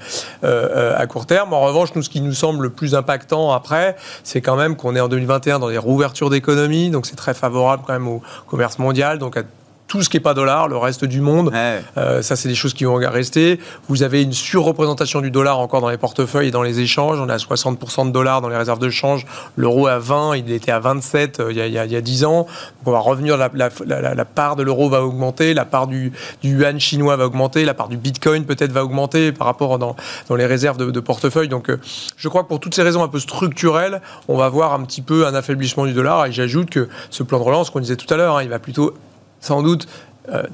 euh, 0.44 0.98
à 0.98 1.06
court 1.06 1.26
terme. 1.26 1.52
En 1.52 1.60
revanche, 1.60 1.90
nous, 1.94 2.02
ce 2.02 2.10
qui 2.10 2.20
nous 2.20 2.32
semble 2.32 2.64
le 2.64 2.70
plus 2.70 2.94
impactant 2.94 3.52
après, 3.52 3.96
c'est 4.24 4.40
quand 4.40 4.56
même 4.56 4.76
qu'on 4.76 4.96
est 4.96 5.00
en 5.00 5.08
2021 5.08 5.60
dans 5.60 5.68
des 5.68 5.78
rouvertures 5.78 6.30
d'économie, 6.30 6.90
donc 6.90 7.06
c'est 7.06 7.16
très 7.16 7.34
favorable 7.34 7.84
quand 7.86 7.92
même 7.92 8.08
au 8.08 8.20
commerce 8.48 8.78
mondial, 8.78 9.18
donc 9.18 9.36
à 9.36 9.42
tout 9.90 10.02
ce 10.02 10.08
qui 10.08 10.18
n'est 10.18 10.22
pas 10.22 10.34
dollar, 10.34 10.68
le 10.68 10.76
reste 10.76 11.04
du 11.04 11.20
monde. 11.20 11.50
Euh, 11.52 12.22
ça, 12.22 12.36
c'est 12.36 12.48
des 12.48 12.54
choses 12.54 12.74
qui 12.74 12.84
vont 12.84 12.94
rester. 12.94 13.58
Vous 13.88 14.04
avez 14.04 14.22
une 14.22 14.32
surreprésentation 14.32 15.20
du 15.20 15.32
dollar 15.32 15.58
encore 15.58 15.80
dans 15.80 15.88
les 15.88 15.96
portefeuilles 15.96 16.46
et 16.46 16.50
dans 16.52 16.62
les 16.62 16.78
échanges. 16.78 17.18
On 17.20 17.28
est 17.28 17.32
à 17.32 17.38
60% 17.38 18.06
de 18.06 18.12
dollars 18.12 18.40
dans 18.40 18.48
les 18.48 18.56
réserves 18.56 18.78
de 18.78 18.88
change. 18.88 19.26
L'euro 19.56 19.88
à 19.88 19.98
20, 19.98 20.36
il 20.36 20.52
était 20.52 20.70
à 20.70 20.78
27 20.78 21.40
euh, 21.40 21.50
il, 21.50 21.56
y 21.56 21.60
a, 21.60 21.66
il, 21.66 21.90
y 21.90 21.96
a, 21.96 22.00
10 22.00 22.24
ans. 22.24 22.46
Donc 22.46 22.86
on 22.86 22.92
va 22.92 23.00
revenir, 23.00 23.36
la, 23.36 23.50
la, 23.84 24.24
part 24.24 24.54
de 24.54 24.62
l'euro 24.62 24.88
va 24.88 25.02
augmenter, 25.02 25.54
la 25.54 25.64
part 25.64 25.88
du, 25.88 26.12
du, 26.40 26.56
yuan 26.56 26.78
chinois 26.78 27.16
va 27.16 27.26
augmenter, 27.26 27.64
la 27.64 27.74
part 27.74 27.88
du 27.88 27.96
bitcoin 27.96 28.44
peut-être 28.44 28.70
va 28.70 28.84
augmenter 28.84 29.32
par 29.32 29.48
rapport 29.48 29.76
dans, 29.80 29.96
dans 30.28 30.36
les 30.36 30.46
réserves 30.46 30.76
de, 30.76 30.92
de 30.92 31.00
portefeuille. 31.00 31.48
Donc 31.48 31.68
euh, 31.68 31.80
je 32.16 32.28
crois 32.28 32.44
que 32.44 32.48
pour 32.48 32.60
toutes 32.60 32.76
ces 32.76 32.84
raisons 32.84 33.02
un 33.02 33.08
peu 33.08 33.18
structurelles, 33.18 34.00
on 34.28 34.36
va 34.36 34.48
voir 34.50 34.72
un 34.72 34.84
petit 34.84 35.02
peu 35.02 35.26
un 35.26 35.34
affaiblissement 35.34 35.84
du 35.84 35.94
dollar. 35.94 36.26
Et 36.26 36.32
j'ajoute 36.32 36.70
que 36.70 36.88
ce 37.10 37.24
plan 37.24 37.40
de 37.40 37.44
relance 37.44 37.70
qu'on 37.70 37.80
disait 37.80 37.96
tout 37.96 38.14
à 38.14 38.16
l'heure, 38.16 38.36
hein, 38.36 38.44
il 38.44 38.50
va 38.50 38.60
plutôt 38.60 38.94
sans 39.40 39.62
doute 39.62 39.88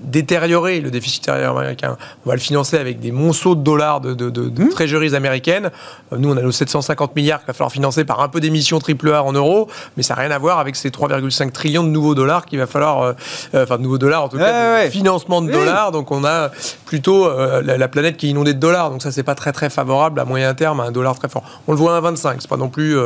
détériorer 0.03 0.81
le 0.81 0.91
déficit 0.91 1.29
américain. 1.29 1.97
On 2.25 2.31
va 2.31 2.35
le 2.35 2.41
financer 2.41 2.79
avec 2.79 3.01
des 3.01 3.13
monceaux 3.13 3.55
de 3.55 3.63
dollars 3.63 4.01
de, 4.01 4.15
de, 4.15 4.31
de, 4.31 4.63
mmh. 4.63 5.15
américaines. 5.15 5.71
nous, 6.17 6.31
on 6.31 6.37
a 6.37 6.43
nos 6.43 6.53
750 6.53 7.15
milliards 7.15 7.41
qu'il 7.41 7.49
va 7.49 7.53
falloir 7.53 7.73
financer 7.73 8.05
par 8.05 8.21
un 8.21 8.29
peu 8.29 8.41
d'émissions 8.41 8.79
AAA 8.79 9.23
en 9.23 9.33
euros, 9.33 9.69
mais 9.97 10.03
ça 10.03 10.15
n'a 10.15 10.23
rien 10.23 10.31
à 10.31 10.39
voir 10.39 10.59
avec 10.59 10.77
ces 10.77 10.91
3,5 10.91 11.51
trillions 11.53 11.85
de 11.85 11.89
nouveaux 11.89 12.15
dollars 12.15 12.47
qu'il 12.47 12.59
va 12.59 12.67
falloir, 12.67 13.15
enfin 13.55 13.77
de 13.77 13.83
nouveaux 13.83 13.99
dollars 13.99 14.25
en 14.25 14.29
tout 14.29 14.39
cas, 14.39 14.85
de 14.85 14.91
financement 14.91 15.43
de 15.43 15.51
dollars. 15.51 15.93
Donc 15.93 16.11
on 16.11 16.25
a 16.25 16.51
plutôt 16.85 17.29
la, 17.63 17.89
planète 17.89 18.17
qui 18.17 18.27
est 18.27 18.31
inondée 18.31 18.55
de 18.55 18.59
dollars. 18.59 18.91
Donc 18.91 19.03
ça, 19.03 19.13
c'est 19.13 19.23
pas 19.23 19.35
très 19.35 19.53
très 19.53 19.71
favorable 19.71 20.21
à 20.21 20.25
moyen 20.25 20.55
terme 20.55 20.81
à 20.81 20.85
un 20.85 20.93
dollar 20.93 21.19
très 21.19 21.29
fort. 21.29 21.45
On 21.67 21.73
le 21.73 21.79
voit 21.79 21.97
à 21.97 22.01
1,25. 22.01 22.37
C'est 22.41 22.49
pas 22.49 22.57
non 22.57 22.69
plus 22.69 22.99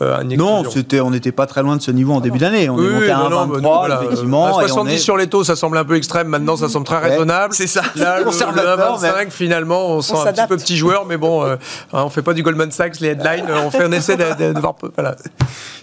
un 0.00 0.24
Non, 0.24 0.64
c'était, 0.68 1.00
on 1.00 1.10
n'était 1.10 1.32
pas 1.32 1.46
très 1.46 1.62
loin 1.62 1.76
de 1.76 1.82
ce 1.82 1.90
niveau 1.90 2.14
en 2.14 2.20
début 2.20 2.38
d'année. 2.38 2.68
On 2.68 2.78
est 2.78 2.90
monté 2.90 3.10
à 3.10 3.18
1,23 3.18 4.04
effectivement. 4.04 4.60
70 4.60 4.98
sur 4.98 5.16
les 5.16 5.26
taux, 5.26 5.44
ça 5.44 5.56
semble 5.56 5.76
un 5.76 5.84
peu 5.84 5.97
extrême. 5.98 6.28
Maintenant, 6.28 6.56
ça 6.56 6.68
semble 6.68 6.86
très 6.86 6.98
raisonnable. 6.98 7.54
C'est 7.54 7.66
ça. 7.66 7.82
Là, 7.94 8.20
le, 8.24 8.24
1,25, 8.26 9.30
finalement, 9.30 9.90
on 9.90 10.00
sent 10.00 10.14
un 10.16 10.32
petit 10.32 10.46
peu 10.46 10.56
petit 10.56 10.76
joueur, 10.76 11.04
mais 11.06 11.16
bon, 11.16 11.44
euh, 11.44 11.56
hein, 11.92 12.04
on 12.04 12.10
fait 12.10 12.22
pas 12.22 12.32
du 12.32 12.42
Goldman 12.42 12.70
Sachs, 12.70 13.00
les 13.00 13.08
headlines. 13.08 13.46
on 13.64 13.70
fait 13.70 13.84
un 13.84 13.92
essai 13.92 14.16
de, 14.16 14.52
de, 14.52 14.58
voir. 14.58 14.74
Voilà. 14.94 15.16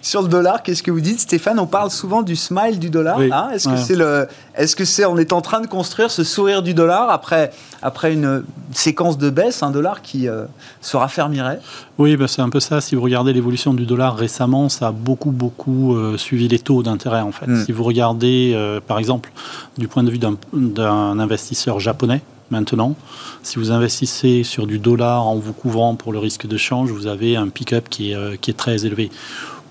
Sur 0.02 0.22
le 0.22 0.28
dollar, 0.28 0.64
qu'est-ce 0.64 0.84
que 0.84 0.92
vous 0.92 1.02
dites, 1.02 1.22
Stéphane? 1.22 1.60
On 1.60 1.68
parle 1.68 1.92
souvent 1.92 2.24
du 2.24 2.36
smile 2.36 2.80
du 2.80 2.90
dollar. 2.90 3.20
Hein? 3.20 3.50
Est-ce 3.54 3.70
que 3.70 3.78
c'est 3.78 3.96
le, 3.96 4.28
est-ce 4.58 4.76
que 4.76 4.86
c'est, 4.86 5.06
on 5.06 5.18
est 5.18 5.34
en 5.34 5.42
train 5.42 5.62
de 5.62 5.68
construire 5.68 6.12
ce 6.12 6.24
sourire 6.24 6.62
du 6.62 6.74
dollar 6.74 7.10
après 7.10 7.52
après 7.82 8.14
une 8.14 8.44
séquence 8.72 9.18
de 9.18 9.30
baisse, 9.30 9.62
un 9.62 9.72
dollar 9.72 10.02
qui 10.02 10.28
euh, 10.28 10.46
se 10.82 10.98
raffermirait? 10.98 11.60
Oui, 11.98 12.16
bah, 12.18 12.28
c'est 12.28 12.42
un 12.42 12.50
peu 12.50 12.60
ça. 12.60 12.82
Si 12.82 12.96
vous 12.96 13.02
regardez 13.02 13.34
l'évolution 13.34 13.74
du 13.74 13.86
dollar 13.86 14.16
récemment, 14.16 14.70
ça 14.70 14.88
a 14.88 14.92
beaucoup 14.92 15.32
beaucoup 15.32 15.96
euh, 15.96 16.18
suivi 16.18 16.48
les 16.48 16.60
taux 16.60 16.84
d'intérêt 16.84 17.22
en 17.22 17.32
fait. 17.32 17.48
Hmm. 17.48 17.64
Si 17.64 17.72
vous 17.72 17.84
regardez, 17.84 18.54
euh, 18.56 18.80
par 18.86 18.98
exemple, 18.98 19.32
du 19.78 19.88
point 19.88 20.04
de 20.04 20.10
vue 20.10 20.20
d'un 20.20 21.20
investisseur 21.20 21.80
japonais, 21.80 22.22
maintenant. 22.52 22.96
Si 23.42 23.58
vous 23.58 23.72
investissez 23.72 24.44
sur 24.44 24.68
du 24.68 24.78
dollar 24.78 25.26
en 25.26 25.36
vous 25.36 25.54
couvrant 25.54 25.96
pour 25.96 26.14
le 26.14 26.20
risque 26.20 26.48
de 26.48 26.58
change, 26.58 26.92
vous 26.92 27.08
avez 27.08 27.36
un 27.36 27.50
pick-up 27.50 27.90
qui 27.90 28.12
est, 28.12 28.38
qui 28.40 28.52
est 28.52 28.56
très 28.56 28.86
élevé. 28.86 29.10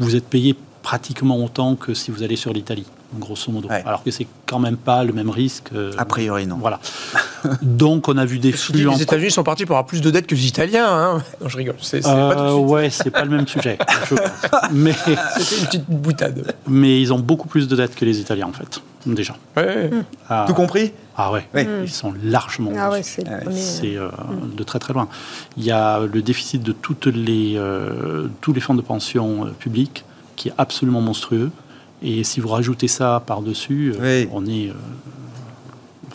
Vous 0.00 0.16
êtes 0.16 0.26
payé 0.26 0.56
pratiquement 0.82 1.42
autant 1.42 1.76
que 1.76 1.94
si 1.94 2.10
vous 2.10 2.24
allez 2.24 2.36
sur 2.36 2.52
l'Italie, 2.52 2.86
grosso 3.18 3.50
modo. 3.50 3.68
Alors 3.70 4.02
que 4.02 4.10
c'est 4.10 4.26
quand 4.46 4.58
même 4.58 4.76
pas 4.76 5.04
le 5.04 5.12
même 5.12 5.30
risque. 5.30 5.70
Euh, 5.74 5.92
a 5.98 6.04
priori, 6.04 6.46
non. 6.46 6.56
Voilà. 6.56 6.80
Donc, 7.62 8.08
on 8.08 8.16
a 8.16 8.24
vu 8.24 8.38
des 8.38 8.52
flux. 8.52 8.88
Les 8.88 9.02
États-Unis 9.02 9.30
sont 9.30 9.44
partis 9.44 9.66
pour 9.66 9.76
avoir 9.76 9.86
plus 9.86 10.00
de 10.00 10.10
dettes 10.10 10.26
que 10.26 10.34
les 10.34 10.46
Italiens. 10.46 10.86
Hein. 10.88 11.22
non, 11.40 11.48
je 11.48 11.56
rigole. 11.56 11.76
C'est, 11.80 12.02
pas 12.02 12.34
tout 12.34 12.58
Ouais, 12.58 12.90
c'est 12.90 13.10
pas 13.10 13.24
le 13.24 13.36
même 13.36 13.46
sujet. 13.46 13.78
Mais 14.72 14.92
c'était 15.38 15.56
une 15.56 15.66
petite 15.66 15.84
boutade. 15.88 16.54
Mais 16.66 17.00
ils 17.00 17.12
ont 17.12 17.18
beaucoup 17.18 17.48
plus 17.48 17.68
de 17.68 17.76
dettes 17.76 17.94
que 17.94 18.04
les 18.04 18.20
Italiens, 18.20 18.48
en 18.48 18.52
fait, 18.52 18.80
déjà. 19.06 19.36
Ouais. 19.56 19.90
Ah. 20.28 20.44
Tout 20.46 20.54
compris? 20.54 20.92
Ah 21.16 21.30
ouais, 21.30 21.46
ils 21.84 21.90
sont 21.90 22.12
largement 22.24 22.72
ah 22.76 22.90
ouais, 22.90 23.04
c'est, 23.04 23.24
c'est 23.52 23.96
euh, 23.96 24.08
de 24.56 24.64
très 24.64 24.80
très 24.80 24.92
loin. 24.92 25.06
Il 25.56 25.62
y 25.62 25.70
a 25.70 26.00
le 26.00 26.22
déficit 26.22 26.60
de 26.60 26.72
toutes 26.72 27.06
les, 27.06 27.54
euh, 27.56 28.26
tous 28.40 28.52
les 28.52 28.60
fonds 28.60 28.74
de 28.74 28.82
pension 28.82 29.46
publics 29.60 30.04
qui 30.34 30.48
est 30.48 30.54
absolument 30.58 31.00
monstrueux. 31.00 31.52
Et 32.04 32.22
si 32.22 32.40
vous 32.40 32.48
rajoutez 32.48 32.86
ça 32.86 33.22
par-dessus, 33.26 33.94
euh, 33.98 34.26
on 34.30 34.44
est. 34.44 34.68
Euh, 34.68 34.74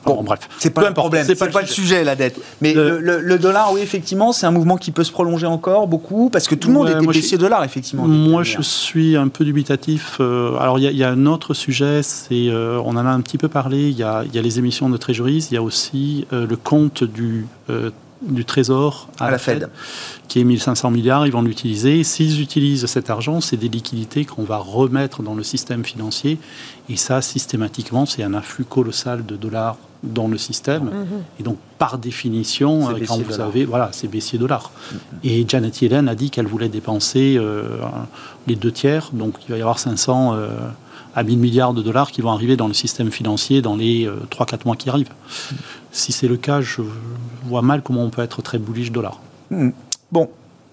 bon, 0.05 0.21
bref. 0.21 0.41
C'est 0.59 0.69
pas 0.69 0.87
un 0.87 0.91
problème, 0.91 1.25
c'est 1.25 1.35
pas, 1.35 1.47
pas, 1.47 1.61
le 1.61 1.67
sujet, 1.67 2.03
la 2.03 2.15
dette. 2.15 2.39
Mais 2.61 2.73
le, 2.73 3.37
dollar, 3.37 3.73
oui, 3.73 3.81
effectivement, 3.81 4.31
c'est 4.31 4.45
un 4.45 4.51
mouvement 4.51 4.77
qui 4.77 4.91
peut 4.91 5.03
se 5.03 5.11
prolonger 5.11 5.47
encore 5.47 5.87
beaucoup, 5.87 6.29
parce 6.29 6.47
que 6.47 6.53
tout 6.53 6.67
le 6.67 6.75
monde 6.75 6.89
était 6.89 7.05
baissier 7.05 7.39
dollar, 7.39 7.63
effectivement. 7.63 8.07
Moi, 8.07 8.43
je 8.43 8.61
suis 8.61 9.17
un 9.17 9.29
peu 9.29 9.43
dubitatif. 9.43 10.17
Euh, 10.19 10.55
alors, 10.57 10.77
il 10.77 10.95
y, 10.95 11.03
a 11.03 11.09
un 11.09 11.25
autre 11.25 11.55
sujet, 11.55 12.03
c'est, 12.03 12.51
on 12.51 12.89
en 12.89 12.97
a 12.97 13.09
un 13.09 13.21
petit 13.21 13.39
peu 13.39 13.47
parlé, 13.47 13.89
il 13.89 13.97
y 13.97 14.03
a, 14.03 14.23
y 14.31 14.37
a, 14.37 14.41
les 14.41 14.59
émissions 14.59 14.89
de 14.89 14.97
Treasuries, 14.97 15.47
il 15.49 15.55
y 15.55 15.57
a 15.57 15.63
aussi 15.63 16.27
le 16.31 16.55
compte 16.55 17.03
du 17.03 17.47
du 18.21 18.45
Trésor 18.45 19.07
à, 19.19 19.31
la, 19.31 19.37
Fed, 19.37 19.69
qui 20.27 20.39
est 20.39 20.43
1500 20.43 20.91
milliards, 20.91 21.25
ils 21.25 21.31
vont 21.31 21.41
l'utiliser. 21.41 22.03
S'ils 22.03 22.41
utilisent 22.41 22.85
cet 22.85 23.09
argent, 23.09 23.41
c'est 23.41 23.57
des 23.57 23.69
liquidités 23.69 24.25
qu'on 24.25 24.43
va 24.43 24.57
remettre 24.57 25.23
dans 25.23 25.35
le 25.35 25.43
système 25.43 25.83
financier. 25.85 26.37
Et 26.89 26.95
ça, 26.95 27.21
systématiquement, 27.21 28.05
c'est 28.05 28.23
un 28.23 28.33
afflux 28.33 28.65
colossal 28.65 29.25
de 29.25 29.35
dollars 29.35 29.77
dans 30.03 30.27
le 30.27 30.37
système. 30.37 30.85
Mhm. 30.85 31.23
Et 31.39 31.43
donc, 31.43 31.57
par 31.77 31.97
définition, 31.97 32.87
quand 33.07 33.21
vous 33.21 33.39
avez, 33.39 33.65
voilà, 33.65 33.89
c'est 33.91 34.07
baissier 34.07 34.39
dollars. 34.39 34.71
Mhm. 34.91 34.99
Et 35.23 35.45
Janet 35.47 35.81
Yellen 35.81 36.07
a 36.07 36.15
dit 36.15 36.29
qu'elle 36.29 36.47
voulait 36.47 36.69
dépenser 36.69 37.35
euh, 37.37 37.63
les 38.47 38.55
deux 38.55 38.71
tiers, 38.71 39.09
donc 39.13 39.35
il 39.47 39.51
va 39.51 39.57
y 39.57 39.61
avoir 39.61 39.77
500 39.79 40.33
euh, 40.33 40.49
à 41.15 41.23
1000 41.23 41.37
milliards 41.37 41.73
de 41.73 41.81
dollars 41.81 42.11
qui 42.11 42.21
vont 42.21 42.31
arriver 42.31 42.55
dans 42.55 42.67
le 42.67 42.73
système 42.73 43.11
financier 43.11 43.61
dans 43.61 43.75
les 43.75 44.09
3-4 44.31 44.53
euh, 44.53 44.57
mois 44.65 44.75
qui 44.75 44.89
arrivent. 44.89 45.11
Mhm. 45.51 45.57
Si 45.91 46.11
c'est 46.11 46.27
le 46.27 46.37
cas, 46.37 46.61
je 46.61 46.81
vois 47.45 47.61
mal 47.61 47.81
comment 47.81 48.03
on 48.03 48.09
peut 48.09 48.21
être 48.21 48.41
très 48.41 48.57
bullish 48.57 48.91
dollar. 48.91 49.19
Bon, 50.11 50.29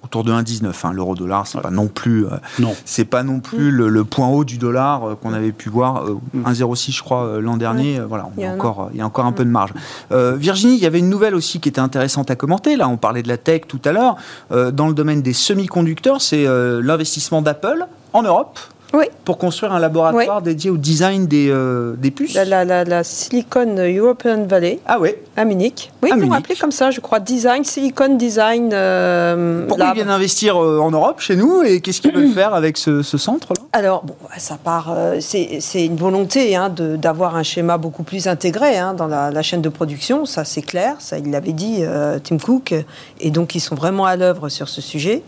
autour 0.06 0.24
de 0.24 0.32
1,19. 0.32 0.72
Hein, 0.84 0.92
L'euro 0.92 1.14
dollar, 1.14 1.46
c'est 1.46 1.60
pas 1.60 1.70
non 1.70 1.88
plus, 1.88 2.26
euh, 2.26 2.30
non. 2.58 2.74
c'est 2.84 3.04
pas 3.04 3.22
non 3.22 3.40
plus 3.40 3.70
le, 3.70 4.04
point 4.04 4.28
haut 4.28 4.44
du 4.44 4.56
dollar 4.56 5.04
euh, 5.04 5.14
qu'on 5.14 5.32
avait 5.32 5.52
pu 5.52 5.68
voir 5.68 6.06
1,06 6.34 6.90
hmm. 6.90 6.92
je 6.92 7.02
crois 7.02 7.24
euh, 7.24 7.40
l'an 7.40 7.56
dernier. 7.56 8.00
Voilà, 8.00 8.28
il 8.36 8.44
y, 8.44 8.46
a 8.46 8.52
encore, 8.52 8.90
il 8.92 8.98
y 8.98 9.02
a 9.02 9.06
encore 9.06 9.26
un 9.26 9.32
peu 9.32 9.44
de 9.44 9.50
marge. 9.50 9.72
Virginie, 10.10 10.74
il 10.74 10.80
y 10.80 10.86
avait 10.86 10.98
une 10.98 11.10
nouvelle 11.10 11.34
aussi 11.34 11.60
qui 11.60 11.68
était 11.68 11.80
intéressante 11.80 12.30
à 12.30 12.36
commenter. 12.36 12.76
Là, 12.76 12.88
on 12.88 12.96
parlait 12.96 13.22
de 13.22 13.28
la 13.28 13.36
tech 13.36 13.62
tout 13.68 13.80
à 13.84 13.92
l'heure. 13.92 14.16
dans 14.50 14.88
le 14.88 14.94
domaine 14.94 15.22
des 15.22 15.32
semi-conducteurs, 15.32 16.20
c'est 16.20 16.44
l'investissement 16.46 17.42
d'Apple 17.42 17.86
en 18.12 18.22
Europe 18.22 18.58
oui. 18.96 19.04
pour 19.24 19.38
construire 19.38 19.72
un 19.72 19.78
laboratoire 19.78 20.42
dédié 20.42 20.70
au 20.70 20.76
design 20.76 21.26
des, 21.26 21.48
euh, 21.50 21.94
des 21.96 22.10
puces. 22.10 22.34
La, 22.34 22.64
la, 22.64 22.84
la, 22.84 23.04
Silicon 23.04 23.76
European 23.78 24.44
Valley. 24.46 24.80
Ah 24.86 24.98
oui. 25.00 25.10
À 25.36 25.44
Munich. 25.44 25.92
Oui, 26.02 26.10
ils 26.14 26.20
l'ont 26.20 26.32
appelé 26.32 26.54
comme 26.56 26.72
ça, 26.72 26.90
je 26.90 27.00
crois. 27.00 27.20
Design, 27.20 27.64
Silicon 27.64 28.14
Design. 28.16 28.70
Euh, 28.72 29.66
Pourquoi 29.66 29.88
ils 29.88 29.94
viennent 29.94 30.10
investir 30.10 30.62
euh, 30.62 30.78
en 30.78 30.90
Europe, 30.90 31.20
chez 31.20 31.36
nous, 31.36 31.62
et 31.62 31.80
qu'est-ce 31.80 32.00
qu'ils 32.00 32.12
veulent 32.12 32.32
faire 32.34 32.54
avec 32.54 32.78
ce, 32.78 33.02
centre-là? 33.02 33.62
Alors, 33.72 34.04
bon, 34.04 34.14
ça 34.38 34.56
part. 34.62 34.94
c'est 35.20 35.84
une 35.84 35.96
volonté 35.96 36.56
hein, 36.56 36.70
d'avoir 36.70 37.36
un 37.36 37.42
schéma 37.42 37.78
beaucoup 37.78 38.02
plus 38.02 38.26
intégré 38.28 38.78
hein, 38.78 38.94
dans 38.94 39.06
la, 39.06 39.42
chaîne 39.42 39.62
de 39.62 39.68
production, 39.68 40.24
ça 40.24 40.44
c'est 40.44 40.62
clair. 40.62 40.96
Ça, 40.98 41.18
il 41.18 41.30
l'avait 41.30 41.52
dit, 41.52 41.82
Tim 42.24 42.38
Cook. 42.38 42.74
Et 43.20 43.30
donc, 43.30 43.54
ils 43.54 43.60
sont 43.60 43.74
vraiment 43.74 44.06
à 44.06 44.16
l'œuvre 44.16 44.48
sur 44.48 44.68
ce 44.68 44.80
sujet. 44.80 45.22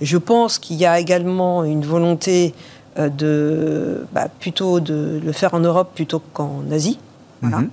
Je 0.00 0.16
pense 0.16 0.58
qu'il 0.58 0.76
y 0.76 0.86
a 0.86 0.98
également 0.98 1.64
une 1.64 1.84
volonté 1.84 2.52
euh, 2.52 2.73
de 2.96 4.06
bah, 4.12 4.28
plutôt 4.40 4.80
de 4.80 5.20
le 5.24 5.32
faire 5.32 5.54
en 5.54 5.60
Europe 5.60 5.90
plutôt 5.94 6.22
qu'en 6.32 6.62
Asie. 6.70 6.98
Mhm. 7.44 7.70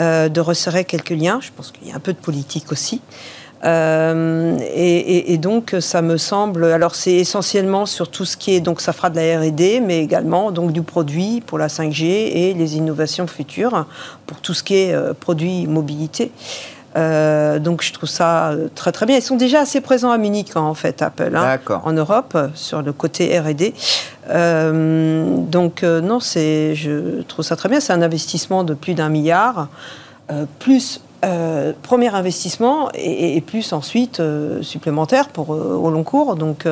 Euh, 0.00 0.28
de 0.28 0.40
resserrer 0.40 0.84
quelques 0.84 1.10
liens. 1.10 1.38
Je 1.40 1.50
pense 1.56 1.70
qu'il 1.70 1.88
y 1.88 1.92
a 1.92 1.94
un 1.94 2.00
peu 2.00 2.12
de 2.12 2.18
politique 2.18 2.72
aussi. 2.72 3.00
Euh, 3.64 4.58
et, 4.74 5.38
donc, 5.38 5.74
ça 5.80 6.02
me 6.02 6.16
semble. 6.18 6.64
Alors, 6.64 6.94
c'est 6.94 7.14
essentiellement 7.14 7.86
sur 7.86 8.10
tout 8.10 8.24
ce 8.24 8.36
qui 8.36 8.54
est. 8.54 8.60
Donc, 8.60 8.80
ça 8.80 8.92
fera 8.92 9.08
de 9.08 9.16
la 9.16 9.40
R&D, 9.40 9.80
mais 9.80 10.00
également 10.00 10.50
donc 10.50 10.72
du 10.72 10.82
produit 10.82 11.42
pour 11.46 11.58
la 11.58 11.68
5G 11.68 12.04
et 12.04 12.54
les 12.54 12.76
innovations 12.76 13.26
futures 13.26 13.86
pour 14.26 14.40
tout 14.40 14.52
ce 14.52 14.62
qui 14.62 14.74
est 14.74 15.14
produit 15.14 15.66
mobilité. 15.66 16.30
Euh, 16.96 17.58
donc 17.58 17.82
je 17.82 17.92
trouve 17.92 18.08
ça 18.08 18.50
euh, 18.50 18.68
très 18.74 18.92
très 18.92 19.06
bien. 19.06 19.16
Ils 19.16 19.22
sont 19.22 19.36
déjà 19.36 19.60
assez 19.60 19.80
présents 19.80 20.10
à 20.10 20.18
Munich 20.18 20.52
hein, 20.54 20.60
en 20.60 20.74
fait, 20.74 21.02
Apple, 21.02 21.34
hein, 21.34 21.58
en 21.82 21.92
Europe, 21.92 22.36
sur 22.54 22.82
le 22.82 22.92
côté 22.92 23.38
R&D. 23.38 23.74
Euh, 24.30 25.36
donc 25.38 25.82
non, 25.82 26.20
c'est, 26.20 26.74
je 26.74 27.22
trouve 27.22 27.44
ça 27.44 27.56
très 27.56 27.68
bien. 27.68 27.80
C'est 27.80 27.92
un 27.92 28.02
investissement 28.02 28.64
de 28.64 28.74
plus 28.74 28.94
d'un 28.94 29.08
milliard, 29.08 29.68
plus 30.58 31.00
euh, 31.24 31.72
premier 31.82 32.14
investissement 32.14 32.90
et, 32.92 33.40
plus 33.40 33.72
ensuite 33.72 34.20
euh, 34.20 34.62
supplémentaire 34.62 35.28
pour 35.28 35.54
euh, 35.54 35.74
au 35.74 35.90
long 35.90 36.02
cours. 36.02 36.36
Donc, 36.36 36.66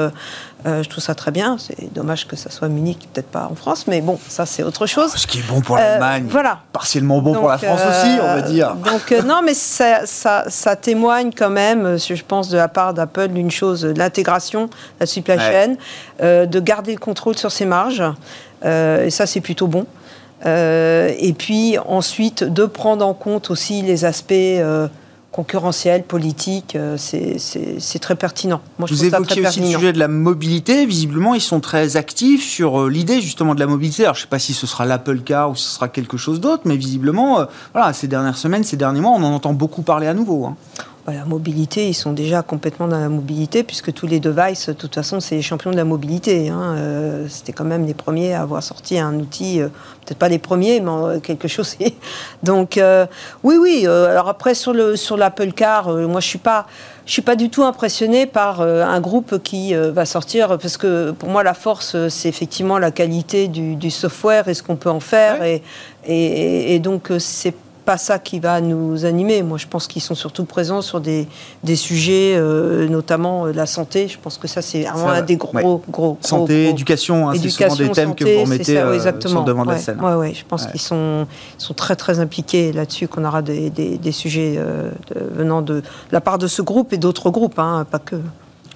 je 0.65 0.89
trouve 0.89 1.03
ça 1.03 1.15
très 1.15 1.31
bien. 1.31 1.57
C'est 1.59 1.93
dommage 1.93 2.29
que 2.29 2.37
ça 2.37 2.51
soit 2.51 2.69
Munich, 2.69 2.99
peut-être 3.13 3.27
pas 3.27 3.49
en 3.51 3.55
France, 3.55 3.87
mais 3.89 4.01
bon, 4.01 4.19
ça 4.29 4.47
c'est 4.47 4.63
autre 4.63 4.87
chose. 4.87 5.13
Ce 5.15 5.27
qui 5.27 5.39
est 5.39 5.49
bon 5.49 5.61
pour 5.61 5.77
l'Allemagne, 5.77 6.27
voilà. 6.29 6.61
partiellement 6.73 7.21
bon 7.21 7.35
pour 7.35 7.49
la 7.49 7.59
France 7.59 7.81
aussi, 7.81 8.19
on 8.21 8.27
va 8.27 8.43
dire. 8.43 8.75
Donc 8.77 9.11
non, 9.25 9.41
mais 9.45 9.55
ça, 9.55 10.07
ça, 10.07 10.77
témoigne 10.77 11.31
quand 11.37 11.51
même, 11.51 11.99
je 11.99 12.23
pense, 12.23 12.49
de 12.49 12.57
la 12.57 12.69
part 12.69 12.95
d'Apple 12.95 13.29
d'une 13.29 13.51
chose, 13.51 13.85
l'intégration, 13.85 14.71
la 15.01 15.07
supply 15.07 15.39
chain, 15.39 15.75
de 16.21 16.61
garder 16.61 16.93
le 16.93 17.01
contrôle 17.01 17.37
sur 17.37 17.51
ses 17.51 17.65
marges. 17.65 18.05
et 18.65 19.11
ça, 19.11 19.27
c'est 19.27 19.41
plutôt 19.41 19.67
bon. 19.67 19.87
Euh, 20.45 21.13
et 21.19 21.33
puis 21.33 21.77
ensuite 21.87 22.45
de 22.45 22.65
prendre 22.65 23.07
en 23.07 23.15
compte 23.15 23.51
aussi 23.51 23.83
les 23.83 24.05
aspects 24.05 24.33
euh, 24.33 24.89
concurrentiels, 25.31 26.03
politiques, 26.03 26.75
euh, 26.75 26.97
c'est 26.99 27.99
très 28.01 28.17
pertinent. 28.17 28.61
Moi, 28.79 28.89
je 28.89 28.95
Vous 28.95 29.05
évoquiez 29.05 29.47
aussi 29.47 29.61
le 29.61 29.67
sujet 29.67 29.93
de 29.93 29.99
la 29.99 30.09
mobilité. 30.09 30.85
Visiblement, 30.85 31.35
ils 31.35 31.41
sont 31.41 31.61
très 31.61 31.97
actifs 31.97 32.45
sur 32.45 32.89
l'idée 32.89 33.21
justement 33.21 33.55
de 33.55 33.61
la 33.61 33.67
mobilité. 33.67 34.03
Alors, 34.03 34.15
je 34.15 34.21
ne 34.21 34.23
sais 34.23 34.29
pas 34.29 34.39
si 34.39 34.53
ce 34.53 34.67
sera 34.67 34.85
l'Apple 34.85 35.21
Car 35.21 35.51
ou 35.51 35.57
ce 35.57 35.69
sera 35.77 35.89
quelque 35.89 36.17
chose 36.17 36.41
d'autre, 36.41 36.63
mais 36.67 36.77
visiblement, 36.77 37.47
voilà, 37.73 37.93
ces 37.93 38.09
dernières 38.09 38.37
semaines, 38.37 38.65
ces 38.65 38.77
derniers 38.77 39.01
mois, 39.01 39.13
on 39.13 39.23
en 39.23 39.33
entend 39.33 39.53
beaucoup 39.53 39.83
parler 39.83 40.07
à 40.07 40.15
nouveau. 40.15 40.45
Hein. 40.47 40.57
Bah, 41.05 41.13
la 41.15 41.25
mobilité, 41.25 41.89
ils 41.89 41.95
sont 41.95 42.13
déjà 42.13 42.43
complètement 42.43 42.87
dans 42.87 42.99
la 42.99 43.09
mobilité, 43.09 43.65
puisque 43.65 43.93
tous 43.93 44.07
les 44.07 44.21
devices, 44.21 44.69
de 44.69 44.73
toute 44.73 44.95
façon, 44.95 45.19
c'est 45.19 45.35
les 45.35 45.43
champions 45.43 45.73
de 45.73 45.77
la 45.77 45.85
mobilité. 45.85 46.49
Hein. 46.49 46.77
Euh, 46.77 47.27
c'était 47.29 47.53
quand 47.53 47.65
même 47.65 47.87
les 47.87 47.95
premiers 47.95 48.35
à 48.35 48.43
avoir 48.43 48.63
sorti 48.63 49.01
un 49.01 49.15
outil, 49.17 49.61
euh, 49.61 49.67
peut-être 50.05 50.19
pas 50.19 50.29
les 50.29 50.39
premiers, 50.39 50.79
mais 50.79 50.91
euh, 50.91 51.19
quelque 51.19 51.49
chose. 51.49 51.77
Donc, 52.45 52.81
oui, 53.43 53.57
oui. 53.61 53.85
alors 53.87 54.29
après, 54.29 54.55
sur 54.55 54.73
le 54.73 54.95
sur 54.95 55.17
l'Apple 55.17 55.51
Car, 55.53 55.89
moi, 55.89 56.21
je 56.21 56.29
suis 56.29 56.39
pas. 56.39 56.67
Je 57.05 57.11
suis 57.11 57.23
pas 57.23 57.35
du 57.35 57.51
tout 57.51 57.65
impressionné 57.65 58.27
par 58.27 58.61
un 58.61 59.01
groupe 59.01 59.43
qui 59.43 59.75
va 59.75 60.05
sortir 60.07 60.57
parce 60.57 60.77
que 60.77 61.11
pour 61.11 61.31
moi 61.31 61.43
la 61.43 61.53
force 61.53 61.97
c'est 62.09 62.29
effectivement 62.29 62.79
la 62.79 62.93
qualité 62.93 63.49
du, 63.49 63.91
software 63.91 64.47
et 64.47 64.55
ce 64.55 64.63
qu'on 64.63 64.77
peut 64.77 64.89
en 64.89 65.01
faire 65.01 65.43
et, 65.43 65.65
et, 66.07 66.77
et, 66.77 66.79
donc 66.79 67.11
c'est 67.19 67.57
pas 67.85 67.99
ça 67.99 68.19
qui 68.19 68.41
va 68.41 68.61
nous 68.61 69.05
animer. 69.05 69.43
Moi, 69.43 69.59
je 69.59 69.67
pense 69.67 69.87
qu'ils 69.87 70.03
sont 70.03 70.15
surtout 70.15 70.45
présents 70.45 70.83
sur 70.83 71.01
des, 71.01 71.27
des 71.65 71.77
sujets, 71.77 72.35
euh, 72.37 72.89
notamment 72.89 73.47
euh, 73.47 73.53
la 73.53 73.67
santé. 73.67 74.09
Je 74.09 74.19
pense 74.19 74.39
que 74.39 74.49
ça, 74.49 74.63
c'est 74.63 74.83
vraiment 74.83 75.09
un 75.09 75.23
des 75.23 75.37
gros, 75.37 75.83
gros, 75.89 76.19
Santé, 76.21 76.69
éducation, 76.69 77.29
hein, 77.29 77.35
c'est 77.41 77.51
souvent 77.51 77.77
des 77.77 77.91
thèmes 77.91 78.15
que 78.15 78.25
vous 78.25 78.43
remettez 78.43 78.79
euh, 78.79 78.99
sur 79.27 79.45
devant 79.45 79.65
de 79.65 79.71
la 79.71 79.79
scène. 79.79 80.01
Ouais, 80.01 80.35
je 80.35 80.45
pense 80.47 80.67
qu'ils 80.67 80.81
sont, 80.81 81.27
sont 81.59 81.75
très, 81.75 81.97
très 81.97 82.21
impliqués 82.21 82.73
là-dessus, 82.73 83.09
qu'on 83.09 83.25
aura 83.25 83.43
des, 83.43 83.71
des, 83.71 84.13
sujets 84.13 84.59
venant 85.15 85.63
de, 85.63 85.83
la 86.11 86.21
part 86.21 86.39
de 86.39 86.47
ce 86.47 86.63
groupe 86.63 86.93
et 86.93 86.99
d'autres 86.99 87.31
groupes, 87.31 87.59
hein, 87.59 87.87
pas 87.91 87.99
que. 87.99 88.17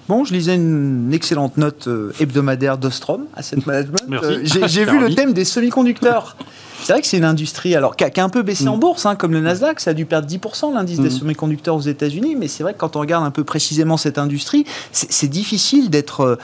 Bon, 0.07 0.23
je 0.23 0.33
lisais 0.33 0.55
une 0.55 1.11
excellente 1.13 1.57
note 1.57 1.89
hebdomadaire 2.19 2.77
d'Ostrom, 2.77 3.25
Asset 3.35 3.57
Management. 3.65 4.03
J'ai 4.43 4.85
vu 4.85 4.99
le 4.99 5.13
thème 5.13 5.33
des 5.33 5.45
semi-conducteurs. 5.45 6.35
C'est 6.83 6.93
vrai 6.93 7.01
que 7.01 7.07
c'est 7.07 7.17
une 7.17 7.25
industrie 7.25 7.75
alors, 7.75 7.95
qui, 7.95 8.03
a, 8.03 8.23
un 8.23 8.29
peu 8.29 8.43
baissé 8.43 8.67
en 8.67 8.77
mm. 8.77 8.79
bourse, 8.79 9.05
hein, 9.05 9.15
comme 9.15 9.33
le 9.33 9.41
Nasdaq, 9.41 9.79
ça 9.79 9.91
a 9.91 9.93
dû 9.93 10.05
perdre 10.05 10.27
10% 10.27 10.73
l'indice 10.73 10.99
des 10.99 11.09
mm. 11.09 11.11
semi-conducteurs 11.11 11.75
aux 11.75 11.81
États-Unis, 11.81 12.35
mais 12.35 12.47
c'est 12.47 12.63
vrai 12.63 12.73
que 12.73 12.77
quand 12.77 12.95
on 12.95 12.99
regarde 12.99 13.25
un 13.25 13.31
peu 13.31 13.43
précisément 13.43 13.97
cette 13.97 14.17
industrie, 14.17 14.65
c'est 14.91 15.27
difficile 15.27 15.89
d'être 15.89 16.21
euh, 16.21 16.35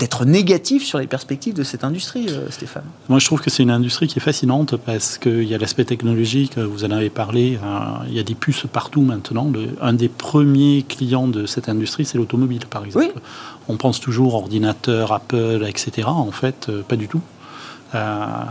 d'être 0.00 0.24
négatif 0.24 0.84
sur 0.84 0.98
les 0.98 1.06
perspectives 1.06 1.54
de 1.54 1.62
cette 1.62 1.84
industrie, 1.84 2.26
euh, 2.28 2.50
Stéphane 2.50 2.84
Moi, 3.08 3.18
je 3.20 3.26
trouve 3.26 3.40
que 3.40 3.50
c'est 3.50 3.62
une 3.62 3.70
industrie 3.70 4.08
qui 4.08 4.18
est 4.18 4.22
fascinante 4.22 4.76
parce 4.76 5.18
qu'il 5.18 5.44
y 5.44 5.54
a 5.54 5.58
l'aspect 5.58 5.84
technologique, 5.84 6.58
vous 6.58 6.84
en 6.84 6.90
avez 6.90 7.10
parlé, 7.10 7.58
euh, 7.62 7.78
il 8.08 8.14
y 8.14 8.18
a 8.18 8.24
des 8.24 8.34
puces 8.34 8.64
partout 8.72 9.02
maintenant. 9.02 9.52
un 9.80 9.92
des 9.92 10.08
premiers 10.08 10.84
clients 10.88 11.28
de 11.28 11.46
cette 11.46 11.68
industrie, 11.68 12.04
c'est 12.04 12.18
l'automobile, 12.18 12.66
par 12.68 12.84
exemple. 12.84 13.20
On 13.68 13.76
pense 13.76 14.00
toujours 14.00 14.34
ordinateur, 14.34 15.12
Apple, 15.12 15.64
etc. 15.68 16.08
En 16.08 16.32
fait, 16.32 16.70
pas 16.88 16.96
du 16.96 17.06
tout. 17.06 17.22
Euh, 17.94 18.44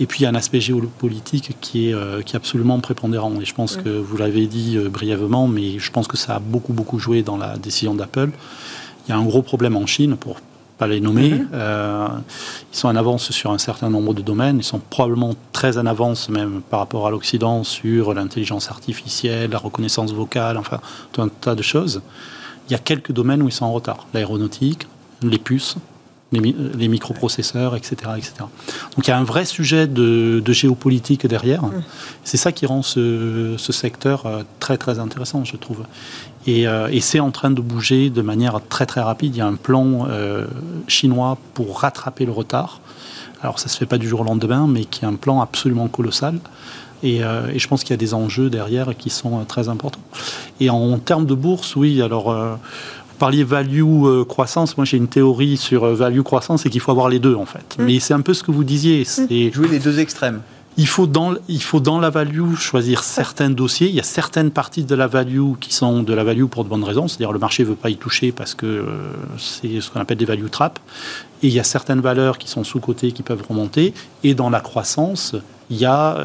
et 0.00 0.06
puis 0.06 0.20
il 0.20 0.22
y 0.22 0.26
a 0.26 0.30
un 0.30 0.34
aspect 0.34 0.60
géopolitique 0.60 1.56
qui 1.60 1.90
est, 1.90 1.94
euh, 1.94 2.22
qui 2.22 2.34
est 2.34 2.36
absolument 2.36 2.80
prépondérant. 2.80 3.32
Et 3.40 3.44
je 3.44 3.54
pense 3.54 3.76
que 3.76 3.88
vous 3.88 4.16
l'avez 4.16 4.46
dit 4.46 4.76
euh, 4.76 4.88
brièvement, 4.88 5.48
mais 5.48 5.78
je 5.78 5.90
pense 5.90 6.08
que 6.08 6.16
ça 6.16 6.36
a 6.36 6.38
beaucoup, 6.38 6.72
beaucoup 6.72 6.98
joué 6.98 7.22
dans 7.22 7.36
la 7.36 7.58
décision 7.58 7.94
d'Apple. 7.94 8.30
Il 9.06 9.10
y 9.10 9.12
a 9.12 9.18
un 9.18 9.24
gros 9.24 9.42
problème 9.42 9.76
en 9.76 9.86
Chine, 9.86 10.16
pour 10.16 10.36
pas 10.78 10.86
les 10.86 11.00
nommer. 11.00 11.30
Mhm. 11.30 11.48
ils 12.72 12.76
sont 12.76 12.88
en 12.88 12.96
avance 12.96 13.30
sur 13.30 13.50
un 13.50 13.58
certain 13.58 13.90
nombre 13.90 14.14
de 14.14 14.22
domaines. 14.22 14.58
Ils 14.58 14.64
sont 14.64 14.78
probablement 14.78 15.34
très 15.52 15.78
en 15.78 15.86
avance 15.86 16.28
même 16.28 16.60
par 16.68 16.80
rapport 16.80 17.06
à 17.06 17.10
l'Occident 17.10 17.64
sur 17.64 18.14
l'intelligence 18.14 18.70
artificielle, 18.70 19.50
la 19.50 19.58
reconnaissance 19.58 20.12
vocale, 20.12 20.56
enfin 20.56 20.80
tout 21.12 21.22
un 21.22 21.28
tas 21.28 21.54
de 21.54 21.62
choses. 21.62 22.02
Il 22.68 22.72
y 22.72 22.74
a 22.74 22.78
quelques 22.78 23.12
domaines 23.12 23.42
où 23.42 23.48
ils 23.48 23.52
sont 23.52 23.64
en 23.64 23.72
retard. 23.72 24.06
L'aéronautique, 24.12 24.86
les 25.22 25.38
puces, 25.38 25.76
les, 26.32 26.88
microprocesseurs, 26.88 27.76
etc., 27.76 27.96
etc. 28.16 28.32
Donc 28.96 29.06
il 29.06 29.08
y 29.08 29.12
a 29.12 29.18
un 29.18 29.24
vrai 29.24 29.44
sujet 29.44 29.86
de, 29.86 30.42
géopolitique 30.48 31.26
derrière. 31.26 31.64
Mmh. 31.64 31.82
C'est 32.24 32.36
ça 32.36 32.52
qui 32.52 32.66
rend 32.66 32.82
ce, 32.82 33.56
secteur 33.58 34.26
euh, 34.26 34.42
très 34.58 34.76
très 34.76 34.98
intéressant, 34.98 35.44
je 35.44 35.56
trouve. 35.56 35.84
Euh, 36.48 36.88
et, 36.90 37.00
c'est 37.00 37.20
en 37.20 37.30
train 37.30 37.50
de 37.50 37.60
bouger 37.60 38.10
de 38.10 38.22
manière 38.22 38.60
très 38.68 38.86
très 38.86 39.00
rapide. 39.00 39.34
Il 39.34 39.38
y 39.38 39.42
a 39.42 39.46
un 39.46 39.54
plan 39.54 40.06
euh, 40.08 40.46
chinois 40.86 41.38
pour 41.54 41.80
rattraper 41.80 42.24
le 42.24 42.32
retard. 42.32 42.80
Alors 43.42 43.58
ça 43.58 43.68
se 43.68 43.76
fait 43.76 43.86
pas 43.86 43.98
du 43.98 44.08
jour 44.08 44.20
au 44.20 44.24
lendemain, 44.24 44.66
mais 44.68 44.84
qui 44.84 45.04
est 45.04 45.08
un 45.08 45.14
plan 45.14 45.40
absolument 45.40 45.88
colossal. 45.88 46.38
Et, 47.02 47.18
et 47.18 47.58
je 47.58 47.68
pense 47.68 47.82
qu'il 47.84 47.90
y 47.90 47.94
a 47.94 47.98
des 47.98 48.14
enjeux 48.14 48.48
derrière 48.48 48.96
qui 48.96 49.10
sont 49.10 49.44
très 49.44 49.68
importants. 49.68 50.00
Et 50.60 50.70
en, 50.70 50.98
termes 50.98 51.26
de 51.26 51.34
bourse, 51.34 51.76
oui, 51.76 52.00
alors 52.00 52.34
parliez 53.16 53.44
value 53.44 53.82
euh, 53.82 54.24
croissance. 54.24 54.76
Moi, 54.76 54.84
j'ai 54.84 54.96
une 54.96 55.08
théorie 55.08 55.56
sur 55.56 55.84
euh, 55.84 55.94
value 55.94 56.20
croissance, 56.20 56.62
c'est 56.62 56.70
qu'il 56.70 56.80
faut 56.80 56.90
avoir 56.90 57.08
les 57.08 57.18
deux 57.18 57.34
en 57.34 57.46
fait. 57.46 57.76
Mm. 57.78 57.84
Mais 57.84 58.00
c'est 58.00 58.14
un 58.14 58.20
peu 58.20 58.34
ce 58.34 58.42
que 58.42 58.50
vous 58.50 58.64
disiez. 58.64 59.04
Jouer 59.52 59.68
les 59.68 59.78
deux 59.78 59.98
extrêmes. 59.98 60.40
Il 60.78 60.86
faut, 60.86 61.06
dans, 61.06 61.34
il 61.48 61.62
faut 61.62 61.80
dans 61.80 61.98
la 61.98 62.10
value 62.10 62.54
choisir 62.54 63.02
certains 63.02 63.48
dossiers. 63.48 63.88
Il 63.88 63.94
y 63.94 64.00
a 64.00 64.04
certaines 64.04 64.50
parties 64.50 64.84
de 64.84 64.94
la 64.94 65.06
value 65.06 65.52
qui 65.58 65.72
sont 65.72 66.02
de 66.02 66.12
la 66.12 66.22
value 66.22 66.44
pour 66.44 66.64
de 66.64 66.68
bonnes 66.68 66.84
raisons. 66.84 67.08
C'est-à-dire 67.08 67.32
le 67.32 67.38
marché 67.38 67.62
ne 67.62 67.68
veut 67.68 67.76
pas 67.76 67.88
y 67.88 67.96
toucher 67.96 68.30
parce 68.30 68.54
que 68.54 68.66
euh, 68.66 68.84
c'est 69.38 69.80
ce 69.80 69.90
qu'on 69.90 70.00
appelle 70.00 70.18
des 70.18 70.26
value 70.26 70.48
traps. 70.50 70.80
Et 71.42 71.48
il 71.48 71.52
y 71.52 71.60
a 71.60 71.64
certaines 71.64 72.00
valeurs 72.00 72.36
qui 72.36 72.48
sont 72.48 72.64
sous-cotées 72.64 73.12
qui 73.12 73.22
peuvent 73.22 73.42
remonter. 73.48 73.94
Et 74.22 74.34
dans 74.34 74.50
la 74.50 74.60
croissance, 74.60 75.34
il 75.70 75.78
y 75.78 75.84
a 75.84 76.18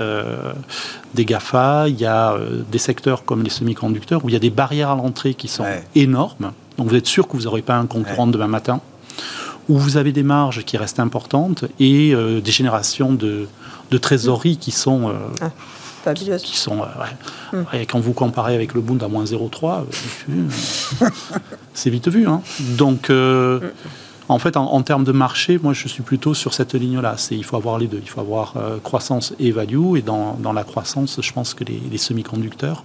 des 1.15 1.25
GAFA, 1.25 1.87
il 1.87 1.99
y 1.99 2.05
a 2.05 2.37
des 2.71 2.77
secteurs 2.77 3.25
comme 3.25 3.41
les 3.43 3.49
semi-conducteurs 3.49 4.23
où 4.23 4.29
il 4.29 4.33
y 4.33 4.35
a 4.35 4.39
des 4.39 4.51
barrières 4.51 4.91
à 4.91 4.95
l'entrée 4.95 5.33
qui 5.33 5.47
sont 5.47 5.65
énormes. 5.95 6.51
Donc 6.77 6.89
vous 6.89 6.95
êtes 6.95 7.07
sûr 7.07 7.27
que 7.27 7.37
vous 7.37 7.43
n'aurez 7.43 7.61
pas 7.61 7.75
un 7.75 7.85
concurrent 7.85 8.27
demain 8.27 8.47
matin, 8.47 8.81
où 9.69 9.77
vous 9.77 9.97
avez 9.97 10.11
des 10.11 10.23
marges 10.23 10.63
qui 10.63 10.77
restent 10.77 10.99
importantes 10.99 11.65
et 11.79 12.13
euh, 12.13 12.41
des 12.41 12.51
générations 12.51 13.13
de, 13.13 13.47
trésorerie 13.99 14.57
qui 14.57 14.71
sont... 14.71 15.09
Euh, 15.09 15.13
ah, 16.03 16.13
qui 16.15 16.57
sont 16.57 16.79
euh, 16.81 17.55
hmm. 17.55 17.63
et 17.73 17.85
quand 17.85 17.99
vous 17.99 18.13
comparez 18.13 18.55
avec 18.55 18.73
le 18.73 18.81
Bund 18.81 19.03
à 19.03 19.07
moins 19.07 19.23
0,3, 19.23 19.83
c'est 21.75 21.91
vite 21.91 22.07
vu. 22.07 22.27
Hein. 22.27 22.41
Donc, 22.59 23.11
en 24.27 24.39
fait, 24.39 24.57
en, 24.57 24.81
termes 24.81 25.03
de 25.03 25.11
marché, 25.11 25.59
moi, 25.61 25.73
je 25.73 25.87
suis 25.87 26.01
plutôt 26.01 26.33
sur 26.33 26.55
cette 26.55 26.73
ligne-là. 26.73 27.15
C'est 27.17 27.35
il 27.35 27.43
faut 27.43 27.55
avoir 27.55 27.77
les 27.77 27.85
deux. 27.85 27.99
Il 28.01 28.09
faut 28.09 28.21
avoir 28.21 28.55
croissance 28.81 29.35
et 29.37 29.51
value. 29.51 29.97
Et 29.97 30.01
dans, 30.01 30.53
la 30.55 30.63
croissance, 30.63 31.19
je 31.21 31.33
pense 31.33 31.53
que 31.53 31.63
les 31.63 31.97
semi-conducteurs 31.99 32.83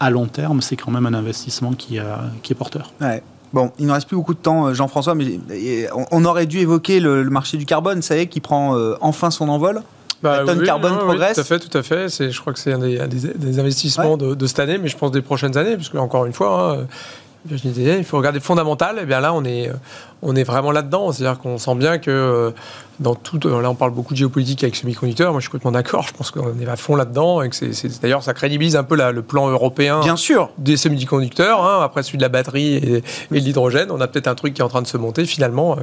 à 0.00 0.10
long 0.10 0.26
terme, 0.26 0.60
c'est 0.60 0.76
quand 0.76 0.90
même 0.90 1.06
un 1.06 1.14
investissement 1.14 1.74
qui, 1.74 1.98
qui 2.42 2.52
est 2.52 2.56
porteur. 2.56 2.92
Bon, 3.52 3.72
il 3.78 3.86
ne 3.86 3.92
reste 3.92 4.06
plus 4.06 4.16
beaucoup 4.16 4.34
de 4.34 4.38
temps, 4.38 4.66
euh, 4.66 4.74
Jean-François, 4.74 5.14
mais 5.14 5.38
on 6.10 6.24
aurait 6.24 6.46
dû 6.46 6.58
évoquer 6.58 7.00
le, 7.00 7.24
marché 7.24 7.56
du 7.56 7.64
carbone, 7.64 8.02
ça 8.02 8.16
y 8.16 8.20
est, 8.20 8.26
qui 8.26 8.40
prend 8.40 8.76
euh, 8.76 8.96
enfin 9.00 9.30
son 9.30 9.48
envol. 9.48 9.82
Bah, 10.22 10.40
la 10.40 10.44
tonne 10.46 10.64
carbone 10.64 10.98
progresse. 10.98 11.34
tout 11.34 11.40
à 11.40 11.44
fait, 11.44 11.58
tout 11.58 11.78
à 11.78 11.82
fait. 11.82 12.08
je 12.08 12.40
crois 12.40 12.52
que 12.52 12.58
c'est 12.58 12.72
un 12.72 12.78
des, 12.78 13.58
investissements 13.58 14.16
de, 14.16 14.46
cette 14.46 14.58
année, 14.58 14.78
mais 14.78 14.88
je 14.88 14.96
pense 14.96 15.10
des 15.10 15.22
prochaines 15.22 15.56
années, 15.56 15.76
parce 15.76 15.88
que 15.88 15.98
encore 15.98 16.26
une 16.26 16.32
fois, 16.32 16.78
hein, 16.80 16.86
il 17.50 18.04
faut 18.04 18.16
regarder 18.16 18.40
fondamental. 18.40 18.98
Et 18.98 19.06
bien 19.06 19.20
là, 19.20 19.32
on 19.32 19.44
est, 19.44 19.70
on 20.22 20.34
est 20.34 20.42
vraiment 20.42 20.72
là-dedans. 20.72 21.12
C'est-à-dire 21.12 21.38
qu'on 21.38 21.58
sent 21.58 21.74
bien 21.76 21.98
que 21.98 22.10
euh, 22.10 22.50
dans 23.00 23.14
tout. 23.14 23.38
Euh, 23.46 23.62
là, 23.62 23.70
on 23.70 23.74
parle 23.74 23.92
beaucoup 23.92 24.12
de 24.12 24.18
géopolitique 24.18 24.62
avec 24.64 24.76
semi-conducteurs. 24.76 25.32
Moi, 25.32 25.40
je 25.40 25.44
suis 25.44 25.50
complètement 25.50 25.72
d'accord. 25.72 26.06
Je 26.08 26.12
pense 26.12 26.30
qu'on 26.30 26.58
est 26.60 26.68
à 26.68 26.76
fond 26.76 26.96
là-dedans. 26.96 27.42
Et 27.42 27.48
que 27.48 27.54
c'est, 27.54 28.00
d'ailleurs, 28.00 28.22
ça 28.22 28.34
crédibilise 28.34 28.76
un 28.76 28.84
peu 28.84 28.96
le 28.96 29.22
plan 29.22 29.48
européen. 29.48 30.00
Bien 30.00 30.16
sûr. 30.16 30.50
Des 30.58 30.76
semi-conducteurs. 30.76 31.64
Hein. 31.64 31.80
après 31.82 32.02
celui 32.02 32.18
de 32.18 32.22
la 32.22 32.28
batterie 32.28 32.74
et, 32.74 32.96
et 32.96 33.40
de 33.40 33.44
l'hydrogène, 33.44 33.90
on 33.90 34.00
a 34.00 34.08
peut-être 34.08 34.28
un 34.28 34.34
truc 34.34 34.54
qui 34.54 34.60
est 34.60 34.64
en 34.64 34.68
train 34.68 34.82
de 34.82 34.86
se 34.86 34.96
monter 34.96 35.24
finalement 35.24 35.76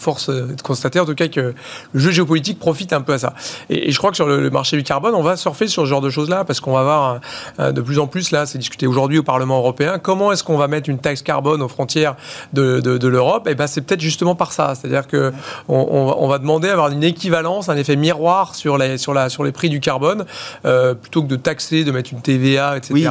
force 0.00 0.30
de 0.30 0.60
constater 0.62 1.00
en 1.00 1.04
tout 1.04 1.14
cas 1.14 1.28
que 1.28 1.54
le 1.92 2.00
jeu 2.00 2.10
géopolitique 2.10 2.58
profite 2.58 2.92
un 2.92 3.00
peu 3.00 3.14
à 3.14 3.18
ça. 3.18 3.34
Et, 3.68 3.90
je 3.92 3.98
crois 3.98 4.10
que 4.10 4.16
sur 4.16 4.26
le, 4.26 4.50
marché 4.50 4.76
du 4.76 4.82
carbone, 4.82 5.14
on 5.14 5.22
va 5.22 5.36
surfer 5.36 5.68
sur 5.68 5.82
ce 5.82 5.88
genre 5.88 6.00
de 6.00 6.10
choses-là 6.10 6.44
parce 6.44 6.60
qu'on 6.60 6.72
va 6.72 6.82
voir 6.82 7.20
de 7.58 7.80
plus 7.80 7.98
en 7.98 8.06
plus, 8.06 8.30
là, 8.30 8.46
c'est 8.46 8.58
discuté 8.58 8.86
aujourd'hui 8.86 9.18
au 9.18 9.22
Parlement 9.22 9.58
européen, 9.58 9.98
comment 9.98 10.32
est-ce 10.32 10.44
qu'on 10.44 10.56
va 10.56 10.68
mettre 10.68 10.88
une 10.90 10.98
taxe 10.98 11.22
carbone 11.22 11.62
aux 11.62 11.68
frontières 11.68 12.16
de, 12.52 12.80
de, 12.80 13.08
l'Europe? 13.08 13.46
Et 13.46 13.52
eh 13.52 13.54
ben 13.54 13.66
c'est 13.66 13.80
peut-être 13.80 14.00
justement 14.00 14.34
par 14.34 14.52
ça. 14.52 14.74
C'est-à-dire 14.74 15.06
que 15.06 15.32
on, 15.68 16.28
va 16.28 16.38
demander 16.38 16.68
à 16.68 16.72
avoir 16.72 16.90
une 16.90 17.04
équivalence, 17.04 17.68
un 17.68 17.76
effet 17.76 17.96
miroir 17.96 18.54
sur 18.54 18.78
les, 18.78 18.98
sur 18.98 19.14
la, 19.14 19.28
sur 19.28 19.44
les 19.44 19.52
prix 19.52 19.68
du 19.68 19.80
carbone, 19.80 20.24
euh, 20.64 20.94
plutôt 20.94 21.22
que 21.22 21.28
de 21.28 21.36
taxer, 21.36 21.84
de 21.84 21.92
mettre 21.92 22.12
une 22.12 22.20
TVA, 22.20 22.76
etc. 22.76 23.10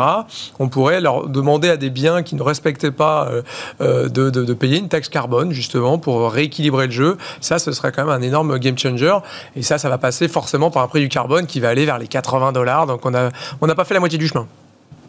On 0.59 0.69
pourrait 0.69 1.01
leur 1.01 1.27
demander 1.27 1.69
à 1.69 1.77
des 1.77 1.89
biens 1.89 2.23
qui 2.23 2.35
ne 2.35 2.43
respectaient 2.43 2.91
pas 2.91 3.29
euh, 3.29 3.41
euh, 3.81 4.09
de, 4.09 4.29
de 4.29 4.53
payer 4.53 4.77
une 4.77 4.89
taxe 4.89 5.09
carbone, 5.09 5.51
justement, 5.51 5.97
pour 5.97 6.31
rééquilibrer 6.31 6.78
le 6.86 6.91
jeu. 6.91 7.17
Ça, 7.41 7.59
ce 7.59 7.71
serait 7.71 7.91
quand 7.91 8.05
même 8.05 8.13
un 8.13 8.21
énorme 8.21 8.57
game 8.59 8.77
changer. 8.77 9.17
Et 9.55 9.61
ça, 9.61 9.77
ça 9.77 9.89
va 9.89 9.97
passer 9.97 10.27
forcément 10.27 10.71
par 10.71 10.84
un 10.84 10.88
prix 10.88 11.01
du 11.01 11.09
carbone 11.09 11.45
qui 11.45 11.59
va 11.59 11.69
aller 11.69 11.86
vers 11.86 11.97
les 11.97 12.07
80 12.07 12.51
dollars. 12.51 12.88
Donc 12.88 13.05
on 13.05 13.11
n'a 13.11 13.30
on 13.61 13.67
n'a 13.67 13.75
pas 13.75 13.86
fait 13.86 13.93
la 13.93 13.99
moitié 13.99 14.17
du 14.17 14.27
chemin. 14.27 14.47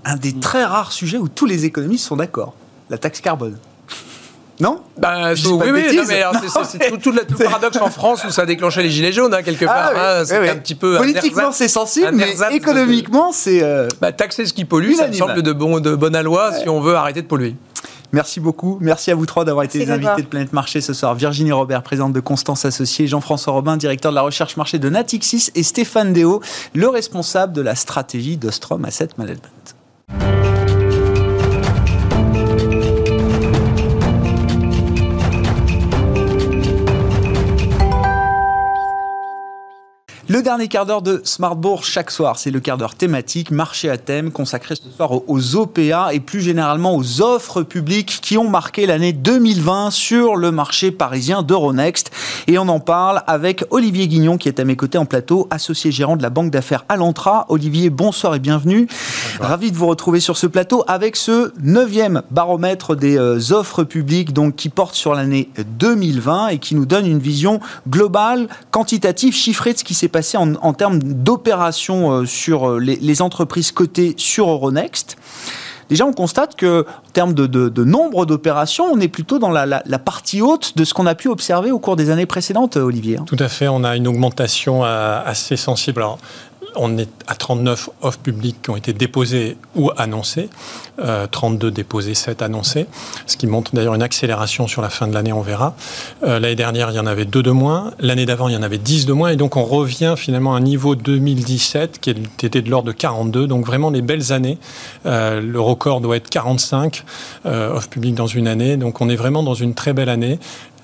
Un 0.04 0.16
des 0.16 0.38
très 0.38 0.64
rares 0.64 0.92
sujets 0.92 1.18
où 1.18 1.28
tous 1.28 1.46
les 1.46 1.64
économistes 1.64 2.06
sont 2.06 2.16
d'accord. 2.16 2.54
La 2.88 2.98
taxe 2.98 3.20
carbone. 3.20 3.58
Non? 4.60 4.80
Bah, 4.98 5.32
Oui, 5.32 5.70
oui, 5.72 6.00
c'est 6.04 7.00
tout, 7.00 7.12
le 7.12 7.22
paradoxe 7.44 7.78
en 7.80 7.88
France 7.88 8.24
où 8.24 8.30
ça 8.30 8.42
a 8.42 8.46
déclenché 8.46 8.82
les 8.82 8.90
gilets 8.90 9.12
jaunes, 9.12 9.32
hein, 9.32 9.42
quelque 9.42 9.64
ah 9.66 9.72
part. 9.72 9.92
Hein, 9.96 10.24
c'est 10.26 10.48
un 10.48 10.56
petit 10.56 10.74
peu. 10.74 10.98
Politiquement, 10.98 11.50
c'est 11.50 11.68
sensible, 11.68 12.12
mais 12.12 12.34
économiquement, 12.52 13.32
c'est. 13.32 13.62
Euh, 13.62 13.88
bah, 14.00 14.12
taxer 14.12 14.44
ce 14.44 14.52
qui 14.52 14.66
pollue, 14.66 14.92
ça 14.92 15.08
me 15.08 15.12
semble 15.14 15.42
de, 15.42 15.52
bon, 15.52 15.80
de 15.80 15.94
bonne 15.94 16.20
loi 16.20 16.52
si 16.52 16.68
on 16.68 16.80
veut 16.80 16.94
arrêter 16.94 17.22
de 17.22 17.26
polluer. 17.26 17.56
Merci 18.12 18.40
beaucoup. 18.40 18.78
Merci 18.80 19.10
à 19.10 19.14
vous 19.14 19.26
trois 19.26 19.44
d'avoir 19.44 19.64
été 19.64 19.78
les 19.78 19.90
invités 19.90 20.22
de 20.22 20.26
Planète 20.26 20.52
Marché 20.52 20.80
ce 20.80 20.92
soir. 20.92 21.14
Virginie 21.14 21.52
Robert, 21.52 21.82
présidente 21.82 22.12
de 22.12 22.20
Constance 22.20 22.64
Associée, 22.64 23.06
Jean-François 23.06 23.52
Robin, 23.52 23.76
directeur 23.76 24.12
de 24.12 24.16
la 24.16 24.22
recherche 24.22 24.56
marché 24.56 24.78
de 24.78 24.88
Natixis 24.88 25.50
et 25.54 25.62
Stéphane 25.62 26.12
Déo, 26.12 26.40
le 26.74 26.88
responsable 26.88 27.52
de 27.52 27.60
la 27.60 27.74
stratégie 27.74 28.36
d'Ostrom 28.36 28.84
Asset 28.84 29.08
Management. 29.16 29.76
Le 40.40 40.44
dernier 40.44 40.68
quart 40.68 40.86
d'heure 40.86 41.02
de 41.02 41.20
Smart 41.22 41.54
Bourse 41.54 41.86
chaque 41.86 42.10
soir, 42.10 42.38
c'est 42.38 42.50
le 42.50 42.60
quart 42.60 42.78
d'heure 42.78 42.94
thématique, 42.94 43.50
marché 43.50 43.90
à 43.90 43.98
thème, 43.98 44.30
consacré 44.30 44.74
ce 44.74 44.88
soir 44.88 45.10
aux 45.28 45.56
OPA 45.56 46.14
et 46.14 46.20
plus 46.20 46.40
généralement 46.40 46.96
aux 46.96 47.20
offres 47.20 47.62
publiques 47.62 48.20
qui 48.22 48.38
ont 48.38 48.48
marqué 48.48 48.86
l'année 48.86 49.12
2020 49.12 49.90
sur 49.90 50.36
le 50.36 50.50
marché 50.50 50.92
parisien 50.92 51.42
d'Euronext. 51.42 52.10
Et 52.46 52.56
on 52.56 52.68
en 52.68 52.80
parle 52.80 53.22
avec 53.26 53.66
Olivier 53.68 54.08
Guignon 54.08 54.38
qui 54.38 54.48
est 54.48 54.58
à 54.58 54.64
mes 54.64 54.76
côtés 54.76 54.96
en 54.96 55.04
plateau, 55.04 55.46
associé 55.50 55.92
gérant 55.92 56.16
de 56.16 56.22
la 56.22 56.30
banque 56.30 56.50
d'affaires 56.50 56.86
Alantra. 56.88 57.44
Olivier, 57.50 57.90
bonsoir 57.90 58.34
et 58.34 58.38
bienvenue. 58.38 58.88
Ravi 59.40 59.70
de 59.70 59.76
vous 59.76 59.88
retrouver 59.88 60.20
sur 60.20 60.38
ce 60.38 60.46
plateau 60.46 60.84
avec 60.88 61.16
ce 61.16 61.52
neuvième 61.62 62.22
baromètre 62.30 62.96
des 62.96 63.18
euh, 63.18 63.52
offres 63.52 63.84
publiques 63.84 64.32
donc, 64.32 64.56
qui 64.56 64.70
porte 64.70 64.94
sur 64.94 65.14
l'année 65.14 65.50
2020 65.58 66.48
et 66.48 66.58
qui 66.58 66.76
nous 66.76 66.86
donne 66.86 67.06
une 67.06 67.18
vision 67.18 67.60
globale, 67.90 68.48
quantitative, 68.70 69.34
chiffrée 69.34 69.74
de 69.74 69.78
ce 69.78 69.84
qui 69.84 69.92
s'est 69.92 70.08
passé 70.08 70.29
en, 70.36 70.72
termes 70.72 70.98
d'opérations 71.00 72.10
euh, 72.10 72.26
sur 72.26 72.68
euh, 72.68 72.78
les, 72.78 73.22
entreprises 73.22 73.72
cotées 73.72 74.14
sur 74.16 74.48
Euronext. 74.48 75.16
Déjà, 75.88 76.06
on 76.06 76.12
constate 76.12 76.54
que, 76.54 76.82
en 76.82 77.10
termes 77.12 77.34
de, 77.34 77.84
nombre 77.84 78.24
d'opérations, 78.24 78.84
on 78.84 79.00
est 79.00 79.08
plutôt 79.08 79.40
dans 79.40 79.50
la, 79.50 79.98
partie 79.98 80.40
haute 80.40 80.76
de 80.76 80.84
ce 80.84 80.94
qu'on 80.94 81.06
a 81.06 81.16
pu 81.16 81.28
observer 81.28 81.72
au 81.72 81.80
cours 81.80 81.96
des 81.96 82.10
années 82.10 82.26
précédentes, 82.26 82.76
Olivier. 82.76 83.18
Tout 83.26 83.36
à 83.40 83.48
fait. 83.48 83.66
On 83.66 83.82
a 83.82 83.96
une 83.96 84.06
augmentation 84.06 84.84
euh, 84.84 85.20
assez 85.24 85.56
sensible. 85.56 86.00
Alors, 86.00 86.18
on 86.76 86.98
est 86.98 87.08
à 87.26 87.34
39 87.34 87.90
offres 88.02 88.18
publiques 88.18 88.62
qui 88.62 88.70
ont 88.70 88.76
été 88.76 88.92
déposées 88.92 89.56
ou 89.74 89.90
annoncées, 89.96 90.48
32 91.30 91.66
euh, 91.66 91.70
déposées, 91.70 92.14
7 92.14 92.42
annoncées, 92.42 92.86
ce 93.26 93.36
qui 93.36 93.46
montre 93.46 93.74
d'ailleurs 93.74 93.94
une 93.94 94.02
accélération 94.02 94.66
sur 94.66 94.82
la 94.82 94.90
fin 94.90 95.06
de 95.06 95.14
l'année, 95.14 95.32
on 95.32 95.40
verra. 95.40 95.74
Euh, 96.22 96.38
l'année 96.38 96.54
dernière, 96.54 96.90
il 96.90 96.96
y 96.96 96.98
en 96.98 97.06
avait 97.06 97.24
2 97.24 97.42
de 97.42 97.50
moins, 97.50 97.92
l'année 97.98 98.26
d'avant, 98.26 98.48
il 98.48 98.54
y 98.54 98.56
en 98.56 98.62
avait 98.62 98.78
10 98.78 99.06
de 99.06 99.12
moins, 99.12 99.30
et 99.30 99.36
donc 99.36 99.56
on 99.56 99.64
revient 99.64 100.14
finalement 100.16 100.54
à 100.54 100.58
un 100.58 100.60
niveau 100.60 100.94
2017 100.94 101.98
qui 102.00 102.10
était 102.10 102.62
de 102.62 102.70
l'ordre 102.70 102.88
de 102.88 102.92
42, 102.92 103.46
donc 103.46 103.64
vraiment 103.64 103.90
les 103.90 104.02
belles 104.02 104.32
années. 104.32 104.58
Euh, 105.06 105.40
le 105.40 105.60
record 105.60 106.00
doit 106.00 106.16
être 106.16 106.30
45 106.30 107.04
offres 107.44 107.88
publiques 107.88 108.14
dans 108.14 108.26
une 108.26 108.48
année, 108.48 108.76
donc 108.76 109.00
on 109.00 109.08
est 109.08 109.16
vraiment 109.16 109.42
dans 109.42 109.54
une 109.54 109.74
très 109.74 109.92
belle 109.92 110.08
année. 110.08 110.38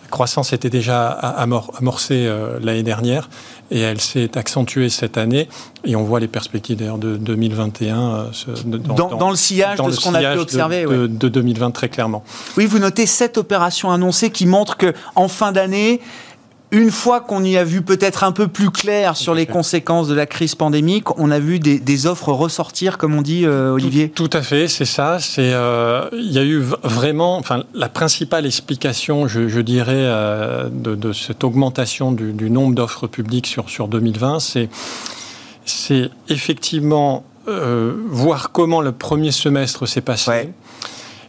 La 0.07 0.11
croissance 0.11 0.53
était 0.53 0.71
déjà 0.71 1.09
amorcée 1.09 2.31
l'année 2.61 2.85
dernière 2.85 3.29
et 3.71 3.81
elle 3.81 4.01
s'est 4.01 4.37
accentuée 4.39 4.89
cette 4.89 5.19
année. 5.19 5.49
Et 5.85 5.97
on 5.97 6.05
voit 6.05 6.21
les 6.21 6.29
perspectives 6.29 6.77
d'ailleurs 6.77 6.99
de 6.99 7.17
2021 7.17 7.99
euh, 7.99 8.25
dans, 8.65 9.09
dans, 9.09 9.31
le 9.31 9.37
sillage 9.37 9.79
de 9.79 9.91
ce 9.91 10.01
qu'on 10.01 10.15
a 10.15 10.33
pu 10.33 10.39
observer. 10.39 10.85
De, 10.85 11.07
de, 11.07 11.29
2020 11.29 11.71
très 11.71 11.89
clairement. 11.89 12.23
Oui, 12.57 12.67
vous 12.67 12.79
notez 12.79 13.07
cette 13.07 13.39
opération 13.39 13.91
annoncée 13.91 14.31
qui 14.31 14.47
montre 14.47 14.77
que 14.77 14.95
en 15.15 15.29
fin 15.29 15.53
d'année, 15.53 16.01
une 16.73 16.91
fois 16.91 17.21
qu'on 17.21 17.45
y 17.45 17.57
a 17.57 17.65
vu 17.65 17.83
peut-être 17.83 18.25
un 18.25 18.33
peu 18.33 18.49
plus 18.49 18.71
clair 18.71 19.17
sur 19.17 19.35
les 19.35 19.47
conséquences 19.47 20.09
de 20.09 20.15
la 20.15 20.27
crise 20.27 20.55
pandémique, 20.55 21.17
on 21.19 21.31
a 21.31 21.39
vu 21.39 21.61
des, 21.61 22.07
offres 22.07 22.33
ressortir, 22.33 22.99
comme 22.99 23.15
on 23.15 23.23
dit, 23.23 23.45
euh, 23.45 23.71
Olivier. 23.71 24.11
Tout, 24.11 24.31
à 24.33 24.43
fait, 24.43 24.69
c'est 24.69 24.85
ça. 24.85 25.19
C'est, 25.21 25.53
euh, 25.53 26.09
il 26.13 26.33
y 26.33 26.39
a 26.39 26.45
eu 26.45 26.59
vraiment, 26.59 27.39
enfin, 27.39 27.63
la 27.73 27.89
principale 27.89 28.47
explication, 28.47 29.29
je, 29.29 29.61
dirais, 29.61 29.95
euh, 29.97 30.69
de, 30.71 31.13
cette 31.13 31.45
augmentation 31.45 32.13
du, 32.13 32.51
nombre 32.51 32.75
d'offres 32.75 33.07
publiques 33.07 33.47
sur, 33.47 33.71
sur 33.71 33.89
2020, 33.89 34.41
c'est, 34.41 34.69
c'est 35.65 36.11
effectivement 36.29 37.25
voir 38.09 38.51
comment 38.51 38.81
le 38.81 38.91
premier 38.91 39.31
semestre 39.31 39.87
s'est 39.87 40.01
passé 40.01 40.51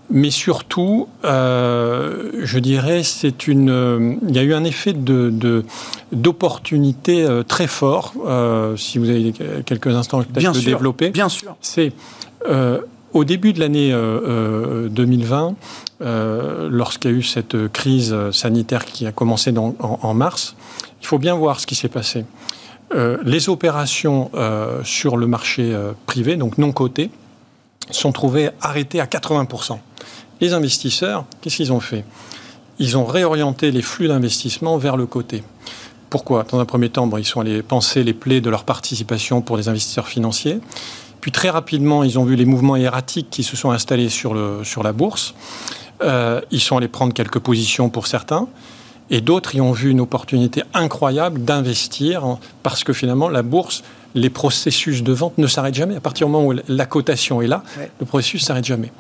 mais 0.10 0.32
surtout, 0.32 1.10
euh, 1.26 2.32
je 2.41 2.60
dirais, 2.60 3.03
c'est 3.03 3.47
une. 3.47 4.20
il 4.28 4.36
y 4.36 4.39
a 4.39 4.43
eu 4.43 4.53
un 4.53 4.64
effet 4.64 4.93
de, 4.93 5.66
d'opportunité 6.12 7.26
euh, 7.26 7.43
très 7.43 7.68
fort. 7.68 8.14
Euh, 8.26 8.78
si 8.78 8.99
vous 8.99 9.10
avez 9.10 9.34
quelques 9.66 9.88
instants, 9.88 10.24
peut-être 10.24 10.55
le 10.55 10.62
développer. 10.62 11.10
Bien 11.10 11.30
sûr. 11.30 11.55
C'est 11.62 11.91
au 13.14 13.24
début 13.24 13.51
de 13.51 13.60
l'année 13.60 13.91
2020, 14.89 15.55
lorsqu'il 16.70 17.12
y 17.12 17.14
a 17.14 17.18
eu 17.18 17.24
cette 17.24 17.68
crise 17.70 18.16
sanitaire 18.32 18.86
qui 18.86 19.08
a 19.08 19.12
commencé 19.12 19.53
en, 19.58 19.76
en, 19.80 20.14
mars. 20.14 20.55
Il 21.01 21.08
faut 21.08 21.18
bien 21.18 21.36
voir 21.36 21.60
ce 21.60 21.66
qui 21.66 21.76
s'est 21.76 21.89
passé. 21.89 22.26
les 22.93 23.49
opérations 23.49 24.30
sur 24.84 25.18
le 25.18 25.26
marché 25.26 25.76
privé, 26.05 26.36
donc 26.36 26.58
non 26.58 26.72
cotées, 26.72 27.10
sont 27.89 28.12
trouvées 28.12 28.51
arrêtées 28.62 28.99
à 28.99 29.08
80 29.08 29.47
les 30.42 30.54
investisseurs, 30.54 31.26
qu'est-ce 31.42 31.58
qu'ils 31.58 31.74
ont 31.74 31.80
fait? 31.80 32.04
Ils 32.80 32.98
ont 32.98 33.06
réorienté 33.06 33.72
les 33.72 33.82
flux 33.82 34.08
d'investissement 34.08 34.78
vers 34.78 34.98
le 34.98 35.06
côté. 35.06 35.44
Pourquoi? 36.10 36.44
Dans 36.44 36.60
un 36.60 36.66
premier 36.66 36.90
temps, 36.90 37.10
ils 37.18 37.26
sont 37.26 37.42
allés 37.42 37.62
penser 37.62 38.04
les 38.04 38.14
plaies 38.14 38.40
de 38.40 38.50
leur 38.50 38.64
participation 38.64 39.42
pour 39.42 39.58
les 39.58 39.68
investisseurs 39.68 40.08
financiers. 40.08 40.60
Puis 41.20 41.32
très 41.32 41.50
rapidement, 41.50 42.04
ils 42.04 42.18
ont 42.20 42.24
vu 42.24 42.36
les 42.36 42.46
mouvements 42.46 42.76
erratiques 42.76 43.30
qui 43.30 43.44
se 43.44 43.58
sont 43.58 43.72
installés 43.72 44.10
sur, 44.10 44.34
le, 44.34 44.64
sur 44.64 44.84
la 44.84 44.94
bourse. 44.94 45.34
Euh, 46.02 46.40
ils 46.52 46.62
sont 46.62 46.78
allés 46.78 46.88
prendre 46.88 47.14
quelques 47.14 47.40
positions 47.40 47.90
pour 47.90 48.08
certains. 48.08 48.48
Et 49.10 49.22
d'autres 49.22 49.56
y 49.56 49.62
ont 49.62 49.72
vu 49.72 49.90
une 49.90 50.02
opportunité 50.02 50.64
incroyable 50.74 51.44
d'investir 51.44 52.38
parce 52.62 52.84
que 52.84 52.94
finalement, 52.94 53.30
la 53.30 53.42
bourse, 53.42 53.84
les 54.16 54.30
processus 54.30 55.02
de 55.02 55.14
vente 55.14 55.38
ne 55.38 55.48
s'arrêtent 55.48 55.76
jamais. 55.76 55.96
À 55.96 56.02
partir 56.02 56.28
du 56.28 56.34
moment 56.34 56.48
où 56.48 56.54
la 56.68 56.86
cotation 56.86 57.42
est 57.42 57.48
là, 57.48 57.64
le 58.00 58.06
processus 58.06 58.42
ne 58.42 58.46
s'arrête 58.46 58.66
jamais. 58.66 58.92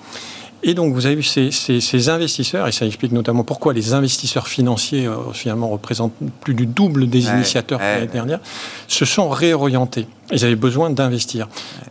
Et 0.63 0.73
donc, 0.73 0.93
vous 0.93 1.05
avez 1.05 1.15
vu 1.15 1.23
ces, 1.23 2.09
investisseurs, 2.09 2.67
et 2.67 2.71
ça 2.71 2.85
explique 2.85 3.11
notamment 3.11 3.43
pourquoi 3.43 3.73
les 3.73 3.93
investisseurs 3.93 4.47
financiers, 4.47 5.05
euh, 5.05 5.31
finalement, 5.31 5.69
représentent 5.69 6.13
plus 6.41 6.55
du 6.55 6.65
double 6.65 7.07
des 7.07 7.27
initiateurs 7.27 7.79
l'année 7.79 8.07
dernière, 8.07 8.39
se 8.87 9.05
sont 9.05 9.29
réorientés. 9.29 10.07
Ils 10.31 10.43
avaient 10.43 10.55
besoin 10.55 10.89
d'investir. 10.89 11.47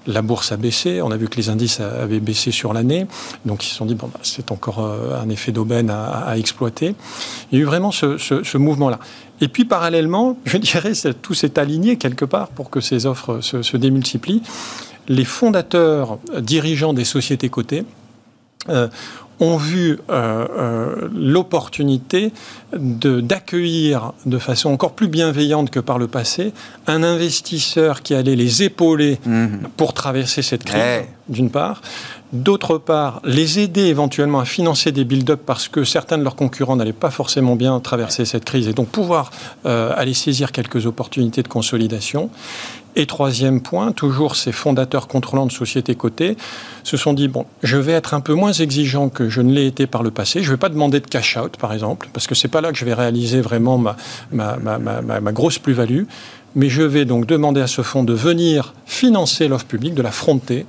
La 0.06 0.20
bourse 0.20 0.50
a 0.50 0.56
baissé, 0.56 1.00
on 1.00 1.10
a 1.10 1.16
vu 1.16 1.28
que 1.28 1.36
les 1.36 1.48
indices 1.48 1.80
avaient 1.80 2.20
baissé 2.20 2.50
sur 2.50 2.72
l'année, 2.72 3.06
donc 3.44 3.64
ils 3.64 3.68
se 3.68 3.76
sont 3.76 3.86
dit, 3.86 3.94
bon, 3.94 4.08
bah, 4.12 4.20
c'est 4.22 4.50
encore 4.50 4.84
euh, 4.84 5.20
un 5.22 5.28
effet 5.28 5.52
d'aubaine 5.52 5.88
à, 5.90 6.36
exploiter. 6.36 6.96
Il 7.52 7.58
y 7.58 7.60
a 7.60 7.62
eu 7.62 7.66
vraiment 7.66 7.92
ce, 7.92 8.56
mouvement-là. 8.56 8.98
Et 9.40 9.48
puis, 9.48 9.64
parallèlement, 9.64 10.36
je 10.44 10.56
dirais, 10.56 10.92
tout 11.22 11.34
s'est 11.34 11.58
aligné 11.58 11.96
quelque 11.96 12.24
part 12.24 12.48
pour 12.48 12.68
que 12.68 12.80
ces 12.80 13.06
offres 13.06 13.40
se, 13.40 13.62
se 13.62 13.76
démultiplient. 13.76 14.42
Les 15.08 15.24
fondateurs 15.24 16.18
dirigeants 16.40 16.92
des 16.92 17.04
sociétés 17.04 17.48
cotées, 17.48 17.84
euh, 18.68 18.88
ont 19.38 19.58
vu 19.58 19.98
euh, 20.08 20.46
euh, 20.58 21.08
l'opportunité 21.14 22.32
d'accueillir 22.72 24.14
de, 24.24 24.38
façon 24.38 24.70
encore 24.70 24.92
plus 24.92 25.08
bienveillante 25.08 25.68
que 25.68 25.78
par 25.78 25.98
le 25.98 26.06
passé 26.08 26.54
un 26.86 27.02
investisseur 27.02 28.00
qui 28.00 28.14
allait 28.14 28.34
les 28.34 28.62
épauler 28.62 29.18
mhm. 29.26 29.68
pour 29.76 29.92
traverser 29.92 30.40
cette 30.40 30.64
crise, 30.64 31.04
d'une 31.28 31.50
part. 31.50 31.82
D'autre 32.32 32.78
part, 32.78 33.20
les 33.24 33.58
aider 33.58 33.82
éventuellement 33.82 34.40
à 34.40 34.46
financer 34.46 34.90
des 34.90 35.04
build-up 35.04 35.42
parce 35.44 35.68
que 35.68 35.84
certains 35.84 36.16
de 36.16 36.22
leurs 36.22 36.36
concurrents 36.36 36.76
n'allaient 36.76 36.94
pas 36.94 37.10
forcément 37.10 37.56
bien 37.56 37.78
traverser 37.80 38.24
cette 38.24 38.46
crise 38.46 38.68
et 38.68 38.72
donc 38.72 38.88
pouvoir 38.88 39.30
aller 39.64 40.14
saisir 40.14 40.50
quelques 40.50 40.86
opportunités 40.86 41.42
de 41.42 41.48
consolidation. 41.48 42.30
Et 42.98 43.04
troisième 43.04 43.60
point, 43.60 43.92
toujours 43.92 44.36
ces 44.36 44.52
fondateurs 44.52 45.06
contrôlants 45.06 45.44
de 45.44 45.52
sociétés 45.52 45.94
cotées 45.94 46.36
se 46.82 46.96
sont 46.96 47.12
dit, 47.12 47.28
bon, 47.28 47.44
je 47.62 47.76
vais 47.76 47.92
être 47.92 48.14
un 48.14 48.20
peu 48.20 48.32
moins 48.32 48.54
exigeant 48.54 49.10
que 49.10 49.28
je 49.28 49.42
ne 49.42 49.52
l'ai 49.52 49.66
été 49.66 49.86
par 49.86 50.02
le 50.02 50.10
passé. 50.10 50.42
Je 50.42 50.46
ne 50.46 50.54
vais 50.54 50.58
pas 50.58 50.70
demander 50.70 51.00
de 51.00 51.06
cash-out, 51.06 51.58
par 51.58 51.74
exemple, 51.74 52.08
parce 52.14 52.26
que 52.26 52.34
c'est 52.34 52.48
pas 52.48 52.62
là 52.62 52.72
que 52.72 52.78
je 52.78 52.86
vais 52.86 52.94
réaliser 52.94 53.42
vraiment 53.42 53.76
ma, 54.32 55.32
grosse 55.32 55.58
plus-value 55.58 56.04
mais 56.58 56.70
je 56.70 56.80
vais 56.80 57.04
donc 57.04 57.26
demander 57.26 57.60
à 57.60 57.66
ce 57.66 57.82
fonds 57.82 58.02
de 58.02 58.14
venir 58.14 58.72
financer 58.86 59.46
l'offre 59.46 59.66
publique, 59.66 59.94
de 59.94 60.00
la 60.00 60.10
fronter, 60.10 60.64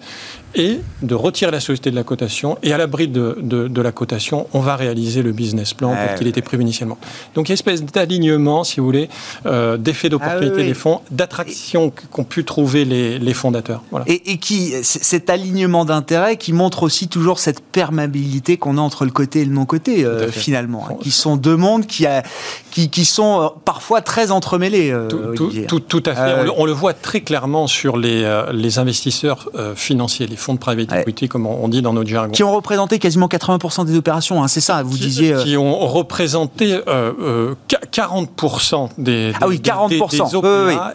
et 0.55 0.79
de 1.01 1.15
retirer 1.15 1.51
la 1.51 1.59
société 1.59 1.91
de 1.91 1.95
la 1.95 2.03
cotation. 2.03 2.57
Et 2.63 2.73
à 2.73 2.77
l'abri 2.77 3.07
de, 3.07 3.37
de, 3.41 3.81
la 3.81 3.91
cotation, 3.91 4.47
on 4.53 4.59
va 4.59 4.75
réaliser 4.75 5.21
le 5.21 5.31
business 5.31 5.73
plan 5.73 5.95
pour 5.95 6.15
qu'il 6.15 6.27
était 6.27 6.41
prévu 6.41 6.63
initialement. 6.63 6.97
Donc, 7.35 7.49
une 7.49 7.53
espèce 7.53 7.83
d'alignement, 7.83 8.63
si 8.63 8.79
vous 8.79 8.85
voulez, 8.85 9.09
euh, 9.45 9.77
d'effet 9.77 10.09
d'opportunité 10.09 10.61
ah 10.61 10.63
des 10.63 10.73
fonds, 10.73 11.01
d'attraction 11.11 11.91
qu'ont 12.11 12.23
pu 12.23 12.43
trouver 12.43 12.85
les, 12.85 13.19
les 13.19 13.33
fondateurs. 13.33 13.83
Voilà. 13.91 14.05
Et, 14.07 14.31
et, 14.31 14.37
qui, 14.37 14.73
cet 14.83 15.29
alignement 15.29 15.85
d'intérêts 15.85 16.37
qui 16.37 16.53
montre 16.53 16.83
aussi 16.83 17.07
toujours 17.07 17.39
cette 17.39 17.61
perméabilité 17.61 18.57
qu'on 18.57 18.77
a 18.77 18.81
entre 18.81 19.05
le 19.05 19.11
côté 19.11 19.41
et 19.41 19.45
le 19.45 19.53
non-côté, 19.53 20.05
euh, 20.05 20.31
finalement, 20.31 20.87
hein, 20.89 20.95
qui 21.01 21.11
sont 21.11 21.35
deux 21.35 21.57
mondes 21.57 21.85
qui, 21.85 22.05
a, 22.05 22.23
qui, 22.71 22.89
qui 22.89 23.05
sont 23.05 23.41
euh, 23.41 23.47
parfois 23.65 24.01
très 24.01 24.31
entremêlés. 24.31 24.95
tout, 25.09 25.51
tout, 25.67 25.79
tout, 25.79 26.03
à 26.05 26.15
fait. 26.15 26.21
Ah 26.21 26.37
on, 26.39 26.43
le, 26.43 26.51
on, 26.57 26.65
le, 26.65 26.71
voit 26.71 26.93
très 26.93 27.21
clairement 27.21 27.67
sur 27.67 27.97
les, 27.97 28.41
les 28.53 28.79
investisseurs 28.79 29.49
financiers, 29.75 30.27
les 30.27 30.36
fonds 30.37 30.53
de 30.53 30.59
private 30.59 30.91
equity, 30.91 31.27
comme 31.27 31.45
on 31.45 31.67
dit 31.67 31.81
dans 31.81 31.93
notre 31.93 32.09
jargon. 32.09 32.31
Qui 32.31 32.43
ont 32.43 32.53
représenté 32.53 32.99
quasiment 32.99 33.27
80% 33.27 33.85
des 33.85 33.95
opérations, 33.95 34.43
hein, 34.43 34.47
c'est 34.47 34.61
ça, 34.61 34.83
vous 34.83 34.97
disiez. 34.97 35.33
Euh, 35.33 35.43
qui 35.43 35.57
ont 35.57 35.77
représenté 35.87 36.79
euh, 36.87 37.55
40% 37.91 38.85
euh, 38.85 38.87
des, 38.97 39.31
Ah 39.41 39.47
oui, 39.47 39.57
40%. 39.57 40.41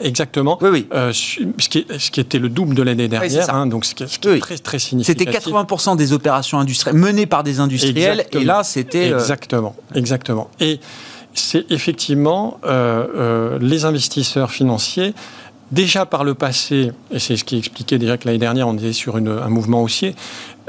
Des, 0.00 0.06
exactement. 0.06 0.58
Oui, 0.60 0.68
oui. 0.70 0.86
Euh, 0.94 1.12
ce, 1.12 1.68
qui 1.68 1.86
ce, 1.98 2.10
qui 2.10 2.20
était 2.20 2.38
le 2.38 2.48
double 2.48 2.74
de 2.74 2.82
l'année 2.82 3.08
dernière, 3.08 3.54
hein, 3.54 3.66
donc 3.66 3.84
ce 3.84 3.94
qui, 3.94 4.02
est 4.04 4.40
très, 4.40 4.58
très 4.58 4.78
significatif. 4.78 5.28
C'était 5.28 5.50
80% 5.50 5.96
des 5.96 6.12
opérations 6.12 6.58
industrielles 6.58 6.98
menées 6.98 7.26
par 7.26 7.42
des 7.42 7.60
industriels, 7.60 8.24
et 8.32 8.44
là, 8.44 8.64
c'était. 8.64 9.10
Exactement, 9.10 9.74
exactement. 9.94 10.48
Et 10.60 10.80
c'est 11.34 11.70
effectivement 11.70 12.58
les 13.60 13.84
investisseurs 13.84 14.50
financiers 14.50 15.14
déjà 15.72 16.06
par 16.06 16.22
le 16.22 16.34
passé, 16.34 16.92
et 17.10 17.18
c'est 17.18 17.36
ce 17.36 17.44
qui 17.44 17.58
expliquait 17.58 17.98
déjà 17.98 18.16
que 18.18 18.26
l'année 18.26 18.38
dernière 18.38 18.68
on 18.68 18.74
était 18.74 18.92
sur 18.92 19.16
un 19.16 19.48
mouvement 19.48 19.82
haussier, 19.82 20.14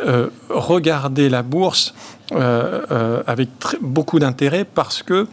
euh, 0.04 0.30
regarder 0.50 1.30
la 1.30 1.44
bourse 1.44 1.94
euh, 2.32 2.82
euh, 2.90 3.24
avec 3.28 3.50
beaucoup 3.82 4.18
d'intérêt 4.18 4.66
parce 4.66 5.04
que 5.04 5.28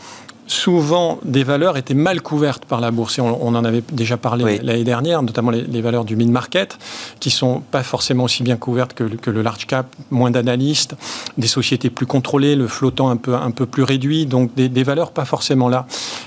souvent 0.51 1.18
des 1.24 1.44
valeurs 1.44 1.76
étaient 1.76 1.94
mal 1.94 2.20
couvertes 2.20 2.64
par 2.64 2.80
la 2.80 2.90
bourse. 2.90 3.18
Et 3.18 3.22
on, 3.22 3.48
en 3.48 3.64
avait 3.64 3.82
déjà 3.92 4.16
parlé 4.16 4.59
l'année 4.62 4.84
dernière, 4.84 5.22
notamment 5.22 5.51
les, 5.51 5.80
valeurs 5.80 6.05
du 6.05 6.16
mid-market, 6.16 6.78
qui 7.20 7.30
sont 7.30 7.61
pas 7.70 7.82
forcément 7.82 8.24
aussi 8.24 8.42
bien 8.42 8.57
couvertes 8.57 8.94
que, 8.94 9.30
le 9.30 9.42
large 9.42 9.66
cap, 9.66 9.86
moins 10.11 10.30
d'analystes, 10.30 10.96
des 11.38 11.46
sociétés 11.46 11.90
plus 11.90 12.07
contrôlées, 12.07 12.57
le 12.57 12.68
flottant 12.68 13.11
un 13.11 13.16
peu, 13.16 13.34
un 13.34 13.51
peu 13.51 13.66
plus 13.66 13.82
réduit, 13.82 14.26
donc 14.26 14.55
des, 14.55 14.68
des 14.68 14.82
valeurs 14.82 15.12
pas 15.12 15.24
forcément 15.24 15.68
là. 15.68 15.86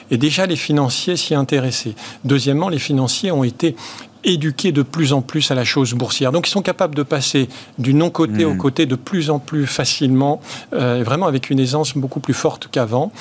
Et 0.09 0.17
déjà, 0.17 0.45
les 0.45 0.55
financiers 0.55 1.17
s'y 1.17 1.35
intéressaient. 1.35 1.95
Deuxièmement, 2.23 2.69
les 2.69 2.79
financiers 2.79 3.31
ont 3.31 3.43
été 3.43 3.75
éduqués 4.23 4.71
de 4.71 4.81
plus 4.81 5.13
en 5.13 5.21
plus 5.21 5.51
à 5.51 5.55
la 5.55 5.65
chose 5.65 5.93
boursière. 5.93 6.31
Donc 6.31 6.47
ils 6.47 6.51
sont 6.51 6.61
capables 6.61 6.95
de 6.95 7.03
passer 7.03 7.49
du 7.77 7.93
non-côté 7.93 8.45
au 8.45 8.53
hmm. 8.53 8.57
côté 8.57 8.85
de 8.85 8.95
plus 8.95 9.29
en 9.29 9.39
plus 9.39 9.67
facilement, 9.67 10.41
euh, 10.73 11.03
vraiment 11.05 11.27
avec 11.27 11.49
une 11.49 11.59
aisance 11.59 11.97
beaucoup 11.97 12.19
plus 12.19 12.33
forte 12.33 12.69
qu'avant. 12.71 13.11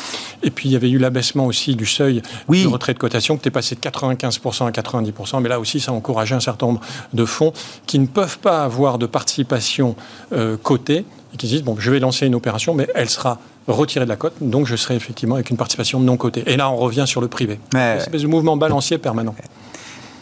Et 0.42 0.50
puis 0.50 0.68
il 0.68 0.72
y 0.72 0.76
avait 0.76 0.90
eu 0.90 0.98
l'abaissement 0.98 1.46
aussi 1.46 1.74
du 1.76 1.86
seuil 1.86 2.22
de 2.48 2.66
retrait 2.66 2.94
de 2.94 2.98
cotation 2.98 3.36
qui 3.36 3.40
était 3.40 3.50
passé 3.50 3.74
de 3.74 3.80
95% 3.80 4.66
à 4.66 4.70
90%. 4.70 5.40
Mais 5.40 5.48
là 5.48 5.60
aussi, 5.60 5.80
ça 5.80 5.92
a 5.92 5.94
encouragé 5.94 6.34
un 6.34 6.40
certain 6.40 6.66
nombre 6.66 6.80
de 7.12 7.24
fonds 7.24 7.52
qui 7.86 7.98
ne 7.98 8.06
peuvent 8.06 8.38
pas 8.38 8.64
avoir 8.64 8.98
de 8.98 9.06
participation 9.06 9.96
euh, 10.32 10.56
cotée 10.56 11.04
et 11.34 11.36
qui 11.36 11.46
disent, 11.46 11.62
bon, 11.62 11.76
je 11.78 11.90
vais 11.90 11.98
lancer 11.98 12.26
une 12.26 12.34
opération, 12.34 12.74
mais 12.74 12.88
elle 12.94 13.08
sera 13.08 13.38
retirée 13.66 14.04
de 14.04 14.10
la 14.10 14.16
cote, 14.16 14.34
donc 14.40 14.66
je 14.66 14.76
serai 14.76 14.96
effectivement 14.96 15.36
avec 15.36 15.50
une 15.50 15.56
participation 15.56 16.00
non 16.00 16.16
cotée. 16.16 16.42
Et 16.46 16.56
là, 16.56 16.68
on 16.70 16.76
revient 16.76 17.04
sur 17.06 17.20
le 17.20 17.28
privé. 17.28 17.58
C'est 17.72 17.78
une 17.78 17.98
espèce 17.98 18.22
de 18.22 18.26
mouvement 18.26 18.56
balancier 18.56 18.98
permanent. 18.98 19.34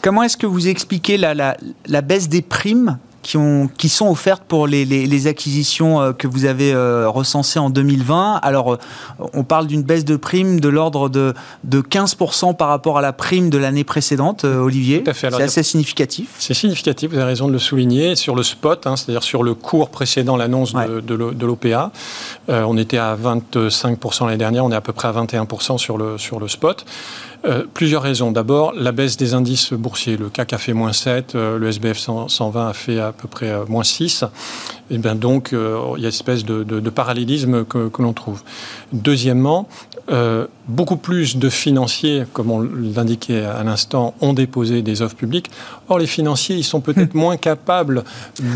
Comment 0.01 0.23
est-ce 0.23 0.37
que 0.37 0.47
vous 0.47 0.67
expliquez 0.67 1.17
la, 1.17 1.33
la, 1.33 2.01
baisse 2.01 2.27
des 2.27 2.41
primes 2.41 2.97
qui, 3.21 3.37
ont, 3.37 3.69
qui 3.77 3.87
sont 3.87 4.09
offertes 4.09 4.43
pour 4.47 4.65
les, 4.65 4.83
les, 4.83 5.27
acquisitions 5.27 6.01
euh, 6.01 6.11
que 6.11 6.27
vous 6.27 6.45
avez 6.45 6.73
euh, 6.73 7.07
recensées 7.07 7.59
en 7.59 7.69
2020. 7.69 8.39
Alors, 8.41 8.73
euh, 8.73 8.77
on 9.33 9.43
parle 9.43 9.67
d'une 9.67 9.83
baisse 9.83 10.05
de 10.05 10.15
primes 10.15 10.59
de 10.59 10.69
l'ordre 10.69 11.07
de, 11.07 11.35
de 11.63 11.81
15% 11.81 12.55
par 12.55 12.69
rapport 12.69 12.97
à 12.97 13.01
la 13.01 13.13
prime 13.13 13.51
de 13.51 13.59
l'année 13.59 13.83
précédente, 13.83 14.43
Olivier. 14.43 15.03
C'est 15.13 15.33
assez 15.33 15.61
significatif. 15.61 16.29
C'est 16.39 16.55
significatif, 16.55 17.11
vous 17.11 17.17
avez 17.17 17.25
raison 17.25 17.47
de 17.47 17.53
le 17.53 17.59
souligner. 17.59 18.15
Sur 18.15 18.35
le 18.35 18.41
spot, 18.41 18.87
hein, 18.87 18.95
c'est-à-dire 18.95 19.23
sur 19.23 19.43
le 19.43 19.53
cours 19.53 19.89
précédent 19.89 20.35
l'annonce 20.35 20.73
de, 20.73 20.99
de 20.99 21.45
l'OPA, 21.45 21.91
on 22.47 22.77
était 22.77 22.97
à 22.97 23.15
25% 23.15 24.25
l'année 24.25 24.37
dernière, 24.37 24.65
on 24.65 24.71
est 24.71 24.75
à 24.75 24.81
peu 24.81 24.93
près 24.93 25.07
à 25.07 25.11
21% 25.11 25.77
sur 25.77 25.97
le, 25.97 26.17
sur 26.17 26.39
le 26.39 26.47
spot. 26.47 26.85
Euh, 27.43 27.63
plusieurs 27.73 28.03
raisons. 28.03 28.31
D'abord, 28.31 28.73
la 28.73 28.91
baisse 28.91 29.17
des 29.17 29.33
indices 29.33 29.73
boursiers. 29.73 30.15
Le 30.15 30.29
CAC 30.29 30.53
a 30.53 30.57
fait 30.59 30.73
moins 30.73 30.93
7, 30.93 31.33
euh, 31.33 31.57
le 31.57 31.69
SBF 31.69 31.97
120 31.97 32.67
a 32.67 32.73
fait 32.73 32.99
à 32.99 33.11
peu 33.11 33.27
près 33.27 33.49
euh, 33.49 33.65
moins 33.67 33.83
6. 33.83 34.25
Et 34.91 34.99
bien 34.99 35.15
donc, 35.15 35.49
il 35.53 35.57
y 35.57 35.57
a 35.57 35.97
une 35.97 36.05
espèce 36.05 36.45
de, 36.45 36.89
parallélisme 36.89 37.63
que, 37.65 37.87
que 37.87 38.01
l'on 38.01 38.13
trouve. 38.13 38.43
Deuxièmement, 38.91 39.67
beaucoup 40.67 40.97
plus 40.97 41.37
de 41.37 41.49
financiers, 41.49 42.23
comme 42.33 42.51
on 42.51 42.61
l'indiquait 42.61 43.43
à 43.43 43.63
l'instant, 43.63 44.13
ont 44.21 44.33
déposé 44.33 44.81
des 44.81 45.01
offres 45.01 45.15
publiques. 45.15 45.51
Or, 45.89 45.99
les 45.99 46.07
financiers, 46.07 46.55
ils 46.55 46.63
sont 46.63 46.81
peut-être 46.81 47.13
moins 47.15 47.37
capables 47.37 48.03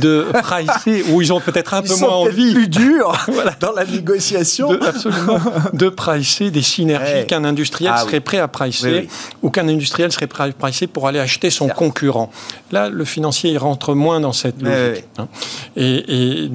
de 0.01 0.25
pricer, 0.41 1.03
ou 1.09 1.21
ils 1.21 1.33
ont 1.33 1.41
peut-être 1.41 1.73
un 1.73 1.81
peu 1.81 1.95
moins 1.97 2.09
envie. 2.09 2.53
plus 2.53 2.67
dur 2.67 3.13
dans 3.59 3.73
la 3.73 3.85
négociation. 3.85 4.69
De, 4.69 4.79
absolument. 4.83 5.39
De 5.73 5.89
pricer 5.89 6.51
des 6.51 6.61
synergies 6.61 7.25
qu'un 7.27 7.43
industriel 7.43 7.93
ah 7.95 8.01
serait 8.01 8.21
prêt 8.21 8.39
à 8.39 8.47
pricer 8.47 9.07
ou 9.41 9.49
qu'un 9.49 9.67
industriel 9.67 10.11
serait 10.11 10.27
pricé 10.27 10.87
pour 10.87 11.07
aller 11.07 11.19
acheter 11.19 11.49
son 11.49 11.67
concurrent. 11.67 12.31
Là, 12.71 12.89
le 12.89 13.05
financier, 13.05 13.51
il 13.51 13.57
rentre 13.57 13.93
moins 13.93 14.19
dans 14.19 14.33
cette 14.33 14.61
logique. 14.61 15.05
Hein. 15.17 15.27
Et, 15.75 16.49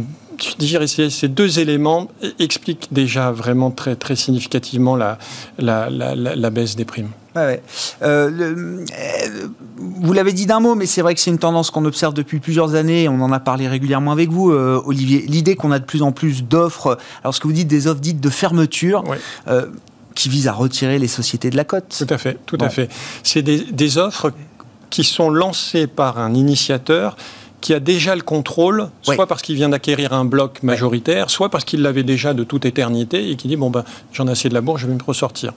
dirais 0.59 0.87
ces 0.87 1.29
deux 1.29 1.59
éléments 1.59 2.09
expliquent 2.39 2.89
déjà 2.93 3.31
vraiment 3.31 3.71
très, 3.71 3.97
très 3.97 4.17
significativement 4.17 4.97
la, 4.97 5.19
la, 5.59 6.51
baisse 6.51 6.77
des 6.77 6.85
primes. 6.85 7.11
Euh, 7.37 7.57
euh, 8.03 8.87
vous 9.77 10.13
l'avez 10.13 10.33
dit 10.33 10.47
d'un 10.47 10.61
mot, 10.61 10.75
mais 10.75 10.87
c'est 10.87 11.03
vrai 11.03 11.15
que 11.15 11.21
c'est 11.21 11.31
une 11.31 11.39
tendance 11.39 11.71
qu'on 11.71 11.85
observe 11.85 12.15
depuis 12.15 12.41
plusieurs 12.41 12.75
années. 12.75 13.09
On 13.09 13.21
en 13.21 13.33
a 13.33 13.41
parlé 13.41 13.69
régulièrement 13.69 14.13
avec 14.13 14.31
vous, 14.31 14.51
euh, 14.51 14.83
Olivier. 14.85 15.25
L'idée 15.29 15.55
qu'on 15.55 15.71
a 15.71 15.79
de 15.79 15.85
plus 15.85 16.03
en 16.03 16.13
plus 16.13 16.43
d'offres, 16.43 16.99
alors 17.23 17.35
ce 17.35 17.41
que 17.41 17.47
vous 17.47 17.53
dites 17.53 17.69
des 17.69 17.87
offres 17.87 18.01
dites 18.01 18.21
de 18.21 18.31
fermeture, 18.31 19.05
qui 20.15 20.29
vise 20.29 20.49
à 20.49 20.53
retirer 20.53 20.99
les 20.99 21.09
sociétés 21.09 21.51
de 21.51 21.57
la 21.57 21.65
cote. 21.65 22.05
Tout 22.07 22.13
à 22.13 22.19
fait, 22.19 22.39
tout 22.47 22.59
à 22.61 22.69
fait. 22.69 22.91
C'est 23.23 23.43
des, 23.43 23.99
offres 23.99 24.33
qui 24.91 25.05
sont 25.05 25.31
lancées 25.31 25.87
par 25.87 26.19
un 26.19 26.35
initiateur 26.35 27.17
qui 27.61 27.75
a 27.75 27.81
déjà 27.81 28.15
le 28.15 28.23
contrôle, 28.23 28.89
soit 29.03 29.27
parce 29.27 29.43
qu'il 29.43 29.57
vient 29.57 29.69
d'acquérir 29.69 30.13
un 30.13 30.25
bloc 30.25 30.63
majoritaire, 30.63 31.31
soit 31.31 31.49
parce 31.49 31.65
qu'il 31.65 31.83
l'avait 31.83 32.03
déjà 32.03 32.35
de 32.35 32.45
toute 32.45 32.65
éternité 32.65 33.31
et 33.31 33.37
qui 33.37 33.49
dit 33.49 33.57
bon 33.57 33.71
ben 33.71 33.85
j'en 34.13 34.27
ai 34.29 34.33
assez 34.33 34.49
de 34.49 34.55
la 34.55 34.61
bourse, 34.61 34.81
je 34.81 34.87
vais 34.87 34.95
me 34.95 35.03
ressortir. 35.03 35.53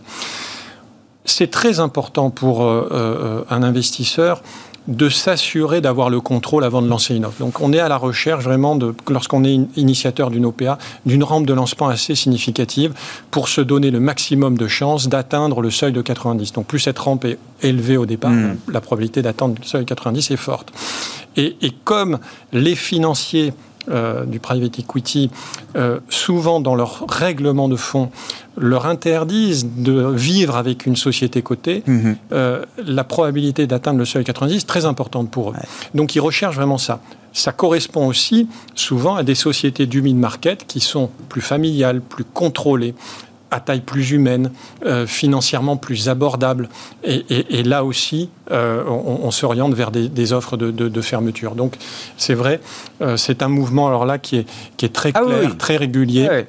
C'est 1.25 1.49
très 1.49 1.79
important 1.79 2.29
pour 2.29 2.63
euh, 2.63 2.89
euh, 2.91 3.43
un 3.49 3.63
investisseur 3.63 4.41
de 4.87 5.07
s'assurer 5.07 5.79
d'avoir 5.79 6.09
le 6.09 6.19
contrôle 6.19 6.63
avant 6.63 6.81
de 6.81 6.87
lancer 6.87 7.15
une 7.15 7.25
offre. 7.25 7.39
Donc 7.39 7.61
on 7.61 7.71
est 7.71 7.79
à 7.79 7.87
la 7.87 7.97
recherche 7.97 8.43
vraiment, 8.43 8.75
de, 8.75 8.93
lorsqu'on 9.09 9.43
est 9.45 9.57
initiateur 9.77 10.29
d'une 10.29 10.45
OPA, 10.45 10.77
d'une 11.05 11.23
rampe 11.23 11.45
de 11.45 11.53
lancement 11.53 11.87
assez 11.87 12.15
significative 12.15 12.93
pour 13.31 13.47
se 13.47 13.61
donner 13.61 13.91
le 13.91 14.01
maximum 14.01 14.57
de 14.57 14.67
chances 14.67 15.07
d'atteindre 15.07 15.61
le 15.61 15.71
seuil 15.71 15.93
de 15.93 16.01
90. 16.01 16.53
Donc 16.53 16.65
plus 16.65 16.79
cette 16.79 16.99
rampe 16.99 17.23
est 17.25 17.37
élevée 17.61 17.95
au 17.95 18.05
départ, 18.05 18.31
hmm. 18.31 18.57
la 18.71 18.81
probabilité 18.81 19.21
d'atteindre 19.21 19.55
le 19.59 19.65
seuil 19.65 19.83
de 19.83 19.87
90 19.87 20.31
est 20.31 20.35
forte. 20.35 20.73
Et, 21.37 21.55
et 21.61 21.71
comme 21.83 22.19
les 22.51 22.75
financiers 22.75 23.53
euh, 23.89 24.23
du 24.23 24.39
private 24.39 24.79
equity, 24.79 25.29
euh, 25.75 25.99
souvent 26.07 26.61
dans 26.61 26.73
leur 26.73 27.05
règlement 27.09 27.67
de 27.67 27.75
fonds, 27.75 28.11
leur 28.55 28.85
interdisent 28.85 29.67
de 29.75 30.09
vivre 30.09 30.55
avec 30.55 30.85
une 30.85 30.95
société 30.95 31.41
cotée, 31.41 31.83
mhm. 31.85 32.15
euh, 32.31 32.63
la 32.77 33.03
probabilité 33.03 33.67
d'atteindre 33.67 33.99
le 33.99 34.05
seuil 34.05 34.23
90 34.23 34.55
est 34.55 34.65
très 34.65 34.85
importante 34.85 35.29
pour 35.29 35.49
eux. 35.49 35.55
Donc 35.93 36.15
ils 36.15 36.21
recherchent 36.21 36.55
vraiment 36.55 36.77
ça. 36.77 37.01
Ça 37.33 37.51
correspond 37.51 38.07
aussi 38.07 38.47
souvent 38.73 39.15
à 39.15 39.23
des 39.23 39.35
sociétés 39.35 39.85
du 39.85 40.01
mid-market 40.01 40.65
qui 40.65 40.79
sont 40.79 41.09
plus 41.27 41.41
familiales, 41.41 41.99
plus 41.99 42.23
contrôlées, 42.23 42.95
à 43.53 43.59
taille 43.59 43.81
plus 43.81 44.11
humaine, 44.11 44.51
euh, 44.85 45.05
financièrement 45.07 45.77
plus 45.77 46.09
abordable. 46.09 46.69
Et, 47.03 47.63
là 47.63 47.83
aussi, 47.83 48.29
euh, 48.51 48.83
on, 48.87 49.31
s'oriente 49.31 49.73
vers 49.73 49.91
des, 49.91 50.33
offres 50.33 50.57
de, 50.57 51.01
fermeture. 51.01 51.55
Donc 51.55 51.75
c'est 52.17 52.33
vrai, 52.33 52.59
euh, 53.01 53.17
c'est 53.17 53.41
un 53.41 53.47
mouvement 53.47 53.87
alors 53.87 54.05
là 54.05 54.17
qui 54.17 54.37
est, 54.37 54.47
qui 54.77 54.85
est 54.85 54.93
très 54.93 55.11
ah 55.13 55.21
clair, 55.21 55.57
très 55.57 55.77
régulier, 55.77 56.45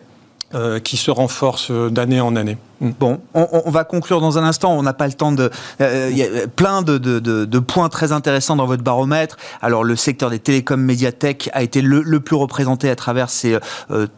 qui 0.84 0.96
se 0.96 1.10
renforce 1.10 1.70
d'année 1.70 2.20
en 2.20 2.36
année. 2.36 2.56
Bon, 2.80 3.20
on, 3.34 3.70
va 3.70 3.84
conclure 3.84 4.20
dans 4.20 4.36
un 4.38 4.44
instant. 4.44 4.76
On 4.76 4.82
n'a 4.82 4.92
pas 4.92 5.06
le 5.06 5.12
temps 5.12 5.32
de. 5.32 5.50
Euh, 5.80 6.08
il 6.10 6.18
y 6.18 6.22
a 6.22 6.46
plein 6.48 6.82
de, 6.82 7.58
points 7.60 7.88
très 7.88 8.12
intéressants 8.12 8.56
dans 8.56 8.66
votre 8.66 8.82
baromètre. 8.82 9.36
Alors, 9.62 9.84
le 9.84 9.96
secteur 9.96 10.30
des 10.30 10.38
télécoms 10.38 10.80
médiathèques 10.80 11.50
a 11.52 11.62
été 11.62 11.80
le, 11.82 12.20
plus 12.20 12.36
représenté 12.36 12.90
à 12.90 12.96
travers 12.96 13.30
ces 13.30 13.58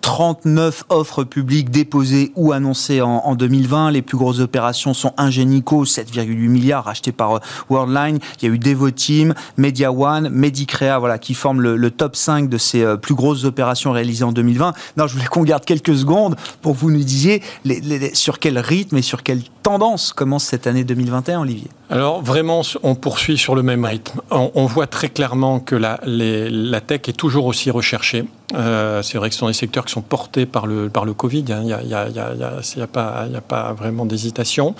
39 0.00 0.84
euh, 0.90 0.94
offres 0.94 1.24
publiques 1.24 1.70
déposées 1.70 2.32
ou 2.34 2.52
annoncées 2.52 3.02
en, 3.02 3.34
2020. 3.34 3.90
Les 3.90 4.02
plus 4.02 4.16
grosses 4.16 4.40
opérations 4.40 4.94
sont 4.94 5.12
Ingenico, 5.16 5.84
7,8 5.84 6.26
milliards 6.48 6.84
rachetés 6.84 7.12
par 7.12 7.36
euh, 7.36 7.40
Worldline. 7.68 8.18
Il 8.40 8.48
y 8.48 8.50
a 8.50 8.54
eu 8.54 8.58
Devoteam, 8.58 9.34
Media 9.56 9.92
One, 9.92 10.28
Medicrea, 10.30 10.98
voilà, 10.98 11.18
qui 11.18 11.34
forment 11.34 11.60
le, 11.60 11.90
top 11.90 12.16
5 12.16 12.48
de 12.48 12.58
ces 12.58 12.84
plus 13.00 13.14
grosses 13.14 13.44
opérations 13.44 13.92
réalisées 13.92 14.24
en 14.24 14.32
2020. 14.32 14.72
Non, 14.96 15.06
je 15.06 15.14
voulais 15.14 15.26
qu'on 15.26 15.44
garde 15.44 15.64
quelques 15.64 15.96
secondes 15.96 16.36
pour 16.62 16.74
que 16.74 16.80
vous 16.80 16.90
nous 16.90 17.04
disiez 17.04 17.42
sur 18.12 18.38
quel 18.46 18.60
rythme 18.60 18.96
et 18.96 19.02
sur 19.02 19.24
quelle 19.24 19.42
tendance 19.64 20.12
commence 20.12 20.44
cette 20.44 20.68
année 20.68 20.84
2021, 20.84 21.40
Olivier? 21.40 21.66
Alors 21.90 22.22
vraiment, 22.22 22.62
on 22.84 22.94
poursuit 22.94 23.38
sur 23.38 23.56
le 23.56 23.64
même 23.64 23.84
rythme. 23.84 24.20
On, 24.30 24.66
voit 24.66 24.86
très 24.86 25.08
clairement 25.08 25.58
que 25.58 25.74
la, 25.74 26.80
tech 26.80 27.00
est 27.08 27.16
toujours 27.16 27.46
aussi 27.46 27.72
recherchée. 27.72 28.24
Euh, 28.54 29.02
c'est 29.02 29.18
vrai 29.18 29.28
que 29.28 29.34
ce 29.34 29.40
sont 29.40 29.48
des 29.48 29.52
secteurs 29.52 29.84
qui 29.84 29.92
sont 29.92 30.02
portés 30.02 30.46
par 30.46 30.66
le, 30.66 30.88
par 30.88 31.04
le 31.04 31.14
Covid. 31.14 31.44
Il 31.48 31.60
n'y 31.60 31.72
a, 31.72 31.82
y 31.82 31.94
a, 31.94 32.08
y 32.08 32.18
a, 32.18 32.34
y 32.76 32.80
a, 32.80 32.86
pas, 32.86 33.26
a 33.34 33.40
pas 33.40 33.72
vraiment 33.72 34.06
d'hésitation. 34.06 34.74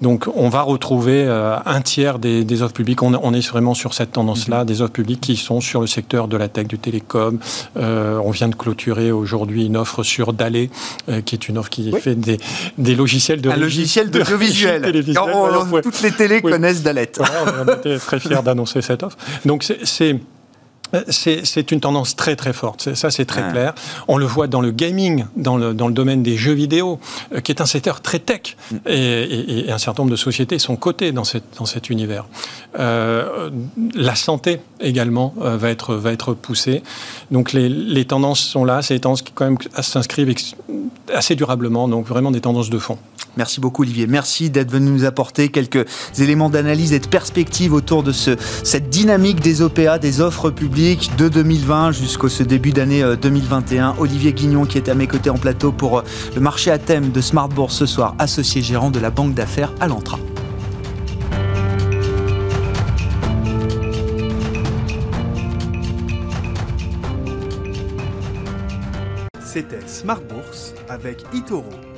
Donc 0.00 0.26
on 0.34 0.48
va 0.48 0.62
retrouver 0.62 1.24
euh, 1.24 1.56
un 1.64 1.80
tiers 1.80 2.18
des, 2.18 2.44
des, 2.44 2.62
offres 2.62 2.74
publiques. 2.74 3.02
On, 3.02 3.14
on, 3.14 3.34
est 3.34 3.46
vraiment 3.48 3.74
sur 3.74 3.94
cette 3.94 4.12
tendance-là, 4.12 4.60
mhm. 4.60 4.66
des 4.66 4.82
offres 4.82 4.92
publiques 4.92 5.20
qui 5.20 5.36
sont 5.36 5.60
sur 5.60 5.80
le 5.80 5.86
secteur 5.86 6.28
de 6.28 6.36
la 6.36 6.48
tech, 6.48 6.66
du 6.66 6.78
télécom. 6.78 7.38
Euh, 7.76 8.20
on 8.22 8.30
vient 8.30 8.48
de 8.48 8.54
clôturer 8.54 9.10
aujourd'hui 9.10 9.66
une 9.66 9.76
offre 9.76 10.02
sur 10.02 10.32
Dalé, 10.32 10.70
euh, 11.08 11.20
qui 11.20 11.34
est 11.34 11.48
une 11.48 11.58
offre 11.58 11.70
qui 11.70 11.90
fait 11.92 12.14
des, 12.14 12.38
des 12.78 12.94
logiciels 12.94 13.40
de... 13.40 13.50
Un 13.50 13.56
logiciel 13.56 14.10
d'audiovisuel. 14.10 15.04
Toutes 15.82 16.02
les 16.02 16.12
télés 16.12 16.42
connaissent 16.42 16.82
Dalet. 16.82 17.10
on 17.18 17.72
était 17.72 17.98
très 17.98 18.20
fiers 18.20 18.40
d'annoncer 18.44 18.82
cette 18.82 19.02
offre. 19.02 19.16
Donc 19.44 19.64
c'est 19.64 20.16
c'est 21.08 21.70
une 21.70 21.80
tendance 21.80 22.16
très 22.16 22.36
très 22.36 22.52
forte, 22.52 22.94
ça 22.94 23.10
c'est 23.10 23.24
très 23.24 23.48
clair. 23.50 23.74
On 24.08 24.16
le 24.16 24.26
voit 24.26 24.46
dans 24.46 24.60
le 24.60 24.70
gaming, 24.70 25.26
dans 25.36 25.56
le, 25.56 25.74
dans 25.74 25.88
le 25.88 25.94
domaine 25.94 26.22
des 26.22 26.36
jeux 26.36 26.52
vidéo, 26.52 26.98
euh, 27.34 27.40
qui 27.40 27.52
est 27.52 27.60
un 27.60 27.66
secteur 27.66 28.00
très 28.00 28.18
tech, 28.18 28.56
mm. 28.70 28.76
et, 28.86 29.68
et, 29.68 29.72
un 29.72 29.78
certain 29.78 30.02
nombre 30.02 30.12
de 30.12 30.16
sociétés 30.16 30.58
sont 30.58 30.76
cotées 30.76 31.12
dans, 31.12 31.24
cette, 31.24 31.44
dans 31.58 31.66
cet 31.66 31.90
univers. 31.90 32.24
Euh, 32.78 33.50
la 33.94 34.14
santé 34.14 34.60
également 34.80 35.34
va, 35.36 35.70
être, 35.70 35.94
va 35.94 36.12
être 36.12 36.34
poussée. 36.34 36.82
Donc 37.30 37.52
les, 37.52 37.68
les 37.68 38.04
tendances 38.04 38.40
sont 38.40 38.64
là, 38.64 38.82
c'est 38.82 38.94
des 38.94 39.00
tendances 39.00 39.22
qui 39.22 39.32
quand 39.32 39.44
même 39.44 39.58
s'inscrivent 39.80 40.34
assez 41.12 41.34
durablement, 41.34 41.88
donc 41.88 42.06
vraiment 42.06 42.30
des 42.30 42.40
tendances 42.40 42.70
de 42.70 42.78
fond. 42.78 42.98
Merci 43.36 43.60
beaucoup 43.60 43.82
Olivier, 43.82 44.06
merci 44.06 44.50
d'être 44.50 44.70
venu 44.70 44.90
nous 44.90 45.04
apporter 45.04 45.48
quelques 45.48 45.84
éléments 46.18 46.50
d'analyse 46.50 46.92
et 46.92 46.98
de 46.98 47.06
perspective 47.06 47.72
autour 47.72 48.02
de 48.02 48.10
ce, 48.10 48.36
cette 48.64 48.90
dynamique 48.90 49.40
des 49.40 49.62
OPA, 49.62 49.98
des 49.98 50.20
offres 50.20 50.50
publiques 50.50 51.10
de 51.16 51.28
2020 51.28 51.92
jusqu'au 51.92 52.28
ce 52.28 52.42
début 52.42 52.72
d'année 52.72 53.04
2021. 53.20 53.90
Euh, 53.90 53.92
Olivier 53.98 54.32
Guignon 54.32 54.64
qui 54.64 54.78
est 54.78 54.88
à 54.88 54.94
mes 54.94 55.06
côtés 55.06 55.30
en 55.30 55.38
plateau 55.38 55.72
pour 55.72 55.98
euh, 55.98 56.02
le 56.34 56.40
marché 56.40 56.70
à 56.70 56.78
thème 56.78 57.10
de 57.10 57.20
Smart 57.20 57.48
Bourse 57.48 57.76
ce 57.76 57.86
soir, 57.86 58.14
associé 58.18 58.62
gérant 58.62 58.90
de 58.90 58.98
la 58.98 59.10
banque 59.10 59.34
d'affaires 59.34 59.72
Alantra. 59.80 60.18
C'était 69.44 69.86
Smart 69.88 70.20
Bourse 70.20 70.74
avec 70.88 71.24
Itoro, 71.32 71.70